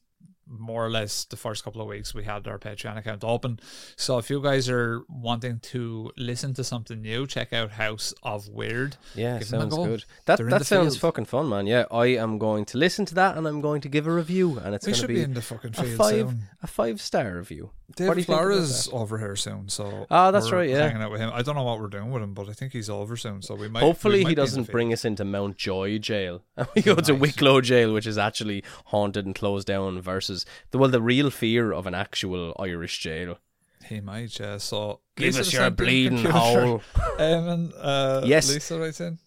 more 0.51 0.85
or 0.85 0.89
less 0.89 1.25
the 1.25 1.35
first 1.37 1.63
couple 1.63 1.81
of 1.81 1.87
weeks 1.87 2.13
we 2.13 2.23
had 2.23 2.47
our 2.47 2.59
Patreon 2.59 2.97
account 2.97 3.23
open. 3.23 3.59
So 3.95 4.17
if 4.17 4.29
you 4.29 4.41
guys 4.41 4.69
are 4.69 5.01
wanting 5.09 5.59
to 5.59 6.11
listen 6.17 6.53
to 6.55 6.63
something 6.63 7.01
new, 7.01 7.25
check 7.27 7.53
out 7.53 7.71
House 7.71 8.13
of 8.23 8.47
Weird. 8.49 8.97
Yeah, 9.15 9.39
Give 9.39 9.47
sounds 9.47 9.75
go. 9.75 9.85
good. 9.85 10.05
That 10.25 10.37
They're 10.37 10.49
that 10.49 10.65
sounds 10.65 10.95
field. 10.95 11.01
fucking 11.01 11.25
fun, 11.25 11.49
man. 11.49 11.67
Yeah, 11.67 11.85
I 11.91 12.07
am 12.07 12.37
going 12.37 12.65
to 12.65 12.77
listen 12.77 13.05
to 13.05 13.15
that 13.15 13.37
and 13.37 13.47
I'm 13.47 13.61
going 13.61 13.81
to 13.81 13.89
give 13.89 14.07
a 14.07 14.11
review, 14.13 14.59
and 14.59 14.75
it's 14.75 14.85
We 14.85 14.91
going 14.93 14.95
to 14.95 14.99
should 15.01 15.07
be, 15.07 15.15
be 15.15 15.21
in 15.23 15.33
the 15.33 15.41
fucking 15.41 15.71
a 15.77 15.83
field 15.83 15.97
five 15.97 16.11
soon. 16.29 16.43
a 16.61 16.67
five 16.67 17.01
star 17.01 17.35
review. 17.37 17.71
Dave 17.95 18.07
what 18.07 18.13
do 18.15 18.19
you 18.19 18.25
think 18.25 18.37
about 18.39 18.45
Flores 18.47 18.89
over 18.91 19.17
here 19.17 19.35
soon, 19.35 19.69
so 19.69 20.05
Ah, 20.09 20.31
that's 20.31 20.51
we're 20.51 20.57
right, 20.59 20.69
yeah. 20.69 20.87
hanging 20.87 21.01
out 21.01 21.11
with 21.11 21.19
him. 21.21 21.31
I 21.33 21.41
don't 21.41 21.55
know 21.55 21.63
what 21.63 21.79
we're 21.79 21.87
doing 21.87 22.11
with 22.11 22.21
him, 22.23 22.33
but 22.33 22.49
I 22.49 22.53
think 22.53 22.73
he's 22.73 22.89
over 22.89 23.15
soon, 23.17 23.41
so 23.41 23.55
we 23.55 23.67
might. 23.67 23.81
Hopefully, 23.83 24.19
we 24.19 24.23
might 24.23 24.29
he 24.29 24.35
be 24.35 24.41
in 24.41 24.45
the 24.45 24.49
doesn't 24.51 24.71
bring 24.71 24.93
us 24.93 25.05
into 25.05 25.23
Mountjoy 25.25 25.97
jail, 25.99 26.41
and 26.57 26.67
we 26.75 26.81
go 26.81 26.95
to. 26.95 27.13
Wicklow 27.13 27.61
jail, 27.61 27.93
which 27.93 28.07
is 28.07 28.17
actually 28.17 28.63
haunted 28.85 29.25
and 29.25 29.35
closed 29.35 29.67
down. 29.67 29.99
Versus 30.01 30.45
the 30.71 30.77
well, 30.77 30.89
the 30.89 31.01
real 31.01 31.29
fear 31.29 31.71
of 31.71 31.85
an 31.87 31.93
actual 31.93 32.55
Irish 32.59 32.99
jail. 32.99 33.37
He 33.85 33.99
might, 33.99 34.39
yeah. 34.39 34.57
So 34.57 34.99
Give 35.15 35.27
Lisa 35.35 35.41
us 35.41 35.53
your 35.53 35.69
bleeding 35.71 36.23
hole. 36.25 36.81
Um, 37.19 37.47
and, 37.49 37.73
uh, 37.77 38.21
Yes. 38.25 38.49
Lisa 38.53 38.79
writes 38.79 39.01
in. 39.01 39.19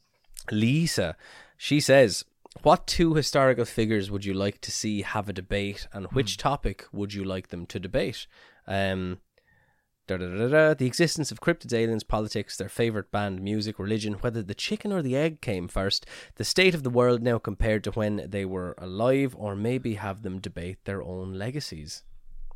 Lisa, 0.51 1.17
she 1.57 1.81
says, 1.81 2.25
"What 2.63 2.87
two 2.87 3.15
historical 3.15 3.65
figures 3.65 4.11
would 4.11 4.25
you 4.25 4.35
like 4.35 4.61
to 4.63 4.71
see 4.71 5.03
have 5.03 5.29
a 5.29 5.33
debate, 5.33 5.87
and 5.93 6.07
which 6.13 6.37
topic 6.37 6.87
would 6.93 7.13
you 7.15 7.25
like 7.25 7.49
them 7.49 7.67
to 7.67 7.79
debate?" 7.81 8.27
Um, 8.67 9.19
da, 10.07 10.17
da, 10.17 10.49
da, 10.49 10.75
the 10.75 10.87
existence 10.87 11.31
of 11.31 11.41
cryptids, 11.41 11.73
aliens, 11.73 12.05
politics, 12.05 12.57
their 12.57 12.69
favorite 12.69 13.11
band, 13.11 13.43
music, 13.43 13.79
religion, 13.79 14.15
whether 14.15 14.43
the 14.43 14.55
chicken 14.55 14.93
or 14.93 15.03
the 15.03 15.17
egg 15.17 15.41
came 15.41 15.69
first, 15.69 16.07
the 16.37 16.45
state 16.45 16.75
of 16.75 16.83
the 16.83 16.91
world 16.91 17.23
now 17.23 17.39
compared 17.39 17.85
to 17.85 17.91
when 17.93 18.27
they 18.29 18.45
were 18.45 18.75
alive, 18.79 19.35
or 19.39 19.55
maybe 19.57 19.95
have 19.95 20.23
them 20.23 20.39
debate 20.41 20.79
their 20.85 21.03
own 21.03 21.35
legacies. 21.35 22.03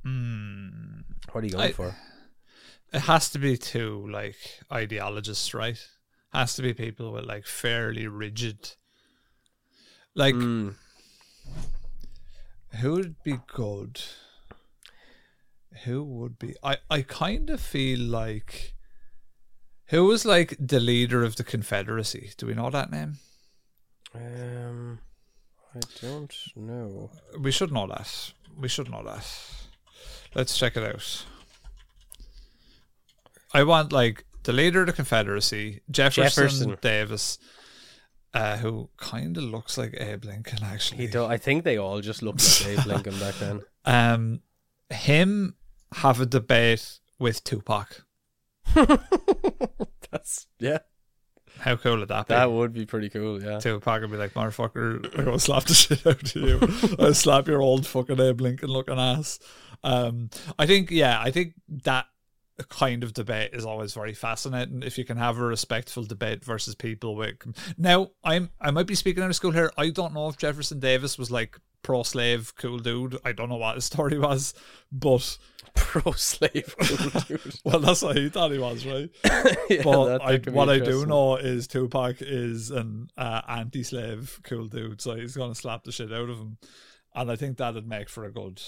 What 0.03 1.45
are 1.45 1.47
you 1.47 1.53
going. 1.53 1.65
I- 1.69 1.73
for? 1.73 1.95
It 2.91 3.01
has 3.01 3.29
to 3.31 3.39
be 3.39 3.59
two 3.59 4.09
like 4.11 4.37
ideologists, 4.73 5.53
right? 5.53 5.79
Has 6.33 6.55
to 6.55 6.63
be 6.63 6.73
people 6.73 7.13
with 7.13 7.27
like 7.27 7.45
fairly 7.45 8.07
rigid. 8.07 8.77
Like, 10.15 10.35
Hmm. 10.35 10.71
who 12.81 12.93
would 12.93 13.23
be 13.23 13.39
good? 13.47 14.01
Who 15.85 16.03
would 16.05 16.39
be? 16.39 16.55
I 16.63 16.77
I 16.91 17.03
kind 17.03 17.51
of 17.51 17.61
feel 17.61 18.01
like. 18.01 18.75
Who 19.87 20.05
was 20.05 20.25
like 20.27 20.55
the 20.61 20.81
leader 20.81 21.25
of 21.25 21.37
the 21.37 21.45
Confederacy? 21.45 22.33
Do 22.37 22.47
we 22.47 22.53
know 22.55 22.69
that 22.71 22.91
name? 22.91 23.17
Um, 24.15 24.99
I 25.75 25.81
don't 26.03 26.35
know. 26.57 27.11
We 27.41 27.51
should 27.51 27.73
know 27.73 27.87
that. 27.87 28.33
We 28.59 28.69
should 28.69 28.91
know 28.91 29.03
that. 29.05 29.27
Let's 30.35 30.59
check 30.59 30.77
it 30.77 30.83
out. 30.85 31.25
I 33.55 33.63
want 33.65 33.93
like 33.93 34.25
the 34.43 34.53
leader 34.53 34.81
of 34.81 34.87
the 34.89 34.93
Confederacy, 34.93 35.81
Jefferson, 35.91 36.25
Jefferson. 36.25 36.77
Davis, 36.83 37.39
uh, 38.35 38.57
who 38.59 38.91
kind 38.99 39.37
of 39.37 39.45
looks 39.45 39.79
like 39.79 39.95
Abe 39.99 40.25
Lincoln 40.25 40.59
actually. 40.63 40.99
He 40.99 41.07
do- 41.07 41.25
I 41.25 41.39
think 41.39 41.65
they 41.65 41.79
all 41.79 42.01
just 42.01 42.23
looked 42.23 42.43
like 42.67 42.79
Abe 42.79 42.87
Lincoln 42.93 43.19
back 43.19 43.35
then. 43.37 43.61
Um, 43.85 44.41
him 44.91 45.55
have 45.95 46.21
a 46.21 46.27
debate 46.27 47.01
with 47.19 47.45
Tupac. 47.45 48.05
That's 48.75 50.47
yeah. 50.59 50.79
How 51.59 51.77
cool 51.77 51.99
would 51.99 52.09
that 52.09 52.29
be? 52.29 52.35
That 52.35 52.53
would 52.53 52.73
be 52.73 52.87
pretty 52.87 53.09
cool. 53.09 53.43
Yeah. 53.43 53.59
Tupac 53.59 54.01
would 54.03 54.11
be 54.11 54.17
like, 54.17 54.35
motherfucker, 54.35 55.05
I'm 55.19 55.25
gonna 55.25 55.39
slap 55.39 55.65
the 55.65 55.75
shit 55.75 56.07
out 56.07 56.23
of 56.23 56.35
you. 56.37 56.97
I'll 56.99 57.15
slap 57.15 57.49
your 57.49 57.61
old 57.61 57.87
fucking 57.87 58.21
Abe 58.21 58.41
Lincoln 58.41 58.69
looking 58.69 58.99
ass. 58.99 59.39
Um, 59.83 60.31
I 60.59 60.67
think, 60.67 60.91
yeah, 60.91 61.21
I 61.21 61.31
think 61.31 61.55
that 61.85 62.07
kind 62.69 63.05
of 63.05 63.13
debate 63.13 63.51
is 63.55 63.65
always 63.65 63.95
very 63.95 64.15
fascinating. 64.15 64.83
If 64.83 64.99
you 64.99 65.05
can 65.05 65.17
have 65.17 65.39
a 65.39 65.45
respectful 65.45 66.05
debate 66.05 66.45
versus 66.45 66.75
people 66.75 67.17
with. 67.17 67.37
Now, 67.77 68.11
I'm 68.25 68.51
I 68.61 68.71
might 68.71 68.87
be 68.87 68.95
speaking 68.95 69.23
out 69.23 69.31
of 69.31 69.37
school 69.37 69.53
here. 69.53 69.71
I 69.77 69.91
don't 69.91 70.15
know 70.15 70.29
if 70.29 70.37
Jefferson 70.37 70.81
Davis 70.81 71.19
was 71.19 71.31
like 71.31 71.59
pro 71.89 72.03
slave, 72.03 72.53
cool 72.57 72.79
dude. 72.79 73.19
I 73.25 73.33
don't 73.33 73.49
know 73.49 73.57
what 73.57 73.77
his 73.77 73.87
story 73.87 74.19
was, 74.19 74.53
but 74.93 75.39
Pro 75.75 76.13
slave 76.13 76.75
cool 76.79 77.21
dude. 77.29 77.55
well, 77.65 77.79
that's 77.79 78.03
what 78.03 78.15
he 78.15 78.29
thought 78.29 78.51
he 78.51 78.59
was, 78.59 78.85
right? 78.85 79.09
yeah, 79.71 79.81
But 79.83 80.21
I, 80.21 80.37
what 80.51 80.69
I 80.69 80.81
do 80.81 81.07
know 81.07 81.37
is 81.37 81.67
Tupac 81.67 82.17
is 82.21 82.71
an 82.71 83.09
uh, 83.17 83.41
anti-slave 83.49 84.41
cool 84.45 84.67
dude, 84.67 85.01
so 85.01 85.17
he's 85.17 85.35
gonna 85.35 85.55
slap 85.55 85.85
the 85.85 85.93
shit 85.93 86.13
out 86.13 86.29
of 86.29 86.37
him, 86.37 86.59
and 87.15 87.31
I 87.31 87.37
think 87.37 87.57
that'd 87.57 87.89
make 87.89 88.11
for 88.11 88.25
a 88.27 88.31
good 88.31 88.61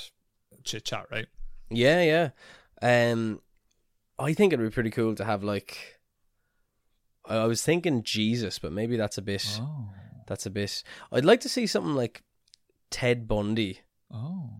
chit 0.65 0.87
chat, 0.87 1.05
right? 1.13 1.27
Yeah, 1.69 2.03
yeah. 2.03 2.31
Um, 2.81 3.43
I 4.19 4.33
think 4.33 4.55
it'd 4.55 4.65
be 4.65 4.73
pretty 4.73 4.91
cool 4.91 5.15
to 5.17 5.27
have 5.27 5.45
like. 5.45 5.99
I 7.29 7.37
I 7.37 7.45
was 7.45 7.63
thinking 7.63 8.03
Jesus, 8.03 8.59
but 8.59 8.73
maybe 8.73 8.97
that's 8.97 9.19
a 9.19 9.23
bit. 9.23 9.61
Oh, 9.61 9.91
That's 10.27 10.47
a 10.47 10.51
bit. 10.51 10.83
I'd 11.13 11.27
like 11.27 11.41
to 11.41 11.51
see 11.51 11.67
something 11.67 11.95
like 11.95 12.23
Ted 12.91 13.29
Bundy 13.29 13.81
oh. 14.13 14.51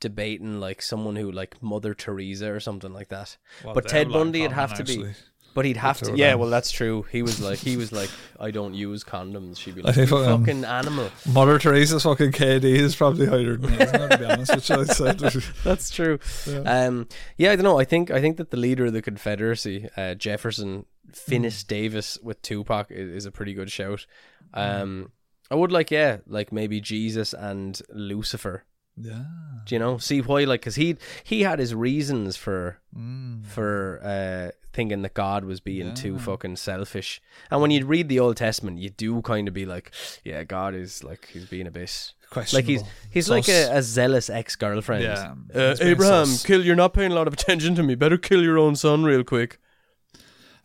debating 0.00 0.60
like 0.60 0.82
someone 0.82 1.16
who 1.16 1.30
like 1.30 1.62
Mother 1.62 1.94
Teresa 1.94 2.52
or 2.52 2.60
something 2.60 2.92
like 2.92 3.08
that. 3.08 3.36
Well, 3.64 3.74
but 3.74 3.88
Ted 3.88 4.06
have 4.06 4.08
a 4.08 4.10
lot 4.10 4.16
in 4.16 4.26
Bundy 4.26 4.40
would 4.42 4.50
common, 4.52 4.68
have 4.68 4.78
to 4.78 4.84
be. 4.84 5.12
But 5.54 5.64
he'd 5.64 5.76
have 5.76 6.00
to. 6.00 6.16
Yeah, 6.16 6.30
them. 6.30 6.40
well, 6.40 6.50
that's 6.50 6.72
true. 6.72 7.06
He 7.12 7.22
was 7.22 7.40
like, 7.40 7.60
he 7.60 7.76
was 7.76 7.92
like, 7.92 8.10
I 8.40 8.50
don't 8.50 8.74
use 8.74 9.04
condoms. 9.04 9.56
She'd 9.56 9.76
be 9.76 9.82
like, 9.82 9.96
um, 9.96 10.44
fucking 10.44 10.64
animal. 10.64 11.10
Mother 11.32 11.60
Teresa's 11.60 12.02
fucking 12.02 12.32
KD 12.32 12.64
is 12.64 12.96
probably 12.96 13.26
higher 13.26 13.56
than 13.56 13.70
me, 13.70 13.76
isn't 13.78 14.02
it, 14.02 14.08
to 14.10 14.18
be 14.18 14.24
honest 14.24 14.68
you. 14.68 14.76
I 14.76 14.84
said. 14.84 15.18
That's 15.64 15.90
true. 15.90 16.18
Um, 16.66 17.06
yeah, 17.38 17.52
I 17.52 17.56
don't 17.56 17.64
know. 17.64 17.78
I 17.78 17.84
think 17.84 18.10
I 18.10 18.20
think 18.20 18.36
that 18.38 18.50
the 18.50 18.56
leader 18.56 18.86
of 18.86 18.92
the 18.92 19.02
Confederacy, 19.02 19.88
uh, 19.96 20.14
Jefferson 20.14 20.86
Finis 21.12 21.62
Hmm. 21.62 21.68
Davis 21.68 22.18
with 22.20 22.42
Tupac, 22.42 22.90
is, 22.90 23.10
is 23.10 23.26
a 23.26 23.30
pretty 23.30 23.54
good 23.54 23.70
shout. 23.70 24.06
Um, 24.52 25.12
I 25.50 25.54
would 25.56 25.72
like, 25.72 25.90
yeah, 25.90 26.18
like 26.26 26.52
maybe 26.52 26.80
Jesus 26.80 27.32
and 27.34 27.80
Lucifer. 27.92 28.64
Yeah. 28.96 29.24
Do 29.66 29.74
you 29.74 29.78
know? 29.80 29.98
See 29.98 30.20
why? 30.20 30.44
Like, 30.44 30.62
cause 30.62 30.76
he 30.76 30.96
he 31.24 31.42
had 31.42 31.58
his 31.58 31.74
reasons 31.74 32.36
for 32.36 32.78
Mm. 32.96 33.44
for 33.44 34.00
uh, 34.04 34.52
thinking 34.72 35.02
that 35.02 35.14
God 35.14 35.44
was 35.44 35.60
being 35.60 35.94
too 35.94 36.16
fucking 36.18 36.56
selfish. 36.56 37.20
And 37.50 37.60
when 37.60 37.72
you 37.72 37.84
read 37.84 38.08
the 38.08 38.20
Old 38.20 38.36
Testament, 38.36 38.78
you 38.78 38.90
do 38.90 39.20
kind 39.22 39.48
of 39.48 39.54
be 39.54 39.66
like, 39.66 39.90
yeah, 40.22 40.44
God 40.44 40.74
is 40.76 41.02
like 41.02 41.28
he's 41.32 41.46
being 41.46 41.66
a 41.66 41.72
bit. 41.72 42.12
Like 42.36 42.44
he's 42.64 42.82
Questionable. 42.82 42.88
he's 43.10 43.28
like 43.28 43.48
a, 43.48 43.76
a 43.78 43.82
zealous 43.82 44.30
ex 44.30 44.54
girlfriend. 44.56 45.02
Yeah, 45.04 45.34
uh, 45.54 45.76
Abraham, 45.80 46.26
sus. 46.26 46.44
kill. 46.44 46.64
You're 46.64 46.76
not 46.76 46.92
paying 46.94 47.10
a 47.12 47.14
lot 47.16 47.26
of 47.26 47.32
attention 47.34 47.74
to 47.76 47.82
me. 47.82 47.94
Better 47.96 48.16
kill 48.18 48.42
your 48.42 48.58
own 48.58 48.76
son 48.76 49.02
real 49.04 49.24
quick. 49.24 49.58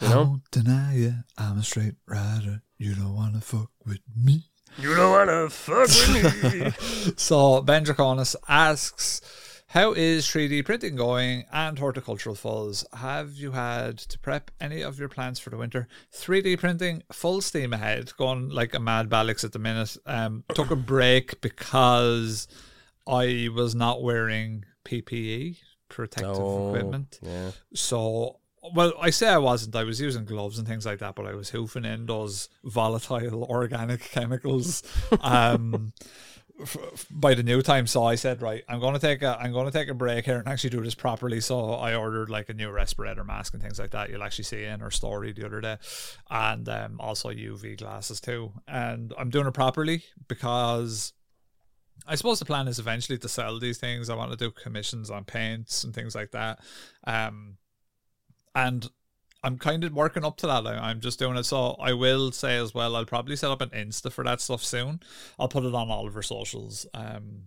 You 0.01 0.07
I 0.07 0.09
know? 0.11 0.23
won't 0.23 0.51
deny 0.51 0.95
you. 0.95 1.13
I'm 1.37 1.57
a 1.59 1.63
straight 1.63 1.95
rider. 2.07 2.61
You 2.77 2.93
don't 2.95 3.15
wanna 3.15 3.41
fuck 3.41 3.71
with 3.85 3.99
me. 4.15 4.45
You 4.77 4.95
don't 4.95 5.11
wanna 5.11 5.49
fuck 5.49 5.87
with 5.87 6.53
me. 6.53 7.13
So 7.17 7.61
Ben 7.61 7.83
Draconis 7.85 8.35
asks, 8.47 9.21
"How 9.67 9.91
is 9.93 10.25
3D 10.27 10.63
printing 10.65 10.95
going 10.95 11.45
and 11.51 11.77
horticultural 11.79 12.35
falls? 12.35 12.85
Have 12.93 13.33
you 13.33 13.51
had 13.51 13.97
to 13.99 14.19
prep 14.19 14.51
any 14.61 14.81
of 14.81 14.97
your 14.99 15.09
plants 15.09 15.39
for 15.39 15.49
the 15.49 15.57
winter? 15.57 15.87
3D 16.13 16.57
printing 16.59 17.03
full 17.11 17.41
steam 17.41 17.73
ahead, 17.73 18.11
going 18.17 18.49
like 18.49 18.73
a 18.73 18.79
mad 18.79 19.09
Balix 19.09 19.43
at 19.43 19.51
the 19.53 19.59
minute. 19.59 19.97
Um, 20.05 20.43
took 20.53 20.71
a 20.71 20.75
break 20.75 21.41
because 21.41 22.47
I 23.07 23.49
was 23.53 23.75
not 23.75 24.01
wearing 24.01 24.65
PPE, 24.85 25.57
protective 25.89 26.35
Oh, 26.37 26.69
equipment. 26.69 27.19
yeah. 27.21 27.51
So, 27.73 28.38
well, 28.73 28.93
I 28.99 29.09
say 29.09 29.29
I 29.29 29.37
wasn't. 29.37 29.75
I 29.75 29.83
was 29.83 30.01
using 30.01 30.25
gloves 30.25 30.57
and 30.57 30.67
things 30.67 30.85
like 30.85 30.99
that, 30.99 31.15
but 31.15 31.25
I 31.25 31.33
was 31.33 31.49
hoofing 31.49 31.85
in 31.85 32.05
those 32.05 32.49
volatile 32.63 33.43
organic 33.49 34.01
chemicals. 34.01 34.83
Um, 35.21 35.93
f- 36.61 36.77
f- 36.93 37.05
by 37.09 37.33
the 37.33 37.43
new 37.43 37.61
time, 37.61 37.87
so 37.87 38.03
I 38.03 38.15
said, 38.15 38.41
right, 38.41 38.63
I'm 38.67 38.81
to 38.81 38.99
take 38.99 39.21
a, 39.21 39.37
I'm 39.39 39.53
to 39.53 39.71
take 39.71 39.89
a 39.89 39.93
break 39.93 40.25
here 40.25 40.37
and 40.37 40.47
actually 40.47 40.71
do 40.71 40.81
this 40.81 40.95
properly. 40.95 41.39
So 41.41 41.71
I 41.71 41.95
ordered 41.95 42.29
like 42.29 42.49
a 42.49 42.53
new 42.53 42.69
respirator 42.69 43.23
mask 43.23 43.53
and 43.53 43.61
things 43.63 43.79
like 43.79 43.91
that. 43.91 44.09
You'll 44.09 44.23
actually 44.23 44.45
see 44.45 44.63
in 44.63 44.81
our 44.81 44.91
story 44.91 45.31
the 45.31 45.45
other 45.45 45.61
day, 45.61 45.77
and 46.29 46.67
um, 46.67 46.99
also 46.99 47.29
UV 47.29 47.77
glasses 47.77 48.19
too. 48.19 48.51
And 48.67 49.13
I'm 49.17 49.29
doing 49.29 49.47
it 49.47 49.53
properly 49.53 50.03
because 50.27 51.13
I 52.05 52.15
suppose 52.15 52.39
the 52.39 52.45
plan 52.45 52.67
is 52.67 52.79
eventually 52.79 53.17
to 53.19 53.29
sell 53.29 53.59
these 53.59 53.77
things. 53.77 54.09
I 54.09 54.15
want 54.15 54.31
to 54.31 54.37
do 54.37 54.51
commissions 54.51 55.09
on 55.09 55.23
paints 55.23 55.83
and 55.83 55.93
things 55.93 56.15
like 56.15 56.31
that. 56.31 56.59
Um, 57.05 57.58
and 58.55 58.89
I'm 59.43 59.57
kind 59.57 59.83
of 59.83 59.93
working 59.93 60.25
up 60.25 60.37
to 60.37 60.47
that. 60.47 60.67
I, 60.67 60.77
I'm 60.77 60.99
just 60.99 61.19
doing 61.19 61.37
it. 61.37 61.45
So 61.45 61.75
I 61.79 61.93
will 61.93 62.31
say 62.31 62.57
as 62.57 62.73
well, 62.73 62.95
I'll 62.95 63.05
probably 63.05 63.35
set 63.35 63.51
up 63.51 63.61
an 63.61 63.69
Insta 63.69 64.11
for 64.11 64.23
that 64.25 64.41
stuff 64.41 64.63
soon. 64.63 64.99
I'll 65.37 65.47
put 65.47 65.63
it 65.63 65.73
on 65.73 65.89
all 65.89 66.07
of 66.07 66.15
our 66.15 66.21
socials. 66.21 66.85
Um, 66.93 67.43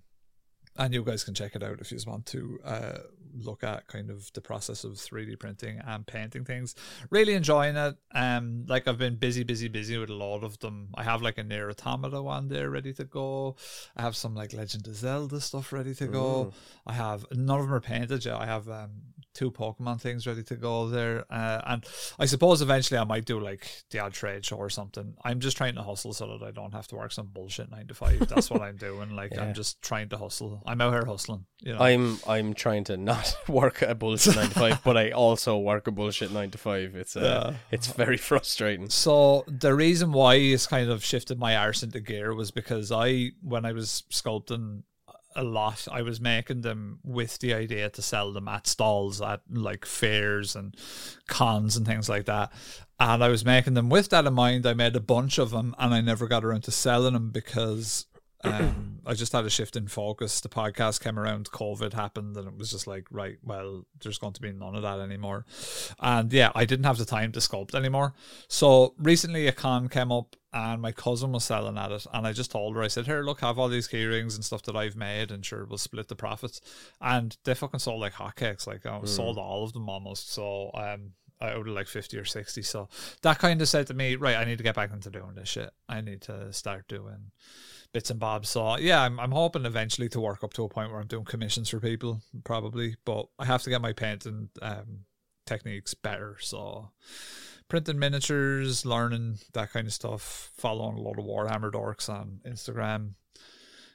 and 0.76 0.94
you 0.94 1.04
guys 1.04 1.22
can 1.22 1.34
check 1.34 1.54
it 1.54 1.62
out 1.62 1.80
if 1.80 1.92
you 1.92 1.98
want 2.06 2.24
to 2.26 2.58
uh, 2.64 2.98
look 3.34 3.62
at 3.62 3.86
kind 3.88 4.10
of 4.10 4.32
the 4.32 4.40
process 4.40 4.84
of 4.84 4.92
3D 4.92 5.38
printing 5.38 5.80
and 5.84 6.06
painting 6.06 6.44
things. 6.44 6.74
Really 7.10 7.34
enjoying 7.34 7.76
it. 7.76 7.96
Um, 8.14 8.64
like 8.68 8.88
I've 8.88 8.98
been 8.98 9.16
busy, 9.16 9.42
busy, 9.42 9.68
busy 9.68 9.98
with 9.98 10.08
a 10.08 10.14
lot 10.14 10.44
of 10.44 10.58
them. 10.60 10.88
I 10.94 11.02
have 11.02 11.20
like 11.20 11.36
a 11.36 11.44
Nier 11.44 11.68
Automata 11.68 12.22
one 12.22 12.48
there 12.48 12.70
ready 12.70 12.94
to 12.94 13.04
go. 13.04 13.56
I 13.96 14.02
have 14.02 14.16
some 14.16 14.34
like 14.34 14.54
Legend 14.54 14.86
of 14.86 14.94
Zelda 14.96 15.40
stuff 15.40 15.72
ready 15.72 15.94
to 15.96 16.06
go. 16.06 16.52
I 16.86 16.94
have 16.94 17.26
none 17.32 17.58
of 17.58 17.66
them 17.66 17.74
are 17.74 17.80
painted 17.80 18.24
yet. 18.24 18.36
I 18.36 18.46
have 18.46 18.68
um, 18.68 18.90
two 19.34 19.50
Pokemon 19.50 20.00
things 20.00 20.26
ready 20.26 20.42
to 20.44 20.56
go 20.56 20.88
there. 20.88 21.24
Uh, 21.30 21.60
and 21.66 21.86
I 22.18 22.26
suppose 22.26 22.62
eventually 22.62 22.98
I 22.98 23.04
might 23.04 23.24
do 23.24 23.40
like 23.40 23.84
the 23.90 24.00
odd 24.00 24.12
trade 24.12 24.44
show 24.44 24.56
or 24.56 24.70
something. 24.70 25.14
I'm 25.24 25.40
just 25.40 25.56
trying 25.56 25.74
to 25.76 25.82
hustle 25.82 26.12
so 26.12 26.38
that 26.38 26.46
I 26.46 26.50
don't 26.50 26.72
have 26.72 26.86
to 26.88 26.96
work 26.96 27.12
some 27.12 27.26
bullshit 27.26 27.70
nine 27.70 27.86
to 27.88 27.94
five. 27.94 28.28
That's 28.28 28.50
what 28.50 28.62
I'm 28.62 28.76
doing. 28.76 29.10
Like 29.22 29.38
I'm 29.38 29.52
just 29.52 29.82
trying 29.82 30.08
to 30.10 30.16
hustle. 30.16 30.62
I'm 30.64 30.80
out 30.80 30.92
here 30.92 31.04
hustling. 31.04 31.44
You 31.60 31.74
know. 31.74 31.80
I'm 31.80 32.18
I'm 32.26 32.54
trying 32.54 32.84
to 32.84 32.96
not 32.96 33.36
work 33.48 33.82
a 33.82 33.94
bullshit 33.94 34.36
nine 34.36 34.48
to 34.48 34.54
five, 34.58 34.84
but 34.84 34.96
I 34.96 35.10
also 35.10 35.58
work 35.58 35.86
a 35.86 35.90
bullshit 35.90 36.32
nine 36.32 36.50
to 36.50 36.58
five. 36.58 36.94
It's 36.96 37.14
uh, 37.14 37.54
it's 37.70 37.88
very 37.88 38.16
frustrating. 38.28 38.88
So 38.90 39.44
the 39.46 39.74
reason 39.74 40.12
why 40.12 40.36
it's 40.36 40.66
kind 40.66 40.90
of 40.90 41.04
shifted 41.04 41.38
my 41.38 41.56
arse 41.56 41.82
into 41.82 42.00
gear 42.00 42.34
was 42.34 42.50
because 42.50 42.90
I, 42.90 43.32
when 43.42 43.64
I 43.64 43.72
was 43.72 44.04
sculpting 44.10 44.82
a 45.34 45.44
lot, 45.44 45.86
I 45.90 46.02
was 46.02 46.20
making 46.20 46.62
them 46.62 46.98
with 47.04 47.38
the 47.38 47.54
idea 47.54 47.90
to 47.90 48.02
sell 48.02 48.32
them 48.32 48.48
at 48.48 48.66
stalls 48.66 49.20
at 49.20 49.40
like 49.50 49.84
fairs 49.84 50.56
and 50.56 50.76
cons 51.26 51.76
and 51.76 51.86
things 51.86 52.08
like 52.08 52.26
that. 52.26 52.52
And 53.00 53.22
I 53.24 53.28
was 53.28 53.44
making 53.44 53.74
them 53.74 53.88
with 53.88 54.10
that 54.10 54.26
in 54.26 54.34
mind. 54.34 54.66
I 54.66 54.74
made 54.74 54.94
a 54.94 55.00
bunch 55.00 55.38
of 55.38 55.50
them, 55.50 55.74
and 55.78 55.92
I 55.92 56.00
never 56.00 56.28
got 56.28 56.44
around 56.44 56.62
to 56.64 56.70
selling 56.70 57.14
them 57.14 57.30
because 57.30 58.06
um, 58.44 59.00
I 59.06 59.14
just 59.14 59.32
had 59.32 59.44
a 59.44 59.50
shift 59.50 59.76
in 59.76 59.88
focus. 59.88 60.40
The 60.40 60.48
podcast 60.48 61.02
came 61.02 61.18
around, 61.18 61.50
COVID 61.50 61.92
happened, 61.92 62.36
and 62.36 62.46
it 62.46 62.56
was 62.56 62.70
just 62.70 62.86
like, 62.86 63.06
right, 63.10 63.36
well, 63.42 63.84
there's 64.00 64.18
going 64.18 64.32
to 64.34 64.40
be 64.40 64.52
none 64.52 64.76
of 64.76 64.82
that 64.82 65.00
anymore. 65.00 65.44
And 65.98 66.32
yeah, 66.32 66.52
I 66.54 66.64
didn't 66.64 66.84
have 66.84 66.98
the 66.98 67.04
time 67.04 67.32
to 67.32 67.40
sculpt 67.40 67.74
anymore. 67.74 68.14
So 68.48 68.94
recently, 68.98 69.46
a 69.48 69.52
con 69.52 69.88
came 69.88 70.12
up, 70.12 70.36
and 70.52 70.80
my 70.80 70.92
cousin 70.92 71.32
was 71.32 71.44
selling 71.44 71.78
at 71.78 71.90
it, 71.90 72.06
and 72.12 72.26
I 72.26 72.32
just 72.32 72.52
told 72.52 72.76
her, 72.76 72.82
I 72.82 72.88
said, 72.88 73.06
"Here, 73.06 73.22
look, 73.22 73.40
have 73.40 73.58
all 73.58 73.68
these 73.68 73.88
key 73.88 74.04
rings 74.04 74.36
and 74.36 74.44
stuff 74.44 74.62
that 74.64 74.76
I've 74.76 74.96
made, 74.96 75.30
and 75.32 75.44
sure, 75.44 75.64
we'll 75.64 75.78
split 75.78 76.08
the 76.08 76.16
profits." 76.16 76.60
And 77.00 77.36
they 77.44 77.54
fucking 77.54 77.80
sold 77.80 78.00
like 78.00 78.14
hotcakes. 78.14 78.66
Like 78.66 78.86
I 78.86 79.04
sold 79.04 79.38
all 79.38 79.64
of 79.64 79.72
them 79.72 79.88
almost. 79.88 80.32
So 80.32 80.70
um. 80.74 81.12
I 81.40 81.54
owed 81.54 81.66
like 81.66 81.88
50 81.88 82.16
or 82.18 82.24
60. 82.24 82.62
So 82.62 82.88
that 83.22 83.40
kind 83.40 83.60
of 83.60 83.68
said 83.68 83.88
to 83.88 83.94
me, 83.94 84.14
right, 84.14 84.36
I 84.36 84.44
need 84.44 84.58
to 84.58 84.62
get 84.62 84.76
back 84.76 84.92
into 84.92 85.10
doing 85.10 85.34
this 85.34 85.48
shit. 85.48 85.72
I 85.88 86.00
need 86.00 86.20
to 86.22 86.52
start 86.52 86.86
doing 86.86 87.32
bits 87.92 88.10
and 88.10 88.20
bobs. 88.20 88.48
So 88.48 88.76
yeah, 88.78 89.02
I'm, 89.02 89.20
I'm 89.20 89.32
hoping 89.32 89.66
eventually 89.66 90.08
to 90.10 90.20
work 90.20 90.42
up 90.42 90.54
to 90.54 90.64
a 90.64 90.68
point 90.68 90.90
where 90.90 91.00
I'm 91.00 91.06
doing 91.06 91.24
commissions 91.24 91.68
for 91.68 91.80
people, 91.80 92.22
probably. 92.44 92.96
But 93.04 93.26
I 93.38 93.44
have 93.44 93.62
to 93.62 93.70
get 93.70 93.82
my 93.82 93.92
painting 93.92 94.48
um, 94.60 95.04
techniques 95.46 95.94
better. 95.94 96.36
So 96.40 96.90
printing 97.68 97.98
miniatures, 97.98 98.84
learning 98.84 99.38
that 99.52 99.72
kind 99.72 99.86
of 99.86 99.92
stuff, 99.92 100.50
following 100.56 100.96
a 100.96 101.00
lot 101.00 101.18
of 101.18 101.24
Warhammer 101.24 101.70
dorks 101.70 102.08
on 102.08 102.40
Instagram, 102.46 103.14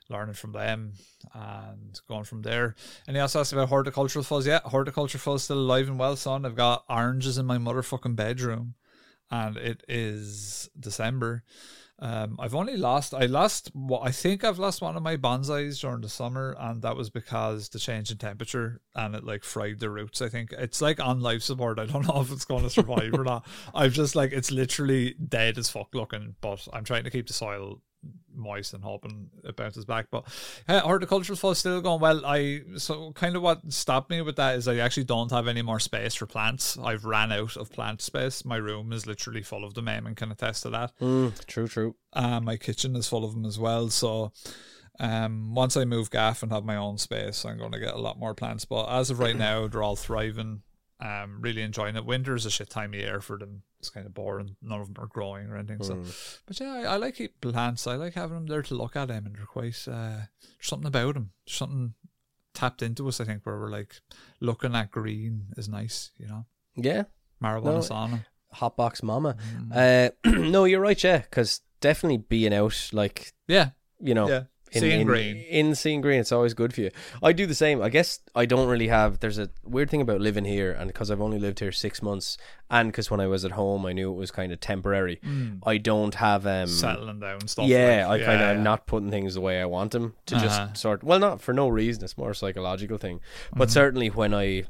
learning 0.09 0.35
from 0.35 0.51
them 0.53 0.93
and 1.33 1.99
going 2.07 2.23
from 2.23 2.41
there. 2.43 2.75
And 3.07 3.15
he 3.15 3.21
also 3.21 3.39
asked 3.39 3.53
about 3.53 3.69
horticultural 3.69 4.23
fuzz. 4.23 4.47
Yeah, 4.47 4.61
horticultural 4.63 5.19
fuzz 5.19 5.43
still 5.43 5.59
alive 5.59 5.87
and 5.87 5.99
well, 5.99 6.15
son. 6.15 6.45
I've 6.45 6.55
got 6.55 6.85
oranges 6.89 7.37
in 7.37 7.45
my 7.45 7.57
motherfucking 7.57 8.15
bedroom 8.15 8.75
and 9.29 9.57
it 9.57 9.83
is 9.87 10.69
December. 10.79 11.43
Um, 11.99 12.37
I've 12.39 12.53
only 12.53 12.77
lost. 12.77 13.13
I 13.13 13.25
lost. 13.25 13.71
What 13.73 14.01
I 14.03 14.11
think 14.11 14.43
I've 14.43 14.59
lost 14.59 14.81
one 14.81 14.95
of 14.95 15.03
my 15.03 15.17
bonsais 15.17 15.79
during 15.79 16.01
the 16.01 16.09
summer, 16.09 16.55
and 16.59 16.81
that 16.83 16.95
was 16.95 17.09
because 17.09 17.69
the 17.69 17.79
change 17.79 18.11
in 18.11 18.17
temperature 18.17 18.81
and 18.93 19.15
it 19.15 19.23
like 19.23 19.43
fried 19.43 19.79
the 19.79 19.89
roots. 19.89 20.21
I 20.21 20.29
think 20.29 20.53
it's 20.53 20.81
like 20.81 20.99
on 20.99 21.21
life 21.21 21.41
support. 21.41 21.79
I 21.79 21.85
don't 21.85 22.07
know 22.07 22.21
if 22.21 22.31
it's 22.31 22.45
going 22.45 22.63
to 22.63 22.69
survive 22.69 23.13
or 23.13 23.23
not. 23.23 23.47
I've 23.73 23.93
just 23.93 24.15
like 24.15 24.31
it's 24.31 24.51
literally 24.51 25.15
dead 25.15 25.57
as 25.57 25.69
fuck 25.69 25.93
looking, 25.95 26.35
but 26.39 26.67
I'm 26.71 26.83
trying 26.83 27.03
to 27.05 27.09
keep 27.09 27.27
the 27.27 27.33
soil 27.33 27.81
moist 28.33 28.73
and 28.73 28.83
hoping 28.83 29.29
it 29.43 29.55
bounces 29.55 29.85
back. 29.85 30.07
But 30.11 30.25
uh, 30.67 30.79
horticultural 30.81 31.37
fuzz 31.37 31.57
still 31.59 31.81
going 31.81 31.99
well. 32.01 32.25
I 32.25 32.61
so 32.77 33.11
kind 33.13 33.35
of 33.35 33.41
what 33.41 33.71
stopped 33.71 34.09
me 34.09 34.21
with 34.21 34.35
that 34.35 34.55
is 34.55 34.67
I 34.67 34.77
actually 34.77 35.05
don't 35.05 35.31
have 35.31 35.47
any 35.47 35.61
more 35.61 35.79
space 35.79 36.15
for 36.15 36.25
plants. 36.25 36.77
I've 36.77 37.05
ran 37.05 37.31
out 37.31 37.57
of 37.57 37.71
plant 37.71 38.01
space. 38.01 38.45
My 38.45 38.57
room 38.57 38.93
is 38.93 39.07
literally 39.07 39.41
full 39.43 39.63
of 39.63 39.73
them. 39.73 39.87
and 39.87 40.15
can 40.15 40.31
attest 40.31 40.63
to 40.63 40.69
that. 40.69 40.93
Mm, 41.01 41.45
true, 41.45 41.67
true. 41.67 41.95
Uh, 42.13 42.39
my 42.39 42.57
kitchen 42.57 42.95
is 42.95 43.07
full 43.07 43.25
of 43.25 43.33
them 43.33 43.45
as 43.45 43.57
well. 43.57 43.89
So 43.89 44.31
um, 44.99 45.53
once 45.53 45.77
I 45.77 45.85
move 45.85 46.09
gaff 46.11 46.43
and 46.43 46.51
have 46.51 46.65
my 46.65 46.75
own 46.75 46.97
space, 46.97 47.45
I'm 47.45 47.57
going 47.57 47.71
to 47.71 47.79
get 47.79 47.93
a 47.93 47.99
lot 47.99 48.19
more 48.19 48.33
plants. 48.33 48.65
But 48.65 48.85
as 48.87 49.09
of 49.09 49.19
right 49.19 49.35
now, 49.47 49.67
they're 49.67 49.83
all 49.83 49.95
thriving. 49.95 50.61
Um, 50.99 51.41
really 51.41 51.61
enjoying 51.61 51.95
it. 51.95 52.05
Winter's 52.05 52.45
a 52.45 52.49
shit 52.49 52.69
time 52.71 52.93
of 52.93 52.99
year 52.99 53.21
for 53.21 53.37
them. 53.37 53.61
It's 53.79 53.89
kind 53.89 54.05
of 54.05 54.13
boring. 54.13 54.55
None 54.61 54.81
of 54.81 54.93
them 54.93 55.03
are 55.03 55.07
growing 55.07 55.49
or 55.49 55.57
anything. 55.57 55.83
So, 55.83 56.03
but 56.47 56.59
yeah, 56.59 56.73
I, 56.73 56.81
I 56.93 56.95
like 56.97 57.15
keep 57.15 57.39
plants. 57.41 57.85
I 57.85 57.95
like 57.95 58.15
having 58.15 58.35
them 58.35 58.47
there 58.47 58.63
to 58.63 58.75
look 58.75 58.95
at 58.95 59.07
them, 59.09 59.25
and 59.27 59.35
they're 59.35 59.45
quite. 59.45 59.77
Uh, 59.87 60.25
there's 60.41 60.61
something 60.61 60.87
about 60.87 61.13
them. 61.13 61.31
There's 61.45 61.57
something 61.57 61.93
tapped 62.55 62.81
into 62.81 63.07
us. 63.07 63.21
I 63.21 63.25
think 63.25 63.45
where 63.45 63.57
we're 63.59 63.69
like 63.69 64.01
looking 64.39 64.73
at 64.75 64.89
green 64.91 65.47
is 65.57 65.69
nice. 65.69 66.11
You 66.17 66.27
know, 66.27 66.45
Yeah, 66.75 67.03
marijuana 67.41 67.63
No, 67.63 67.79
sauna. 67.79 68.25
hotbox 68.55 69.03
mama. 69.03 69.37
Uh, 69.71 70.09
no, 70.25 70.65
you're 70.65 70.81
right, 70.81 71.01
yeah, 71.03 71.19
because 71.19 71.61
definitely 71.79 72.17
being 72.17 72.53
out, 72.55 72.89
like 72.93 73.33
Yeah, 73.47 73.71
you 73.99 74.15
know, 74.15 74.27
yeah. 74.27 74.43
In, 74.71 74.81
Seeing 74.81 75.01
in, 75.01 75.07
green. 75.07 75.37
in 75.37 75.75
seeing 75.75 76.01
green, 76.01 76.19
it's 76.19 76.31
always 76.31 76.53
good 76.53 76.73
for 76.73 76.81
you. 76.81 76.91
I 77.23 77.31
do 77.33 77.45
the 77.45 77.55
same. 77.55 77.81
I 77.81 77.89
guess 77.89 78.19
I 78.35 78.45
don't 78.45 78.67
really 78.67 78.87
have. 78.89 79.19
There's 79.19 79.39
a 79.39 79.49
weird 79.63 79.89
thing 79.89 80.01
about 80.01 80.19
living 80.21 80.45
here, 80.45 80.71
and 80.71 80.87
because 80.87 81.09
I've 81.09 81.21
only 81.21 81.39
lived 81.39 81.59
here 81.59 81.71
six 81.71 82.01
months, 82.01 82.37
and 82.69 82.91
because 82.91 83.09
when 83.09 83.19
I 83.19 83.27
was 83.27 83.45
at 83.45 83.51
home, 83.51 83.85
I 83.85 83.93
knew 83.93 84.11
it 84.11 84.15
was 84.17 84.31
kind 84.31 84.51
of 84.51 84.59
temporary. 84.59 85.19
I 85.65 85.77
don't 85.77 86.15
have 86.15 86.45
um. 86.45 86.67
Settling 86.67 87.19
down 87.19 87.47
stuff. 87.47 87.67
Yeah, 87.67 88.07
like, 88.07 88.21
I 88.21 88.25
kind 88.25 88.41
of 88.43 88.57
yeah, 88.57 88.63
not 88.63 88.87
putting 88.87 89.09
things 89.11 89.33
the 89.35 89.41
way 89.41 89.61
I 89.61 89.65
want 89.65 89.91
them 89.91 90.15
to 90.27 90.35
Uh-huh. 90.35 90.45
just 90.45 90.77
sort. 90.77 91.03
Well, 91.03 91.19
not 91.19 91.41
for 91.41 91.53
no 91.53 91.67
reason. 91.69 92.03
It's 92.03 92.17
more 92.17 92.31
a 92.31 92.35
psychological 92.35 92.97
thing. 92.97 93.17
Mm-hmm. 93.19 93.59
But 93.59 93.71
certainly 93.71 94.09
when 94.09 94.33
I 94.33 94.63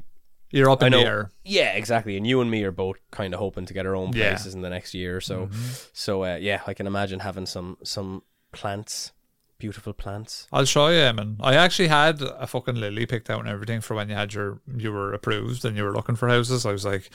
You're 0.50 0.70
up 0.70 0.82
in 0.82 0.92
know. 0.92 1.00
the 1.00 1.06
air. 1.06 1.30
Yeah, 1.44 1.72
exactly. 1.74 2.16
And 2.16 2.26
you 2.26 2.40
and 2.40 2.50
me 2.50 2.62
are 2.64 2.70
both 2.72 2.96
kind 3.10 3.34
of 3.34 3.40
hoping 3.40 3.66
to 3.66 3.74
get 3.74 3.84
our 3.84 3.94
own 3.96 4.12
Yeah. 4.14 4.26
Mm-hmm. 4.26 4.30
places 4.36 4.54
in 4.54 4.62
the 4.62 4.70
next 4.70 4.94
year 4.94 5.16
or 5.16 5.20
so. 5.20 5.50
So 5.92 6.24
uh, 6.24 6.36
yeah, 6.40 6.60
I 6.66 6.72
can 6.74 6.86
imagine 6.86 7.18
having 7.20 7.46
some 7.46 7.76
some 7.84 8.22
plants, 8.52 9.12
beautiful 9.58 9.92
plants. 9.92 10.46
I'll 10.52 10.64
show 10.64 10.88
you, 10.88 10.98
Eamon. 10.98 11.36
I 11.40 11.54
actually 11.54 11.88
had 11.88 12.22
a 12.22 12.46
fucking 12.46 12.76
lily 12.76 13.06
picked 13.06 13.30
out 13.30 13.40
and 13.40 13.48
everything 13.48 13.80
for 13.80 13.94
when 13.94 14.08
you 14.08 14.14
had 14.14 14.34
your 14.34 14.60
you 14.76 14.92
were 14.92 15.12
approved 15.12 15.64
and 15.64 15.76
you 15.76 15.84
were 15.84 15.92
looking 15.92 16.16
for 16.16 16.28
houses. 16.28 16.64
I 16.64 16.72
was 16.72 16.84
like, 16.84 17.10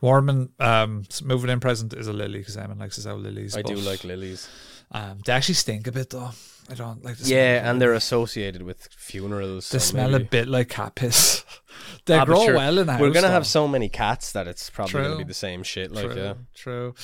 Warman, 0.00 0.50
um, 0.60 1.04
moving 1.24 1.50
in 1.50 1.60
present 1.60 1.92
is 1.94 2.08
a 2.08 2.12
lily 2.12 2.40
because 2.40 2.56
Eamon 2.56 2.80
likes 2.80 2.96
his 2.96 3.06
old 3.06 3.22
lilies. 3.22 3.56
I 3.56 3.62
do 3.62 3.76
like 3.76 4.04
lilies. 4.04 4.48
Um, 4.92 5.18
they 5.26 5.32
actually 5.32 5.54
stink 5.56 5.86
a 5.86 5.92
bit 5.92 6.10
though. 6.10 6.30
I 6.70 6.74
don't 6.74 7.04
like. 7.04 7.16
The 7.18 7.28
Yeah, 7.28 7.68
and 7.68 7.80
they're 7.80 7.92
associated 7.94 8.62
with 8.62 8.88
funerals. 8.96 9.70
they 9.70 9.78
so 9.78 9.84
smell 9.90 10.10
maybe- 10.10 10.24
a 10.24 10.28
bit 10.28 10.48
like 10.48 10.68
cat 10.68 10.94
piss. 10.96 11.44
they 12.06 12.16
Ah, 12.18 12.24
grow 12.24 12.44
sure, 12.44 12.54
well 12.56 12.78
in 12.78 12.88
house. 12.88 13.00
We're 13.00 13.10
gonna 13.10 13.28
though. 13.28 13.32
have 13.32 13.46
so 13.46 13.68
many 13.68 13.88
cats 13.88 14.32
that 14.32 14.46
it's 14.48 14.68
probably 14.70 15.02
gonna 15.02 15.16
be 15.18 15.24
the 15.24 15.34
same 15.34 15.62
shit. 15.62 15.92
Like, 15.92 16.06
True, 16.10 16.16
yeah. 16.22 16.34
true. 16.54 16.94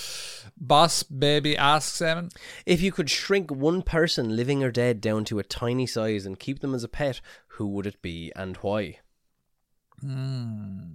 Boss 0.57 1.03
baby 1.05 1.57
asks 1.57 1.99
Eamon. 2.01 2.33
If 2.67 2.81
you 2.83 2.91
could 2.93 3.11
shrink 3.11 3.51
one 3.53 3.83
person, 3.83 4.35
living 4.37 4.63
or 4.65 4.71
dead, 4.73 5.01
down 5.01 5.25
to 5.27 5.39
a 5.39 5.45
tiny 5.45 5.87
size 5.87 6.25
and 6.27 6.39
keep 6.39 6.61
them 6.61 6.75
as 6.75 6.83
a 6.85 6.89
pet, 6.89 7.21
who 7.59 7.67
would 7.69 7.87
it 7.87 8.01
be 8.03 8.33
and 8.35 8.57
why? 8.59 8.99
Hmm. 10.01 10.95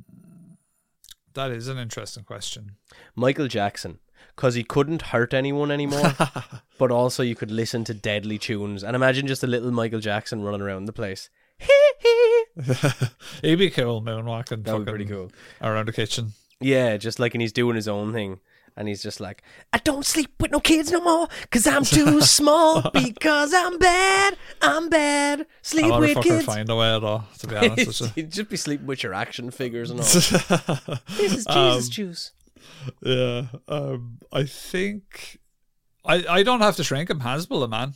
That 1.34 1.52
is 1.52 1.68
an 1.68 1.78
interesting 1.78 2.24
question. 2.24 2.78
Michael 3.16 3.48
Jackson, 3.48 4.00
because 4.38 4.54
he 4.54 4.64
couldn't 4.64 5.02
hurt 5.02 5.34
anyone 5.34 5.72
anymore, 5.72 6.14
but 6.78 6.92
also 6.92 7.24
you 7.24 7.36
could 7.36 7.50
listen 7.50 7.84
to 7.84 7.94
deadly 7.94 8.38
tunes 8.38 8.84
and 8.84 8.96
imagine 8.96 9.26
just 9.26 9.44
a 9.44 9.48
little 9.48 9.72
Michael 9.72 10.00
Jackson 10.00 10.44
running 10.44 10.62
around 10.62 10.86
the 10.86 10.94
place. 10.94 11.30
He'd 13.42 13.56
be 13.56 13.72
cool 13.72 14.02
moonwalking. 14.02 14.64
That 14.64 14.78
would 14.78 14.86
be 14.86 14.92
pretty 14.92 15.06
cool. 15.06 15.32
Around 15.60 15.88
the 15.88 15.92
kitchen. 15.92 16.34
Yeah, 16.60 16.98
just 16.98 17.20
like 17.20 17.34
and 17.34 17.42
he's 17.42 17.52
doing 17.52 17.76
his 17.76 17.88
own 17.88 18.14
thing. 18.14 18.40
And 18.76 18.88
he's 18.88 19.02
just 19.02 19.20
like, 19.20 19.42
I 19.74 19.80
don't 19.80 20.06
sleep 20.06 20.32
with 20.40 20.52
no 20.52 20.60
kids 20.60 20.92
no 20.92 21.02
more, 21.02 21.28
cause 21.50 21.66
I'm 21.66 21.84
too 21.84 22.22
small, 22.38 22.92
because 22.92 23.52
I'm 23.52 23.80
bad, 23.80 24.38
I'm 24.62 24.88
bad, 24.88 25.48
sleep 25.64 25.92
of 25.92 26.00
with 26.00 26.22
kids. 26.22 26.46
find 26.46 26.70
a 26.70 26.76
way 26.76 27.00
though, 27.00 27.24
to 27.40 27.48
be 27.48 27.56
honest 27.56 28.02
you. 28.02 28.08
He'd 28.14 28.32
just 28.32 28.52
be 28.52 28.56
sleeping 28.56 28.86
with 28.86 29.02
your 29.02 29.16
action 29.16 29.50
figures 29.50 29.90
and 29.90 30.00
all. 30.00 30.06
this 30.06 31.34
is 31.34 31.46
Jesus 31.48 31.48
um, 31.48 31.82
juice. 31.90 32.34
Yeah. 33.02 33.48
Um, 33.68 34.20
I 34.32 34.44
think 34.44 35.40
I, 36.06 36.26
I 36.28 36.44
don't 36.44 36.62
have 36.62 36.76
to 36.78 36.84
shrink 36.84 37.10
him. 37.10 37.20
Hasbulla, 37.20 37.70
man. 37.70 37.94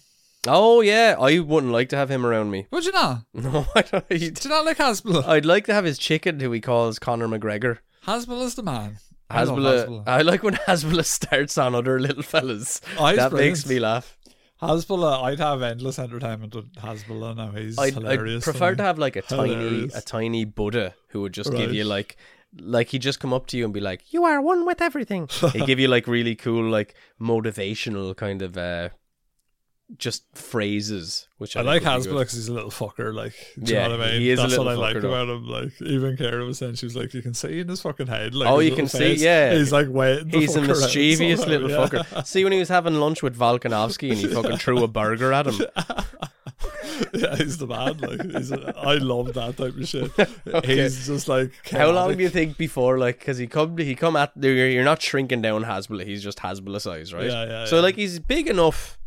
Oh 0.48 0.82
yeah, 0.82 1.16
I 1.20 1.40
wouldn't 1.40 1.72
like 1.72 1.90
to 1.90 1.98
have 1.98 2.10
him 2.10 2.26
around 2.26 2.50
me. 2.52 2.68
Would 2.72 2.86
you 2.86 2.92
not? 2.92 3.26
No, 3.34 3.66
I 3.76 3.82
don't. 3.84 4.08
Do 4.10 4.16
you 4.18 4.50
not 4.50 4.66
like 4.66 4.78
Hasbulla? 4.78 5.28
I'd 5.28 5.46
like 5.46 5.66
to 5.66 5.74
have 5.74 5.86
his 5.86 5.98
chicken, 5.98 6.40
who 6.40 6.52
he 6.52 6.60
calls 6.60 7.00
Conor 7.00 7.28
McGregor. 7.28 7.78
Hasbulla's 8.06 8.56
the 8.56 8.64
man. 8.64 8.98
I 9.30 9.44
Hasbulla. 9.44 9.86
Hasbulla. 9.86 10.04
I 10.08 10.22
like 10.24 10.44
when 10.44 10.56
Hasbulla 10.68 11.06
starts 11.06 11.58
on 11.58 11.76
other 11.76 12.00
little 12.00 12.24
fellas. 12.24 12.82
Oh, 12.98 13.16
that 13.16 13.32
makes 13.34 13.66
me 13.68 13.80
laugh. 13.80 14.18
Hasbulla, 14.62 15.24
I'd 15.24 15.40
have 15.40 15.62
endless 15.64 15.98
entertainment 15.98 16.54
with 16.54 16.74
Hasbulla 16.76 17.36
now. 17.36 17.52
He's 17.52 17.80
I'd, 17.80 17.94
hilarious. 17.94 18.48
I'd 18.48 18.52
prefer 18.52 18.76
to 18.76 18.84
have 18.84 19.00
like 19.00 19.16
a 19.16 19.22
tiny, 19.22 19.90
a 19.94 20.02
tiny 20.02 20.46
Buddha 20.46 20.94
who 21.10 21.22
would 21.22 21.34
just 21.34 21.52
give 21.52 21.74
you 21.74 21.84
like, 21.84 22.16
like 22.60 22.90
he'd 22.90 23.02
just 23.02 23.20
come 23.20 23.34
up 23.34 23.48
to 23.48 23.58
you 23.58 23.66
and 23.66 23.74
be 23.74 23.80
like, 23.80 24.12
"You 24.14 24.26
are 24.26 24.42
one 24.42 24.66
with 24.66 24.82
everything." 24.82 25.28
He'd 25.54 25.66
give 25.66 25.80
you 25.80 25.88
like 25.88 26.08
really 26.08 26.36
cool, 26.36 26.64
like 26.70 26.96
motivational 27.20 28.16
kind 28.16 28.42
of, 28.42 28.58
uh 28.58 28.90
just 29.98 30.24
phrases. 30.34 31.28
Which 31.38 31.58
I, 31.58 31.62
I 31.62 31.64
like 31.64 31.74
would 31.84 31.90
be 31.90 31.90
Hasbulla 31.90 32.04
good. 32.04 32.18
because 32.20 32.34
he's 32.34 32.48
a 32.48 32.54
little 32.54 32.72
fucker. 32.72 33.14
Like, 33.14 33.34
do 33.62 33.74
Yeah, 33.74 33.84
you 33.84 33.90
know 33.90 33.98
what 33.98 34.08
I 34.08 34.12
mean? 34.14 34.22
he 34.22 34.30
is 34.32 34.40
a 34.40 34.44
That's 34.44 34.58
what 34.58 34.68
I 34.70 34.74
like 34.76 34.96
about 34.96 35.28
him. 35.28 35.48
Like, 35.48 35.82
even 35.82 36.16
Kara 36.16 36.46
was 36.46 36.60
saying, 36.60 36.76
she 36.76 36.86
was 36.86 36.96
like, 36.96 37.14
you 37.14 37.22
can 37.22 37.34
see 37.34 37.60
in 37.60 37.68
his 37.68 37.82
fucking 37.82 38.08
head. 38.08 38.34
Like, 38.34 38.48
Oh, 38.50 38.60
you 38.60 38.70
can 38.74 38.86
little 38.86 39.00
see, 39.00 39.16
yeah. 39.16 39.54
He's 39.54 39.72
like 39.74 39.88
waiting. 39.90 40.30
to 40.30 40.40
He's 40.40 40.56
a 40.56 40.62
mischievous 40.68 41.46
little 41.46 41.70
yeah. 41.70 41.78
fucker. 41.88 42.26
See 42.26 42.44
when 42.46 42.54
he 42.54 42.60
was 42.60 42.70
having 42.70 42.96
lunch 42.96 43.22
with 43.22 43.38
Volkanovski 43.38 44.12
and 44.12 44.18
he 44.20 44.28
fucking 44.28 44.58
threw 44.58 44.84
a 44.84 44.88
burger 44.88 45.34
at 45.34 45.48
him. 45.48 45.56
yeah, 47.14 47.36
he's 47.38 47.58
the 47.58 47.68
man. 47.68 47.98
Like, 47.98 48.22
he's 48.32 48.52
a, 48.52 48.74
I 48.78 48.96
love 48.96 49.34
that 49.34 49.58
type 49.58 49.76
of 49.76 49.88
shit. 49.88 50.66
He's 50.66 51.08
just 51.08 51.28
like. 51.28 51.52
How 51.72 51.92
long 51.92 52.16
do 52.18 52.24
you 52.24 52.30
think 52.30 52.58
before, 52.58 52.98
like, 52.98 53.20
because 53.20 53.38
he 53.38 53.48
come 53.48 53.78
he 53.78 53.96
come 53.96 54.16
at 54.16 54.32
you're, 54.36 54.68
you're 54.70 54.84
not 54.84 55.02
shrinking 55.02 55.42
down 55.42 55.64
Hasbulla, 55.64 56.06
he's 56.06 56.24
just 56.24 56.40
Hasbulla 56.40 56.82
size, 56.82 57.14
right? 57.14 57.26
Yeah, 57.26 57.46
yeah, 57.46 57.66
So 57.66 57.78
yeah. 57.78 57.82
like 57.82 57.96
he's 57.96 58.20
big 58.20 58.48
enough, 58.48 58.98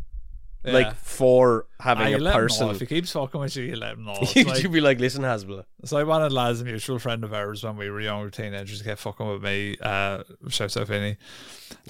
Yeah. 0.64 0.72
like 0.72 0.94
for 0.96 1.66
having 1.80 2.14
a 2.14 2.32
person. 2.32 2.70
If 2.70 2.80
he 2.80 2.86
keeps 2.86 3.12
fucking 3.12 3.40
with 3.40 3.56
you, 3.56 3.64
you 3.64 3.76
let 3.76 3.92
him 3.94 4.04
know. 4.06 4.18
You'd 4.34 4.46
like- 4.46 4.70
be 4.72 4.80
like, 4.80 4.98
listen, 5.00 5.22
Hasbulla. 5.22 5.64
So 5.84 5.96
I 5.98 6.04
wanted 6.04 6.32
lads, 6.32 6.60
a 6.60 6.64
mutual 6.64 6.98
friend 6.98 7.22
of 7.24 7.32
ours 7.34 7.64
when 7.64 7.76
we 7.76 7.90
were 7.90 8.00
younger 8.00 8.30
teenagers, 8.30 8.78
to 8.78 8.84
get 8.84 8.98
fucking 8.98 9.28
with 9.28 9.42
me. 9.42 9.76
Uh, 9.80 10.22
shouts 10.48 10.76
out 10.76 10.86
Vinny, 10.88 11.16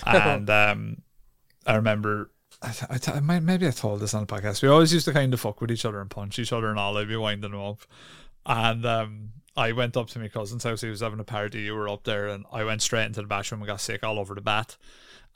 and 0.07 0.49
um, 0.51 1.03
I 1.67 1.77
remember. 1.77 2.31
I, 2.65 2.75
I, 2.91 3.17
I 3.17 3.21
might, 3.21 3.41
maybe 3.43 3.67
I 3.67 3.71
told 3.71 4.01
this 4.01 4.15
on 4.15 4.25
the 4.25 4.35
podcast. 4.35 4.63
We 4.63 4.69
always 4.69 4.93
used 4.93 5.05
to 5.07 5.13
kind 5.13 5.33
of 5.35 5.41
fuck 5.41 5.61
with 5.61 5.71
each 5.71 5.85
other 5.85 6.01
and 6.01 6.11
punch 6.11 6.39
each 6.39 6.53
other 6.53 6.71
and 6.71 6.79
all. 6.79 6.97
I'd 6.97 7.09
be 7.09 7.17
winding 7.17 7.51
them 7.51 7.61
up, 7.61 7.81
and 8.47 8.85
um, 8.87 9.29
I 9.57 9.73
went 9.73 9.97
up 9.97 10.09
to 10.09 10.19
my 10.19 10.29
cousin's 10.29 10.65
house. 10.65 10.81
He 10.81 10.89
was 10.89 11.01
having 11.01 11.21
a 11.21 11.25
party. 11.25 11.63
You 11.63 11.75
were 11.75 11.89
up 11.89 12.05
there, 12.05 12.29
and 12.29 12.45
I 12.53 12.65
went 12.65 12.83
straight 12.83 13.07
into 13.07 13.21
the 13.21 13.29
bathroom 13.29 13.61
and 13.61 13.69
got 13.69 13.81
sick 13.81 14.03
all 14.03 14.19
over 14.19 14.35
the 14.35 14.41
bat. 14.41 14.77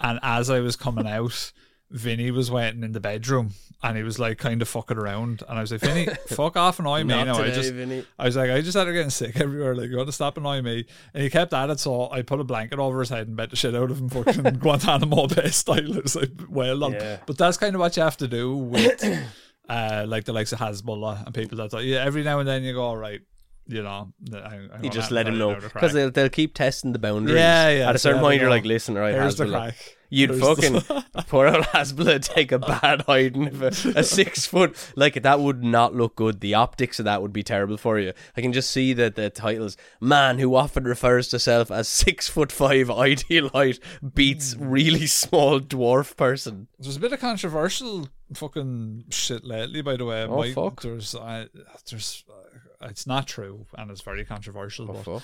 And 0.00 0.18
as 0.22 0.50
I 0.50 0.60
was 0.60 0.76
coming 0.76 1.06
out, 1.08 1.52
Vinny 1.90 2.30
was 2.30 2.50
waiting 2.50 2.82
in 2.82 2.92
the 2.92 3.00
bedroom, 3.00 3.52
and 3.82 3.96
he 3.96 4.02
was 4.02 4.18
like 4.18 4.38
kind 4.38 4.60
of 4.60 4.68
fucking 4.68 4.96
around. 4.96 5.42
And 5.48 5.56
I 5.56 5.60
was 5.60 5.70
like, 5.70 5.80
Vinny, 5.80 6.06
fuck 6.28 6.56
off, 6.56 6.80
annoy 6.80 7.04
me. 7.04 7.14
Not 7.14 7.26
now. 7.26 7.34
I 7.34 7.42
today, 7.42 7.54
just, 7.54 7.72
Vinny. 7.72 8.04
I 8.18 8.24
was 8.24 8.36
like, 8.36 8.50
I 8.50 8.56
just 8.60 8.66
had 8.66 8.72
started 8.72 8.92
getting 8.92 9.10
sick 9.10 9.36
everywhere. 9.40 9.74
Like, 9.76 9.88
you 9.88 9.96
got 9.96 10.06
to 10.06 10.12
stop 10.12 10.36
annoying 10.36 10.64
me. 10.64 10.84
And 11.14 11.22
he 11.22 11.30
kept 11.30 11.52
at 11.52 11.70
it, 11.70 11.78
so 11.78 12.10
I 12.10 12.22
put 12.22 12.40
a 12.40 12.44
blanket 12.44 12.80
over 12.80 12.98
his 12.98 13.08
head 13.10 13.28
and 13.28 13.36
bet 13.36 13.50
the 13.50 13.56
shit 13.56 13.76
out 13.76 13.90
of 13.90 14.00
him, 14.00 14.08
fucking 14.08 14.42
Guantanamo 14.60 15.28
Bay 15.28 15.48
style. 15.50 15.96
It 15.96 16.02
was 16.02 16.16
like 16.16 16.32
well 16.48 16.80
done. 16.80 16.92
Yeah. 16.92 17.18
But 17.24 17.38
that's 17.38 17.56
kind 17.56 17.74
of 17.74 17.80
what 17.80 17.96
you 17.96 18.02
have 18.02 18.16
to 18.16 18.26
do 18.26 18.56
with, 18.56 19.04
uh, 19.68 20.04
like 20.08 20.24
the 20.24 20.32
likes 20.32 20.52
of 20.52 20.58
Hasbullah 20.58 21.24
and 21.26 21.34
people 21.34 21.58
that. 21.58 21.72
Yeah, 21.84 22.04
every 22.04 22.24
now 22.24 22.40
and 22.40 22.48
then 22.48 22.64
you 22.64 22.72
go, 22.72 22.82
all 22.82 22.96
right, 22.96 23.20
you 23.68 23.82
know, 23.82 24.12
I, 24.32 24.36
I 24.36 24.82
You 24.82 24.90
just 24.90 25.12
let 25.12 25.28
him 25.28 25.38
know 25.38 25.54
because 25.54 25.92
they'll, 25.92 26.10
they'll 26.10 26.30
keep 26.30 26.54
testing 26.54 26.92
the 26.92 26.98
boundaries. 26.98 27.36
Yeah, 27.36 27.68
yeah, 27.70 27.88
At 27.88 27.94
a 27.94 27.98
certain 27.98 28.20
point, 28.20 28.40
you're 28.40 28.50
like, 28.50 28.64
listen, 28.64 28.96
all 28.96 29.02
right, 29.02 29.14
Here's 29.14 29.36
the 29.36 29.46
crack. 29.46 29.97
You'd 30.10 30.30
Here's 30.30 30.42
fucking 30.42 31.02
poor 31.28 31.48
old 31.48 31.64
Hasbulla 31.66 32.22
take 32.22 32.50
a 32.52 32.58
bad 32.58 33.02
hiding 33.02 33.44
if 33.44 33.60
a, 33.60 33.98
a 33.98 34.02
six 34.04 34.46
foot 34.46 34.74
like 34.96 35.22
that 35.22 35.40
would 35.40 35.62
not 35.62 35.94
look 35.94 36.16
good. 36.16 36.40
The 36.40 36.54
optics 36.54 36.98
of 36.98 37.04
that 37.04 37.20
would 37.20 37.32
be 37.32 37.42
terrible 37.42 37.76
for 37.76 37.98
you. 37.98 38.12
I 38.36 38.40
can 38.40 38.52
just 38.52 38.70
see 38.70 38.92
that 38.94 39.16
the 39.16 39.28
titles 39.30 39.76
man 40.00 40.38
who 40.38 40.54
often 40.54 40.84
refers 40.84 41.28
to 41.28 41.38
self 41.38 41.70
as 41.70 41.88
six 41.88 42.26
foot 42.28 42.50
five 42.50 42.90
ideal 42.90 43.50
height 43.50 43.80
beats 44.14 44.54
Hmm. 44.54 44.68
really 44.68 45.06
small 45.06 45.60
dwarf 45.60 46.16
person. 46.16 46.68
There's 46.78 46.96
a 46.96 47.00
bit 47.00 47.12
of 47.12 47.20
controversial 47.20 48.08
fucking 48.34 49.04
shit 49.10 49.44
lately, 49.44 49.82
by 49.82 49.96
the 49.96 50.04
way. 50.04 50.22
Oh, 50.24 50.36
Mike, 50.38 50.54
fuck. 50.54 50.82
There's, 50.82 51.14
uh, 51.14 51.46
there's, 51.90 52.24
uh, 52.28 52.88
it's 52.88 53.06
not 53.06 53.26
true, 53.26 53.66
and 53.76 53.90
it's 53.90 54.00
very 54.02 54.24
controversial. 54.24 54.86
but 54.86 55.02
fuck. 55.04 55.22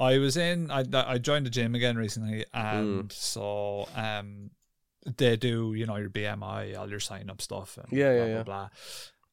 I 0.00 0.18
was 0.18 0.36
in, 0.36 0.70
I, 0.70 0.84
I 0.92 1.18
joined 1.18 1.44
the 1.46 1.50
gym 1.50 1.74
again 1.74 1.96
recently, 1.96 2.44
and 2.54 3.12
so 3.12 3.86
um, 3.94 4.50
they 5.18 5.36
do, 5.36 5.74
you 5.74 5.84
know, 5.86 5.96
your 5.96 6.08
BMI, 6.10 6.76
all 6.78 6.88
your 6.88 7.00
sign 7.00 7.28
up 7.28 7.40
stuff, 7.42 7.76
and 7.76 7.86
Yeah, 7.92 8.08
blah, 8.12 8.16
yeah, 8.16 8.24
blah, 8.24 8.34
yeah. 8.36 8.42
blah. 8.42 8.68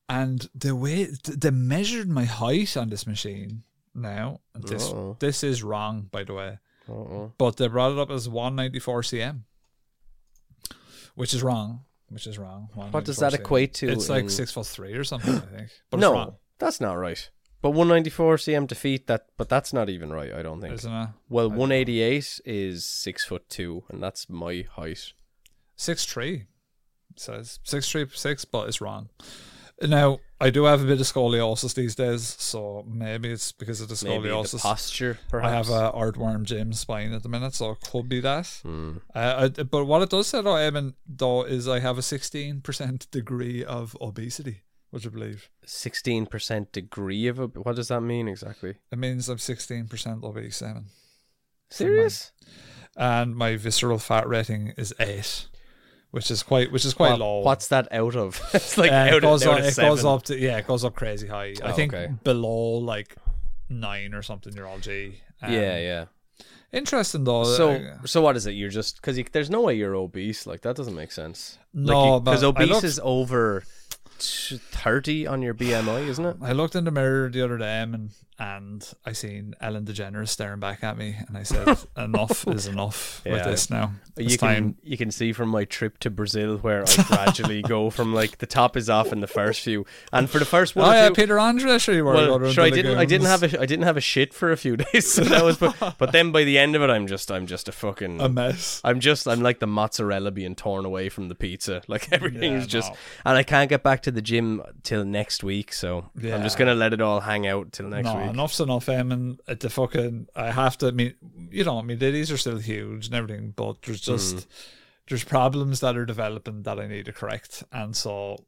And 0.09 0.49
the 0.53 0.75
way 0.75 1.05
they 1.25 1.51
measured 1.51 2.09
my 2.09 2.25
height 2.25 2.75
on 2.77 2.89
this 2.89 3.07
machine 3.07 3.63
now, 3.95 4.41
this 4.55 4.89
Uh-oh. 4.91 5.17
this 5.19 5.43
is 5.43 5.63
wrong, 5.63 6.09
by 6.11 6.23
the 6.23 6.33
way, 6.33 6.59
Uh-oh. 6.89 7.33
but 7.37 7.57
they 7.57 7.67
brought 7.67 7.93
it 7.93 7.97
up 7.99 8.09
as 8.11 8.27
194 8.29 9.01
cm, 9.01 9.41
which 11.15 11.33
is 11.33 11.41
wrong. 11.43 11.81
Which 12.09 12.25
is 12.25 12.37
wrong. 12.37 12.69
What 12.73 13.03
does 13.03 13.17
194 13.17 13.19
that 13.19 13.33
cm. 13.33 13.39
equate 13.41 13.73
to 13.75 13.87
It's 13.89 14.07
like 14.09 14.29
six 14.29 14.53
foot 14.53 14.65
three 14.65 14.93
or 14.93 15.03
something, 15.03 15.33
I 15.35 15.57
think. 15.57 15.69
But 15.89 15.99
No, 15.99 16.39
that's 16.57 16.79
not 16.79 16.93
right. 16.93 17.29
But 17.61 17.71
194 17.71 18.37
cm 18.37 18.67
to 18.69 18.75
feet, 18.75 19.07
that 19.07 19.25
but 19.35 19.49
that's 19.49 19.73
not 19.73 19.89
even 19.89 20.11
right. 20.11 20.33
I 20.33 20.41
don't 20.43 20.61
think. 20.61 20.75
isn't 20.75 20.93
it? 20.93 21.09
Well, 21.27 21.49
188 21.49 22.41
is 22.45 22.85
six 22.85 23.25
foot 23.25 23.49
two, 23.49 23.83
and 23.89 24.01
that's 24.01 24.29
my 24.29 24.65
height. 24.75 25.13
Six 25.75 26.05
three 26.05 26.45
says 27.15 27.59
six 27.63 27.89
three 27.89 28.05
six, 28.13 28.45
but 28.45 28.67
it's 28.67 28.79
wrong. 28.81 29.09
Now 29.81 30.19
I 30.41 30.49
do 30.49 30.63
have 30.65 30.81
a 30.83 30.85
bit 30.85 30.99
of 30.99 31.05
scoliosis 31.07 31.73
these 31.75 31.93
days, 31.95 32.23
so 32.39 32.83
maybe 32.87 33.31
it's 33.31 33.51
because 33.51 33.79
of 33.81 33.89
the 33.89 34.05
Maybe 34.07 34.27
the 34.29 34.33
scoliosis. 34.35 34.61
posture, 34.61 35.19
I 35.33 35.49
have 35.51 35.69
a 35.69 35.91
artworm 35.91 36.43
Jim 36.43 36.73
spine 36.73 37.13
at 37.13 37.21
the 37.23 37.29
minute, 37.29 37.53
so 37.53 37.71
it 37.71 37.81
could 37.81 38.07
be 38.09 38.19
that. 38.21 38.47
Hmm. 38.63 38.97
Uh, 39.13 39.49
I, 39.55 39.63
but 39.63 39.85
what 39.85 40.01
it 40.01 40.09
does 40.09 40.27
say 40.27 40.41
though, 40.41 40.53
Eamon, 40.55 40.93
though, 41.07 41.43
is 41.43 41.67
I 41.67 41.79
have 41.79 41.97
a 41.97 42.01
sixteen 42.03 42.61
percent 42.61 43.09
degree 43.11 43.63
of 43.63 43.95
obesity. 44.01 44.61
Would 44.97 45.05
you 45.05 45.11
believe? 45.11 45.47
16% 45.63 46.71
degree 46.71 47.27
of 47.27 47.37
a. 47.37 47.45
What 47.45 47.75
does 47.75 47.89
that 47.89 48.01
mean 48.01 48.27
exactly? 48.27 48.77
It 48.91 48.97
means 48.97 49.29
I'm 49.29 49.37
sixteen 49.37 49.87
percent 49.87 50.23
obese, 50.23 50.59
Eamon, 50.63 50.85
Serious? 51.69 52.31
and 52.95 53.35
my 53.35 53.57
visceral 53.57 53.99
fat 53.99 54.27
rating 54.27 54.73
is 54.75 54.91
eight, 54.99 55.49
which 56.09 56.31
is 56.31 56.41
quite 56.41 56.71
which 56.71 56.83
is 56.83 56.95
quite 56.95 57.11
What- 57.11 57.19
low. 57.19 57.39
What's 57.41 57.67
that 57.67 57.87
out 57.91 58.15
of? 58.15 58.41
it's 58.55 58.75
like 58.75 58.91
Uh, 58.91 58.95
out 58.95 59.13
it 59.13 59.21
goes 59.21 59.43
of, 59.43 59.49
out 59.49 59.59
up, 59.61 59.65
it 59.67 59.75
goes 59.75 60.03
up 60.03 60.23
to 60.23 60.39
yeah, 60.39 60.57
it 60.57 60.65
goes 60.65 60.83
up 60.83 60.95
crazy 60.95 61.27
high. 61.27 61.53
I 61.63 61.69
Oh, 61.69 61.73
think 61.73 61.93
okay. 61.93 62.11
below 62.23 62.79
like 62.79 63.15
nine 63.69 64.15
or 64.15 64.23
something. 64.23 64.51
You're 64.53 64.65
all 64.67 64.79
G. 64.79 65.21
Um, 65.43 65.53
yeah, 65.53 65.77
yeah. 65.77 66.05
Interesting 66.73 67.23
though. 67.23 67.43
So, 67.43 67.73
uh, 67.73 67.97
so 68.05 68.21
what 68.21 68.35
is 68.35 68.47
it? 68.47 68.53
You're 68.53 68.69
just 68.69 68.95
because 68.95 69.19
there's 69.31 69.51
no 69.51 69.61
way 69.61 69.75
you're 69.75 69.93
obese. 69.95 70.47
Like 70.47 70.61
that 70.61 70.75
doesn't 70.75 70.95
make 70.95 71.11
sense. 71.11 71.59
No, 71.71 72.19
because 72.19 72.43
I 72.43 72.47
obese 72.47 72.69
looked- 72.69 72.83
is 72.83 72.99
over 73.03 73.63
thirty 74.19 75.27
on 75.27 75.41
your 75.41 75.53
BMI, 75.53 76.07
isn't 76.07 76.25
it? 76.25 76.37
I 76.41 76.51
looked 76.51 76.75
in 76.75 76.83
the 76.83 76.91
mirror 76.91 77.29
the 77.29 77.41
other 77.43 77.57
day 77.57 77.81
and 77.81 78.11
and 78.39 78.87
I 79.05 79.13
seen 79.13 79.55
Ellen 79.59 79.85
DeGeneres 79.85 80.29
staring 80.29 80.59
back 80.59 80.83
at 80.83 80.97
me, 80.97 81.15
and 81.27 81.37
I 81.37 81.43
said, 81.43 81.77
"Enough 81.97 82.47
is 82.47 82.67
enough 82.67 83.21
with 83.25 83.43
this 83.43 83.69
now. 83.69 83.93
It's 84.15 84.33
you 84.33 84.37
time." 84.37 84.73
can 84.73 84.75
you 84.83 84.97
can 84.97 85.11
see 85.11 85.33
from 85.33 85.49
my 85.49 85.65
trip 85.65 85.97
to 85.99 86.09
Brazil 86.09 86.57
where 86.57 86.83
I 86.87 87.03
gradually 87.07 87.61
go 87.61 87.89
from 87.89 88.13
like 88.13 88.37
the 88.37 88.45
top 88.45 88.77
is 88.77 88.89
off 88.89 89.11
in 89.11 89.19
the 89.21 89.27
first 89.27 89.61
few, 89.61 89.85
and 90.13 90.29
for 90.29 90.39
the 90.39 90.45
first 90.45 90.75
one 90.75 90.89
Oh 90.89 90.91
yeah, 90.93 91.07
two, 91.09 91.15
Peter 91.15 91.39
Andre, 91.39 91.77
sure 91.77 91.95
you 91.95 92.05
were. 92.05 92.13
well, 92.13 92.51
sure, 92.51 92.63
I 92.63 92.69
didn't. 92.69 92.97
I 92.97 93.05
didn't 93.05 93.27
have 93.27 93.43
a. 93.43 93.61
I 93.61 93.65
didn't 93.65 93.85
have 93.85 93.97
a 93.97 94.01
shit 94.01 94.33
for 94.33 94.51
a 94.51 94.57
few 94.57 94.77
days. 94.93 95.11
So 95.11 95.23
that 95.23 95.43
was. 95.43 95.57
But, 95.57 95.95
but 95.97 96.11
then 96.11 96.31
by 96.31 96.43
the 96.43 96.57
end 96.57 96.75
of 96.75 96.81
it, 96.81 96.89
I'm 96.89 97.07
just. 97.07 97.31
I'm 97.31 97.47
just 97.47 97.67
a 97.67 97.71
fucking. 97.71 98.21
a 98.21 98.29
mess. 98.29 98.81
I'm 98.83 98.99
just. 98.99 99.27
I'm 99.27 99.41
like 99.41 99.59
the 99.59 99.67
mozzarella 99.67 100.31
being 100.31 100.55
torn 100.55 100.85
away 100.85 101.09
from 101.09 101.29
the 101.29 101.35
pizza. 101.35 101.81
Like 101.87 102.11
everything 102.11 102.51
Yeah, 102.53 102.59
is 102.59 102.67
just. 102.67 102.91
no. 102.91 102.97
And 103.25 103.37
I 103.37 103.43
can't 103.43 103.69
get 103.69 103.83
back 103.83 104.03
to 104.03 104.11
the 104.11 104.21
gym 104.21 104.61
till 104.83 105.05
next 105.05 105.43
week. 105.43 105.73
So 105.73 106.09
yeah. 106.19 106.35
I'm 106.35 106.43
just 106.43 106.57
gonna 106.57 106.75
let 106.75 106.93
it 106.93 107.01
all 107.01 107.21
hang 107.21 107.47
out 107.47 107.71
till 107.71 107.87
next 107.87 108.05
no, 108.05 108.15
week. 108.15 108.26
Enough's 108.29 108.59
enough, 108.59 108.89
Em, 108.89 109.11
and 109.11 109.39
at 109.47 109.59
the 109.59 109.69
fucking, 109.69 110.27
I 110.35 110.51
have 110.51 110.77
to. 110.79 110.87
I 110.87 110.91
mean, 110.91 111.13
you 111.51 111.63
know, 111.63 111.79
I 111.79 111.81
mean, 111.81 111.99
the 111.99 112.11
these 112.11 112.31
are 112.31 112.37
still 112.37 112.57
huge 112.59 113.07
and 113.07 113.15
everything, 113.15 113.53
but 113.55 113.81
there's 113.83 114.01
just 114.01 114.35
Mm. 114.35 114.45
there's 115.07 115.23
problems 115.23 115.79
that 115.79 115.95
are 115.97 116.05
developing 116.05 116.63
that 116.63 116.79
I 116.79 116.87
need 116.87 117.05
to 117.05 117.13
correct, 117.13 117.63
and 117.71 117.95
so 117.95 118.45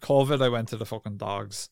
COVID, 0.00 0.42
I 0.42 0.48
went 0.48 0.68
to 0.68 0.76
the 0.76 0.86
fucking 0.86 1.16
dogs. 1.16 1.68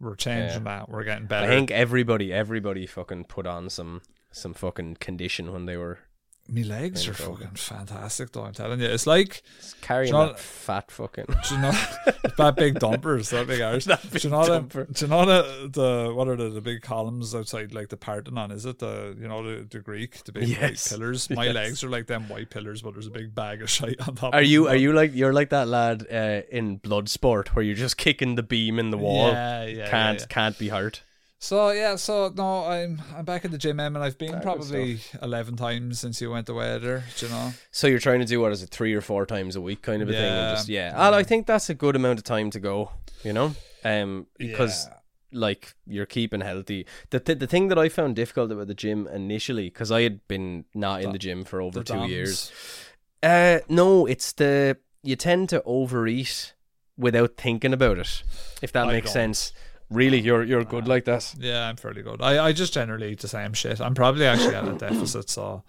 We're 0.00 0.16
changing 0.16 0.64
that. 0.64 0.88
We're 0.88 1.04
getting 1.04 1.26
better. 1.26 1.46
I 1.46 1.48
think 1.54 1.70
everybody, 1.70 2.32
everybody, 2.32 2.86
fucking 2.86 3.24
put 3.24 3.46
on 3.46 3.70
some 3.70 4.02
some 4.30 4.52
fucking 4.52 4.96
condition 4.96 5.52
when 5.52 5.66
they 5.66 5.76
were 5.76 6.00
my 6.46 6.60
legs 6.60 7.08
are 7.08 7.14
fucking 7.14 7.54
fantastic, 7.54 8.32
though. 8.32 8.42
I'm 8.44 8.52
telling 8.52 8.78
you, 8.78 8.86
it's 8.86 9.06
like 9.06 9.42
carrying 9.80 10.12
Do 10.12 10.18
you 10.18 10.22
know- 10.24 10.32
that 10.32 10.38
fat 10.38 10.90
fucking. 10.90 11.24
Do 11.26 11.54
you 11.54 11.60
know 11.62 11.70
that 12.36 12.54
big 12.56 12.78
dumpers, 12.78 13.30
that 13.30 13.46
big 13.46 13.62
arse? 13.62 13.86
That 13.86 14.02
do 14.02 14.08
big 14.10 14.24
you 14.24 14.30
know 14.30 14.42
dumper. 14.42 14.86
the, 14.86 14.92
do 14.92 15.04
you 15.06 15.10
know 15.10 15.24
the, 15.24 15.70
the 15.72 16.14
what 16.14 16.28
are 16.28 16.36
the, 16.36 16.50
the 16.50 16.60
big 16.60 16.82
columns 16.82 17.34
outside 17.34 17.72
like 17.72 17.88
the 17.88 17.96
Parthenon? 17.96 18.50
Is 18.50 18.66
it 18.66 18.78
the 18.78 19.16
you 19.18 19.26
know 19.26 19.42
the, 19.42 19.64
the 19.64 19.78
Greek 19.80 20.22
the 20.24 20.32
big 20.32 20.48
Yes. 20.48 20.60
white 20.60 20.98
pillars? 20.98 21.30
My 21.30 21.46
Yes. 21.46 21.54
legs 21.54 21.84
are 21.84 21.88
like 21.90 22.06
them 22.08 22.28
white 22.28 22.50
pillars, 22.50 22.82
but 22.82 22.92
there's 22.92 23.06
a 23.06 23.10
big 23.10 23.34
bag 23.34 23.62
of 23.62 23.70
shit 23.70 24.06
on 24.06 24.14
top. 24.14 24.34
Are 24.34 24.42
you 24.42 24.68
are 24.68 24.76
you 24.76 24.92
like 24.92 25.14
you're 25.14 25.32
like 25.32 25.48
that 25.50 25.66
lad 25.68 26.06
uh, 26.12 26.42
in 26.50 26.78
Bloodsport 26.78 27.48
where 27.48 27.64
you're 27.64 27.74
just 27.74 27.96
kicking 27.96 28.34
the 28.34 28.42
beam 28.42 28.78
in 28.78 28.90
the 28.90 28.98
wall? 28.98 29.28
Yeah, 29.32 29.64
yeah, 29.64 29.76
yeah, 29.76 29.90
can't 29.90 30.20
yeah. 30.20 30.26
can't 30.28 30.58
be 30.58 30.68
hurt. 30.68 31.02
So 31.44 31.72
yeah, 31.72 31.96
so 31.96 32.32
no, 32.34 32.64
I'm 32.64 33.02
I'm 33.14 33.26
back 33.26 33.44
at 33.44 33.50
the 33.50 33.58
gym, 33.58 33.78
Em, 33.78 33.94
and 33.96 34.02
I've 34.02 34.16
been 34.16 34.36
Ah, 34.36 34.40
probably 34.40 35.00
eleven 35.20 35.56
times 35.56 36.00
since 36.00 36.18
you 36.22 36.30
went 36.30 36.48
away 36.48 36.78
there. 36.78 37.04
Do 37.18 37.26
you 37.26 37.32
know? 37.32 37.52
So 37.70 37.86
you're 37.86 37.98
trying 37.98 38.20
to 38.20 38.24
do 38.24 38.40
what 38.40 38.50
is 38.50 38.62
it, 38.62 38.70
three 38.70 38.94
or 38.94 39.02
four 39.02 39.26
times 39.26 39.54
a 39.54 39.60
week, 39.60 39.82
kind 39.82 40.00
of 40.00 40.08
a 40.08 40.12
thing, 40.12 40.22
and 40.22 40.48
Yeah. 40.48 40.54
just 40.54 40.68
yeah. 40.70 41.06
And 41.06 41.14
I 41.14 41.22
think 41.22 41.46
that's 41.46 41.68
a 41.68 41.74
good 41.74 41.96
amount 41.96 42.18
of 42.18 42.24
time 42.24 42.48
to 42.50 42.58
go. 42.60 42.92
You 43.24 43.34
know, 43.34 43.54
um, 43.84 44.26
because 44.38 44.86
Yeah. 44.86 44.94
like 45.38 45.74
you're 45.86 46.06
keeping 46.06 46.40
healthy. 46.40 46.86
The 47.10 47.20
th- 47.20 47.38
the 47.38 47.46
thing 47.46 47.68
that 47.68 47.78
I 47.78 47.90
found 47.90 48.16
difficult 48.16 48.50
about 48.50 48.68
the 48.68 48.74
gym 48.74 49.06
initially, 49.06 49.64
because 49.68 49.92
I 49.92 50.00
had 50.00 50.26
been 50.26 50.64
not 50.74 51.02
in 51.02 51.12
the 51.12 51.18
gym 51.18 51.44
for 51.44 51.60
over 51.60 51.80
The 51.80 51.84
two 51.84 51.92
DOMs. 51.98 52.10
years. 52.10 52.52
Uh, 53.22 53.58
no, 53.68 54.06
it's 54.06 54.32
the 54.32 54.78
you 55.02 55.14
tend 55.16 55.50
to 55.50 55.62
overeat 55.66 56.54
without 56.96 57.36
thinking 57.36 57.74
about 57.74 57.98
it. 57.98 58.22
If 58.62 58.72
that 58.72 58.86
I 58.86 58.92
makes 58.92 59.08
don't. 59.08 59.12
sense. 59.34 59.52
Really, 59.94 60.20
you're 60.20 60.42
you're 60.44 60.64
good 60.64 60.86
like 60.88 61.04
that. 61.06 61.34
Yeah, 61.38 61.68
I'm 61.68 61.76
fairly 61.76 62.02
good. 62.02 62.20
I, 62.20 62.46
I 62.46 62.52
just 62.52 62.72
generally 62.74 63.12
eat 63.12 63.20
the 63.20 63.28
same 63.28 63.52
shit. 63.54 63.80
I'm 63.80 63.94
probably 63.94 64.26
actually 64.26 64.54
at 64.56 64.66
a 64.68 64.72
deficit, 64.74 65.30
so 65.30 65.62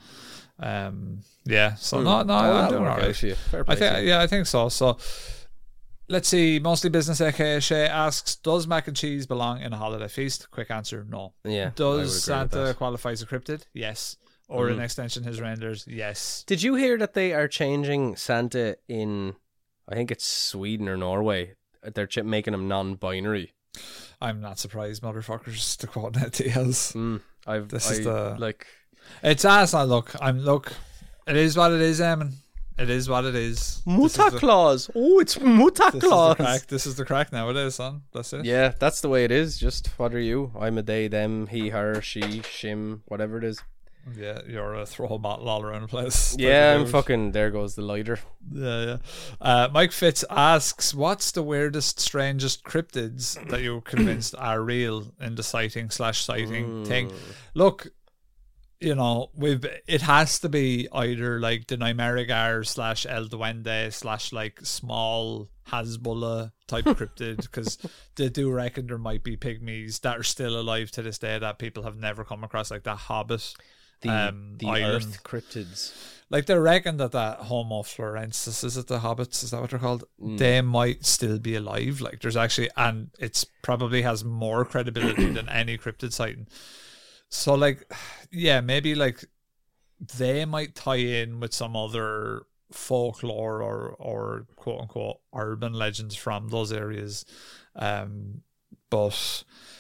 um 0.60 1.20
yeah. 1.46 1.76
So 1.76 2.02
no 2.02 2.24
no 2.24 2.34
Oh, 2.34 2.38
I'm 2.38 2.70
doing 2.70 2.82
work 2.84 2.92
all 2.92 2.98
out 2.98 3.04
right. 3.06 3.16
for 3.16 3.28
you. 3.28 3.36
I 3.68 3.76
think 3.76 4.08
yeah, 4.08 4.22
I 4.22 4.28
think 4.28 4.48
so. 4.48 4.70
So 4.70 4.98
let's 6.08 6.28
see. 6.28 6.60
Mostly 6.60 6.90
business 6.90 7.22
aka 7.22 7.60
Shay 7.60 7.86
asks, 7.88 8.36
Does 8.38 8.68
mac 8.68 8.88
and 8.88 8.96
cheese 8.98 9.26
belong 9.28 9.62
in 9.62 9.74
a 9.74 9.78
holiday 9.78 10.08
feast? 10.08 10.50
Quick 10.52 10.72
answer, 10.72 11.06
no. 11.10 11.34
Yeah, 11.44 11.72
I 11.80 11.84
would 11.84 11.94
agree 11.94 12.04
Does 12.04 12.24
Santa 12.24 12.58
that. 12.60 12.78
qualify 12.78 13.12
as 13.12 13.22
a 13.22 13.26
cryptid? 13.26 13.64
Yes. 13.74 14.18
Or 14.48 14.68
Mm. 14.68 14.74
an 14.74 14.80
extension 14.82 15.24
his 15.24 15.42
renders? 15.42 15.86
Yes. 15.88 16.44
Did 16.46 16.62
you 16.62 16.76
hear 16.76 16.98
that 17.00 17.16
they 17.16 17.34
are 17.34 17.48
changing 17.48 18.16
Santa 18.16 18.78
in, 18.88 19.34
I 19.90 19.96
think 19.96 20.12
it's 20.12 20.26
Sweden 20.28 20.88
or 20.88 20.96
Norway? 20.98 21.56
They're 21.82 22.06
ch- 22.08 22.22
making 22.24 22.54
him 22.54 22.68
non-binary. 22.68 23.54
I'm 24.22 24.42
not 24.42 24.60
surprised, 24.60 25.04
motherfuckers, 25.04 25.78
to 25.80 25.88
quote 25.88 26.16
Nate 26.16 26.32
Diaz. 26.34 26.94
Mm, 26.96 27.22
I've 27.46 27.70
This 27.70 27.90
I, 27.90 27.94
is 27.94 28.04
the- 28.06 28.36
like 28.40 28.68
It's 29.24 29.46
ass 29.46 29.74
I 29.74 29.84
look. 29.84 30.16
I'm 30.22 30.40
look 30.40 30.74
it 31.28 31.36
is 31.36 31.58
what 31.58 31.72
it 31.72 31.82
is, 31.82 32.00
Eamon. 32.00 32.34
It 32.78 32.90
is 32.90 33.08
what 33.08 33.24
it 33.26 33.36
is. 33.36 33.82
Muta 33.86 34.30
the- 34.32 34.92
Oh, 34.96 35.20
it's 35.20 35.40
Muta 35.40 35.90
This 35.94 36.04
is 36.04 36.10
the 36.10 36.36
crack. 36.36 36.68
This 36.68 36.86
is 36.86 36.96
the 36.96 37.06
crack 37.06 37.32
nowadays, 37.32 37.76
son. 37.76 38.02
That's 38.14 38.34
it. 38.34 38.46
Yeah, 38.46 38.74
that's 38.78 39.02
the 39.02 39.10
way 39.10 39.24
it 39.24 39.32
is. 39.32 39.58
Just 39.58 39.88
what 39.98 40.14
are 40.14 40.20
you? 40.20 40.52
I'm 40.60 40.78
a 40.78 40.82
they, 40.84 41.08
them, 41.08 41.48
he, 41.48 41.70
her, 41.70 42.02
she, 42.02 42.20
shim, 42.22 43.00
whatever 43.06 43.38
it 43.38 43.44
is. 43.46 43.60
Yeah, 44.14 44.42
you're 44.48 44.76
a 44.76 44.86
throw 44.86 45.18
bottle 45.18 45.50
all 45.50 45.64
around 45.64 45.82
the 45.84 45.88
place. 45.88 46.36
Yeah, 46.46 46.76
I'm 46.76 46.86
fucking. 46.86 47.32
There 47.32 47.50
goes 47.50 47.76
the 47.76 47.82
lighter. 47.82 48.20
Yeah, 48.52 48.86
yeah. 48.86 48.98
Uh, 49.42 49.70
Mike 49.72 49.92
Fitz 49.92 50.24
asks, 50.30 50.94
"What's 50.94 51.32
the 51.32 51.42
weirdest, 51.42 52.00
strangest 52.00 52.64
cryptids 52.64 53.34
that 53.50 53.62
you're 53.62 53.82
convinced 53.96 54.36
are 54.38 54.62
real 54.62 55.12
in 55.20 55.36
the 55.36 55.44
sighting 55.44 55.90
slash 55.90 56.24
sighting 56.24 56.86
thing?" 56.86 57.12
Look, 57.56 57.88
you 58.80 58.94
know, 58.94 59.32
we've 59.36 59.66
it 59.88 60.02
has 60.04 60.38
to 60.40 60.50
be 60.50 60.88
either 60.92 61.40
like 61.40 61.68
the 61.68 61.78
Nimerigar 61.78 62.66
slash 62.68 63.08
El 63.08 63.26
Duende 63.26 63.92
slash 63.92 64.32
like 64.32 64.60
small 64.64 65.50
Hasbullah 65.70 66.52
type 66.68 66.86
cryptid 67.00 67.38
because 67.38 67.80
they 68.16 68.30
do 68.30 68.52
reckon 68.52 68.86
there 68.88 68.98
might 69.00 69.24
be 69.24 69.38
pygmies 69.38 70.02
that 70.02 70.20
are 70.20 70.24
still 70.24 70.60
alive 70.60 70.92
to 70.92 71.02
this 71.02 71.18
day 71.18 71.40
that 71.40 71.58
people 71.58 71.84
have 71.84 71.98
never 71.98 72.24
come 72.24 72.44
across, 72.44 72.70
like 72.70 72.84
the 72.84 72.96
Hobbit. 72.96 73.56
The 74.06 74.30
um, 74.30 74.56
the 74.58 74.68
island. 74.68 74.96
Earth 74.96 75.24
cryptids. 75.24 75.94
Like 76.30 76.48
they 76.48 76.58
reckon 76.58 76.98
that 76.98 77.12
that 77.12 77.38
Homo 77.38 77.84
florensis 77.84 78.64
is 78.64 78.78
it 78.78 78.88
the 78.88 79.00
hobbits? 79.00 79.44
Is 79.44 79.52
that 79.52 79.62
what 79.62 79.70
they're 79.70 79.80
called? 79.80 80.06
They 80.20 80.60
might 80.62 81.06
still 81.06 81.38
be 81.38 81.56
alive. 81.56 82.02
Like 82.02 82.22
there's 82.22 82.36
actually, 82.36 82.70
and 82.76 83.12
it's 83.20 83.46
probably 83.62 84.02
has 84.02 84.24
more 84.26 84.66
credibility 84.66 85.30
than 85.30 85.48
any 85.50 85.78
cryptid 85.78 86.14
sighting. 86.14 86.48
So 87.30 87.54
like, 87.54 87.92
yeah, 88.32 88.62
maybe 88.62 88.96
like 88.96 89.24
they 90.18 90.46
might 90.46 90.76
tie 90.76 90.96
in 90.96 91.40
with 91.40 91.54
some 91.54 91.76
other 91.76 92.44
folklore 92.72 93.62
or 93.62 93.96
or 94.00 94.48
quote 94.56 94.82
unquote 94.82 95.20
urban 95.34 95.74
legends 95.74 96.16
from 96.16 96.50
those 96.50 96.74
areas. 96.74 97.24
Um, 97.76 98.42
but 98.90 99.44
yeah, 99.44 99.75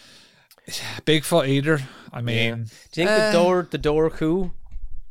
Bigfoot 0.67 1.47
either. 1.47 1.79
I 2.11 2.21
mean, 2.21 2.65
Do 2.91 3.01
you 3.01 3.07
think 3.07 3.09
uh, 3.09 3.31
the 3.31 3.37
door, 3.37 3.67
the 3.69 3.77
Dobhar-chú, 3.79 4.51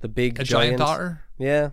the 0.00 0.08
big 0.08 0.40
a 0.40 0.44
giant, 0.44 0.78
giant 0.78 0.80
otter? 0.80 1.20
Yeah, 1.38 1.70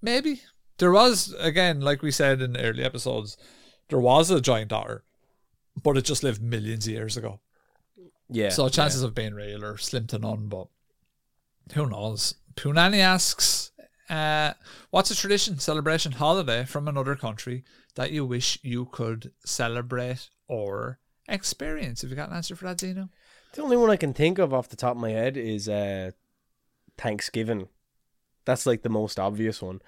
Maybe 0.00 0.42
there 0.78 0.92
was 0.92 1.34
again, 1.38 1.80
like 1.80 2.02
we 2.02 2.10
said 2.10 2.40
in 2.42 2.56
early 2.56 2.84
episodes, 2.84 3.36
there 3.88 3.98
was 3.98 4.30
a 4.30 4.40
giant 4.40 4.72
otter, 4.72 5.02
but 5.82 5.96
it 5.96 6.04
just 6.04 6.22
lived 6.22 6.42
millions 6.42 6.86
of 6.86 6.92
years 6.92 7.16
ago. 7.16 7.40
yeah. 8.28 8.50
so 8.50 8.68
chances 8.68 9.02
of 9.02 9.14
being 9.14 9.34
real 9.34 9.64
are 9.64 9.76
slim 9.78 10.06
to 10.08 10.18
none. 10.18 10.48
But 10.48 10.68
who 11.72 11.86
knows? 11.88 12.34
Punani 12.54 12.98
asks, 12.98 13.70
uh, 14.10 14.52
"What's 14.90 15.10
a 15.10 15.16
tradition, 15.16 15.58
celebration, 15.58 16.12
holiday 16.12 16.64
from 16.64 16.86
another 16.86 17.16
country 17.16 17.64
that 17.94 18.10
you 18.12 18.24
wish 18.26 18.58
you 18.62 18.86
could 18.86 19.32
celebrate 19.44 20.28
or 20.48 20.98
experience?" 21.28 22.02
Have 22.02 22.10
you 22.10 22.16
got 22.16 22.30
an 22.30 22.36
answer 22.36 22.56
for 22.56 22.64
that, 22.66 22.80
Zeno? 22.80 23.08
The 23.54 23.62
only 23.62 23.76
one 23.76 23.90
I 23.90 23.96
can 23.96 24.12
think 24.12 24.38
of 24.38 24.52
off 24.52 24.68
the 24.68 24.76
top 24.76 24.96
of 24.96 25.00
my 25.02 25.10
head 25.10 25.36
is 25.36 25.68
uh, 25.68 26.10
Thanksgiving. 26.98 27.68
That's 28.44 28.66
like 28.66 28.82
the 28.82 28.88
most 28.88 29.18
obvious 29.18 29.62
one. 29.62 29.80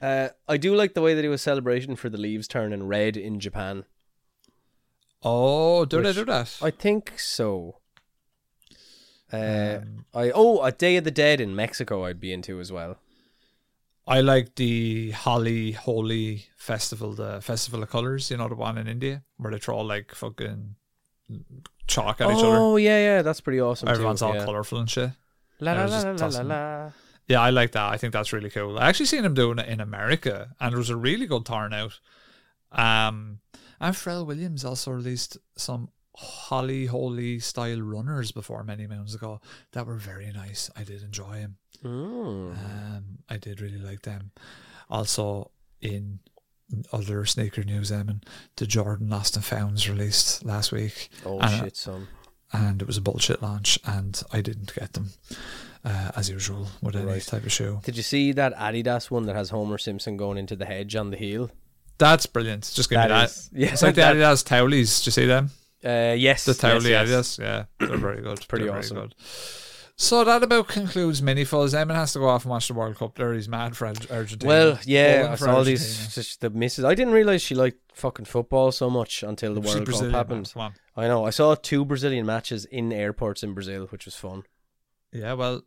Uh, 0.00 0.28
I 0.46 0.56
do 0.56 0.74
like 0.74 0.94
the 0.94 1.00
way 1.02 1.14
that 1.14 1.24
it 1.24 1.28
was 1.30 1.42
celebration 1.42 1.96
for 1.96 2.08
the 2.08 2.18
leaves 2.18 2.46
turning 2.46 2.86
red 2.86 3.16
in 3.16 3.40
Japan. 3.40 3.84
Oh, 5.22 5.84
do 5.86 6.02
they 6.02 6.12
do 6.12 6.24
that? 6.26 6.58
I 6.60 6.70
think 6.70 7.18
so. 7.18 7.78
Uh, 9.32 9.78
Um, 9.82 10.04
I 10.14 10.30
oh, 10.30 10.62
a 10.62 10.70
Day 10.70 10.96
of 10.96 11.04
the 11.04 11.10
Dead 11.10 11.40
in 11.40 11.56
Mexico. 11.56 12.04
I'd 12.04 12.20
be 12.20 12.32
into 12.32 12.60
as 12.60 12.70
well. 12.70 12.98
I 14.06 14.20
like 14.20 14.56
the 14.56 15.12
Holly 15.12 15.72
Holy 15.72 16.46
Festival, 16.56 17.14
the 17.14 17.40
Festival 17.40 17.82
of 17.82 17.90
Colors. 17.90 18.30
You 18.30 18.36
know 18.36 18.48
the 18.48 18.54
one 18.54 18.76
in 18.76 18.86
India 18.86 19.24
where 19.38 19.50
they 19.50 19.58
throw 19.58 19.80
like 19.80 20.14
fucking 20.14 20.76
chalk 21.86 22.20
at 22.20 22.30
each 22.30 22.44
other. 22.44 22.56
Oh 22.56 22.76
yeah, 22.76 22.98
yeah, 22.98 23.22
that's 23.22 23.40
pretty 23.40 23.60
awesome. 23.60 23.88
Everyone's 23.88 24.20
too, 24.20 24.26
all 24.26 24.34
yeah. 24.34 24.44
colorful 24.44 24.78
and 24.78 24.90
shit. 24.90 25.10
La 25.60 25.72
la 25.72 25.84
la 25.84 26.10
la 26.12 26.26
la 26.26 26.40
la. 26.42 26.90
Yeah, 27.26 27.40
I 27.40 27.50
like 27.50 27.72
that. 27.72 27.90
I 27.90 27.96
think 27.96 28.12
that's 28.12 28.32
really 28.32 28.50
cool. 28.50 28.78
I 28.78 28.88
actually 28.88 29.06
seen 29.06 29.24
him 29.24 29.34
doing 29.34 29.58
it 29.58 29.68
in 29.68 29.80
America, 29.80 30.50
and 30.60 30.72
there 30.72 30.78
was 30.78 30.90
a 30.90 30.96
really 30.96 31.26
good 31.26 31.46
turnout. 31.46 32.00
Um, 32.70 33.40
and 33.80 33.94
Pharrell 33.94 34.26
Williams 34.26 34.64
also 34.64 34.90
released 34.90 35.38
some 35.56 35.88
Holly 36.16 36.86
Holy 36.86 37.40
style 37.40 37.80
runners 37.80 38.30
before 38.30 38.62
many 38.62 38.86
moons 38.86 39.14
ago 39.14 39.40
that 39.72 39.86
were 39.86 39.96
very 39.96 40.30
nice. 40.32 40.70
I 40.76 40.84
did 40.84 41.02
enjoy 41.02 41.40
them. 41.40 41.56
Mm. 41.82 42.52
Um, 42.56 43.04
I 43.28 43.36
did 43.36 43.60
really 43.60 43.78
like 43.78 44.02
them. 44.02 44.30
Also, 44.90 45.50
in 45.80 46.20
other 46.92 47.24
sneaker 47.26 47.62
news, 47.64 47.90
Eamon, 47.90 48.22
the 48.56 48.66
Jordan 48.66 49.08
Lost 49.10 49.36
and 49.36 49.44
Founds 49.44 49.88
released 49.88 50.44
last 50.44 50.72
week. 50.72 51.08
Oh 51.24 51.38
And, 51.40 51.64
shit, 51.64 51.76
son. 51.76 52.08
and 52.52 52.80
it 52.80 52.86
was 52.86 52.96
a 52.96 53.00
bullshit 53.02 53.42
launch, 53.42 53.78
and 53.86 54.20
I 54.32 54.40
didn't 54.40 54.74
get 54.74 54.92
them. 54.94 55.10
Uh, 55.86 56.10
as 56.16 56.30
usual 56.30 56.68
with 56.80 56.96
any 56.96 57.04
Right. 57.04 57.22
type 57.22 57.44
of 57.44 57.52
shoe. 57.52 57.80
Did 57.84 57.98
you 57.98 58.02
see 58.02 58.32
that 58.32 58.54
Adidas 58.56 59.10
one 59.10 59.26
that 59.26 59.36
has 59.36 59.50
Homer 59.50 59.76
Simpson 59.76 60.16
going 60.16 60.38
into 60.38 60.56
the 60.56 60.64
hedge 60.64 60.96
on 60.96 61.10
the 61.10 61.16
heel? 61.18 61.50
That's 61.98 62.24
brilliant. 62.24 62.70
Just 62.74 62.88
give 62.88 62.96
That 62.96 63.10
me 63.10 63.14
that. 63.16 63.28
is- 63.28 63.50
yeah, 63.54 63.72
it's 63.74 63.82
like 63.82 63.94
the 63.94 64.00
that- 64.00 64.16
Adidas 64.16 64.42
Towlies. 64.46 65.02
Do 65.02 65.08
you 65.08 65.12
see 65.12 65.26
them? 65.26 65.50
Uh, 65.84 66.14
yes, 66.16 66.46
The 66.46 66.52
yes, 66.52 66.58
Towley 66.58 66.88
yes. 66.90 67.08
Adidas. 67.10 67.38
Yeah, 67.38 67.64
they're 67.86 67.98
very 67.98 68.22
good. 68.22 68.48
pretty 68.48 68.64
They're 68.64 68.72
very 68.72 68.82
awesome. 68.84 68.96
good. 68.96 69.14
So 69.96 70.24
that 70.24 70.42
about 70.42 70.66
concludes 70.68 71.22
mini 71.22 71.44
fuzz. 71.44 71.72
Eamon 71.72 71.94
has 71.94 72.12
to 72.14 72.18
go 72.18 72.28
off 72.28 72.44
and 72.44 72.50
watch 72.50 72.66
the 72.66 72.74
World 72.74 72.96
Cup. 72.96 73.14
There, 73.14 73.32
he's 73.32 73.48
mad 73.48 73.76
for 73.76 73.86
Ar- 73.86 73.94
Argentina. 74.10 74.48
Well, 74.48 74.78
yeah, 74.84 75.36
for 75.36 75.48
Argentina. 75.48 75.64
these 75.64 76.36
the 76.40 76.50
misses. 76.50 76.84
I 76.84 76.94
didn't 76.94 77.12
realize 77.14 77.42
she 77.42 77.54
liked 77.54 77.78
fucking 77.94 78.24
football 78.24 78.72
so 78.72 78.90
much 78.90 79.22
until 79.22 79.54
the 79.54 79.62
She's 79.62 79.74
World 79.74 79.78
Cup 79.78 79.84
Brazilian, 79.86 80.12
man. 80.12 80.18
happened. 80.18 80.52
I 80.96 81.06
know. 81.06 81.24
I 81.24 81.30
saw 81.30 81.54
two 81.54 81.84
Brazilian 81.84 82.26
matches 82.26 82.64
in 82.64 82.92
airports 82.92 83.44
in 83.44 83.54
Brazil, 83.54 83.86
which 83.86 84.04
was 84.04 84.16
fun. 84.16 84.42
Yeah, 85.12 85.34
well, 85.34 85.62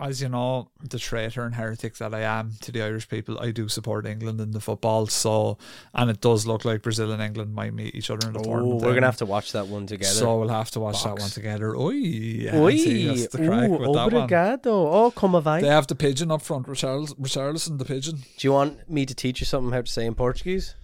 as 0.00 0.20
you 0.20 0.28
know, 0.28 0.70
the 0.82 0.98
traitor 0.98 1.42
and 1.44 1.54
heretic 1.54 1.96
that 1.98 2.12
I 2.12 2.20
am 2.22 2.52
to 2.62 2.72
the 2.72 2.82
Irish 2.82 3.08
people, 3.08 3.38
I 3.38 3.52
do 3.52 3.68
support 3.68 4.06
England 4.06 4.40
in 4.40 4.50
the 4.50 4.60
football. 4.60 5.06
So, 5.06 5.56
and 5.94 6.10
it 6.10 6.20
does 6.20 6.46
look 6.46 6.64
like 6.64 6.82
Brazil 6.82 7.12
and 7.12 7.22
England 7.22 7.54
might 7.54 7.72
meet 7.74 7.94
each 7.94 8.10
other 8.10 8.26
in 8.26 8.32
the 8.32 8.40
Oh, 8.40 8.42
tournament. 8.44 8.82
we're 8.82 8.94
gonna 8.94 9.06
have 9.06 9.18
to 9.18 9.26
watch 9.26 9.52
that 9.52 9.68
one 9.68 9.86
together. 9.86 10.12
So 10.12 10.38
we'll 10.38 10.48
have 10.48 10.70
to 10.72 10.80
watch 10.80 11.02
that 11.04 11.18
one 11.18 11.30
together. 11.30 11.76
Oi, 11.76 11.90
yeah, 11.92 12.56
Oi, 12.58 12.76
see, 12.76 13.06
that's 13.06 13.28
the 13.28 13.38
crack 13.46 13.68
ooh, 13.70 13.78
with 13.78 13.92
that 13.94 14.12
one. 14.12 14.28
obrigado. 14.28 14.66
Oh, 14.66 15.10
come 15.12 15.40
vai. 15.42 15.60
They 15.60 15.68
have 15.68 15.86
the 15.86 15.94
pigeon 15.94 16.30
up 16.32 16.42
front, 16.42 16.66
Richarlis- 16.66 17.14
Richarlison, 17.18 17.78
the 17.78 17.84
pigeon. 17.84 18.16
Do 18.16 18.46
you 18.48 18.52
want 18.52 18.90
me 18.90 19.06
to 19.06 19.14
teach 19.14 19.40
you 19.40 19.46
something 19.46 19.72
how 19.72 19.82
to 19.82 19.90
say 19.90 20.06
in 20.06 20.14
Portuguese? 20.14 20.74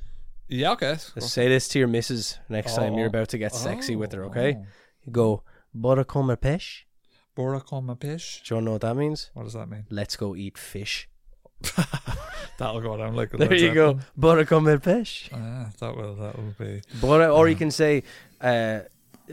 Yeah, 0.48 0.72
okay. 0.72 0.94
Just 1.14 1.32
say 1.32 1.48
this 1.48 1.68
to 1.68 1.78
your 1.78 1.88
missus 1.88 2.38
next 2.48 2.74
time 2.76 2.94
you're 2.94 3.04
Oh. 3.06 3.08
about 3.08 3.28
to 3.30 3.38
get 3.38 3.54
sexy 3.54 3.96
with 3.96 4.12
her, 4.12 4.24
okay? 4.26 4.56
Oh. 4.58 4.66
You 5.04 5.12
go, 5.12 5.42
bora 5.74 6.04
comer 6.04 6.36
peixe. 6.36 6.82
Bora 7.40 7.60
come 7.62 7.88
a 7.88 7.96
pish. 7.96 8.42
Do 8.44 8.52
you 8.52 8.56
want 8.56 8.64
to 8.64 8.66
know 8.66 8.72
what 8.72 8.80
that 8.82 8.96
means? 8.96 9.30
What 9.32 9.44
does 9.44 9.54
that 9.54 9.66
mean? 9.70 9.86
Let's 9.88 10.14
go 10.14 10.36
eat 10.36 10.58
fish. 10.58 11.08
That'll 12.58 12.82
go 12.82 12.98
down 12.98 13.16
like 13.16 13.32
a 13.32 13.38
There 13.38 13.54
you 13.54 13.72
go. 13.72 13.86
Zeppelin. 13.92 14.04
Bora 14.14 14.44
comer 14.44 14.78
peixe. 14.78 15.30
Ah, 15.32 15.70
that 15.80 15.96
will 15.96 16.14
that 16.16 16.36
will 16.36 16.54
be 16.58 16.82
Bora, 17.00 17.32
or 17.32 17.48
you 17.48 17.56
can 17.56 17.70
say, 17.70 18.02
uh, 18.42 18.80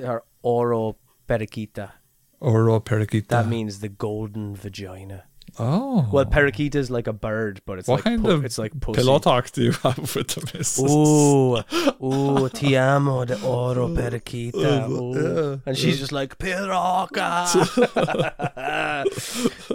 or 0.01 0.23
oro 0.41 0.95
periquita. 1.27 1.91
Oro 2.39 2.79
periquita. 2.79 3.27
That 3.27 3.47
means 3.49 3.79
the 3.81 3.89
golden 3.89 4.55
vagina. 4.55 5.25
Oh. 5.59 6.07
Well, 6.11 6.25
periquita 6.25 6.75
is 6.75 6.91
like 6.91 7.07
a 7.07 7.13
bird, 7.13 7.61
but 7.65 7.79
it's 7.79 7.87
what 7.87 7.97
like 7.97 8.03
kind 8.03 8.21
pu- 8.23 8.29
of 8.31 8.45
it's 8.45 8.57
like 8.59 8.79
pussy. 8.79 8.97
pillow 9.01 9.17
talk 9.19 9.49
do 9.51 9.63
you 9.63 9.71
have 9.71 9.97
with 10.15 10.27
the 10.27 10.57
missus? 10.57 10.79
Ooh, 10.91 11.57
ooh, 12.05 12.49
ti 12.53 12.77
amo 12.77 13.25
de 13.25 13.41
oro 13.43 13.87
periquita. 13.87 14.87
Ooh. 14.89 15.61
And 15.65 15.77
she's 15.77 15.97
just 15.99 16.11
like, 16.11 16.37
piroca. 16.37 17.47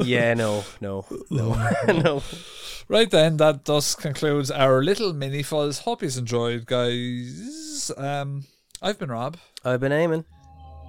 yeah, 0.04 0.34
no, 0.34 0.64
no, 0.80 1.04
no, 1.30 1.54
no. 1.88 2.22
Right 2.88 3.10
then, 3.10 3.36
that 3.38 3.64
thus 3.64 3.94
concludes 3.94 4.50
our 4.50 4.82
little 4.82 5.12
mini 5.12 5.42
fuzz. 5.42 5.80
Hope 5.80 6.02
you 6.02 6.10
enjoyed, 6.16 6.66
guys. 6.66 7.90
Um, 7.96 8.44
I've 8.80 8.98
been 8.98 9.10
Rob. 9.10 9.36
I've 9.64 9.80
been 9.80 9.92
Eamon. 9.92 10.24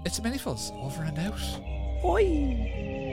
It's 0.06 0.20
a 0.20 0.22
mini 0.22 0.38
fuzz. 0.38 0.72
Over 0.76 1.04
and 1.04 1.18
out. 1.20 1.40
We 2.04 3.13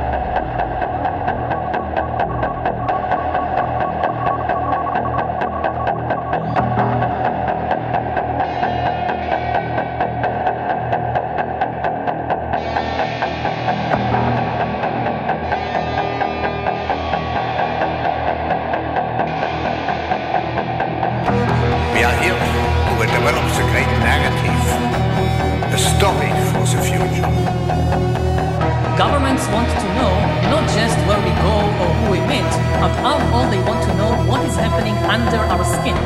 above 33.01 33.33
all 33.33 33.49
they 33.49 33.57
want 33.63 33.81
to 33.83 33.91
know 33.95 34.11
what 34.29 34.45
is 34.45 34.55
happening 34.55 34.93
under 35.09 35.37
our 35.37 35.65
skin. 35.65 35.97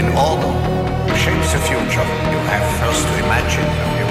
In 0.00 0.06
order 0.16 0.52
to 1.06 1.14
shape 1.22 1.44
the 1.52 1.60
future, 1.68 2.06
you 2.32 2.38
have 2.48 2.64
first 2.80 3.06
to 3.06 3.12
imagine 3.24 3.66
the 3.76 3.84
future. 3.94 4.09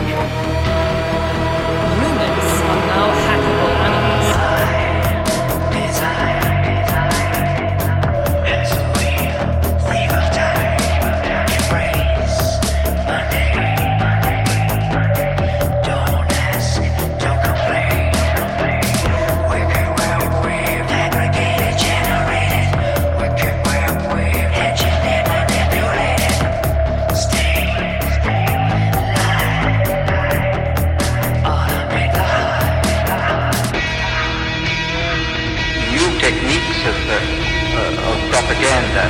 Propaganda. 38.59 39.07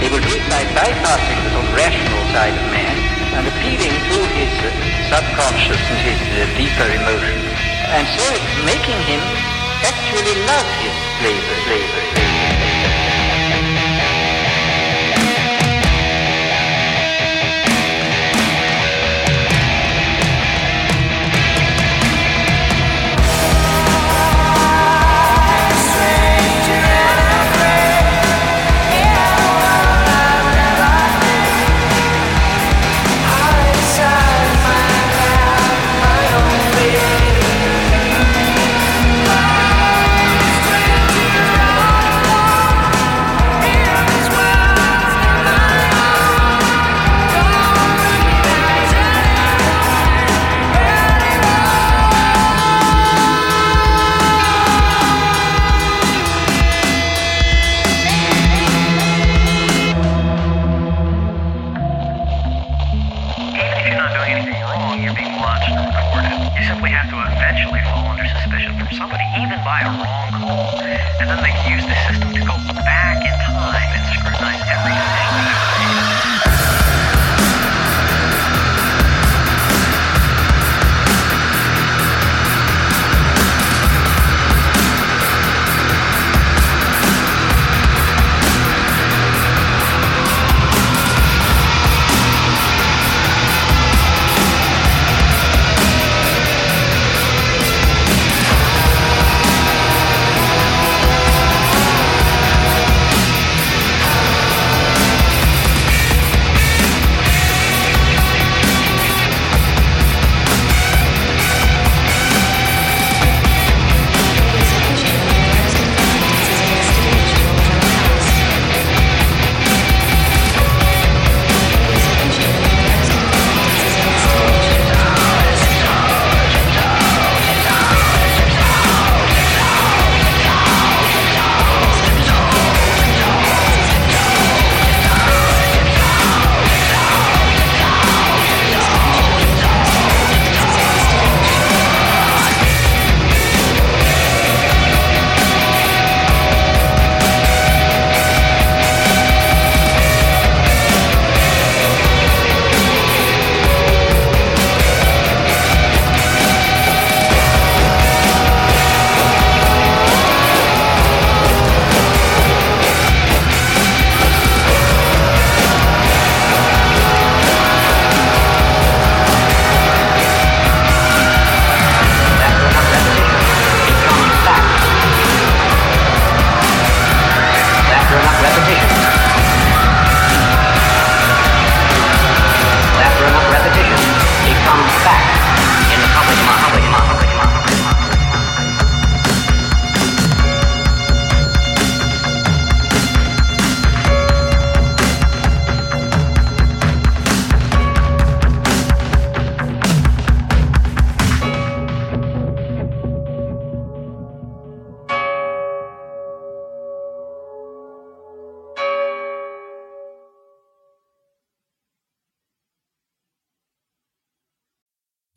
They 0.00 0.08
will 0.08 0.24
do 0.24 0.32
it 0.32 0.46
by 0.48 0.64
bypassing 0.72 1.38
the 1.44 1.50
sort 1.52 1.64
of 1.64 1.74
rational 1.76 2.24
side 2.32 2.56
of 2.56 2.64
man 2.72 2.96
and 3.36 3.46
appealing 3.46 3.92
to 3.92 4.16
his 4.32 4.52
uh, 4.64 4.72
subconscious 5.12 5.80
and 5.90 6.00
his 6.00 6.20
uh, 6.32 6.48
deeper 6.56 6.88
emotions. 6.88 7.44
And 7.92 8.06
so 8.08 8.26
making 8.64 9.00
him 9.04 9.20
actually 9.84 10.34
love 10.48 10.68
his 10.80 10.96
flavor, 11.20 11.56
flavor, 11.68 12.23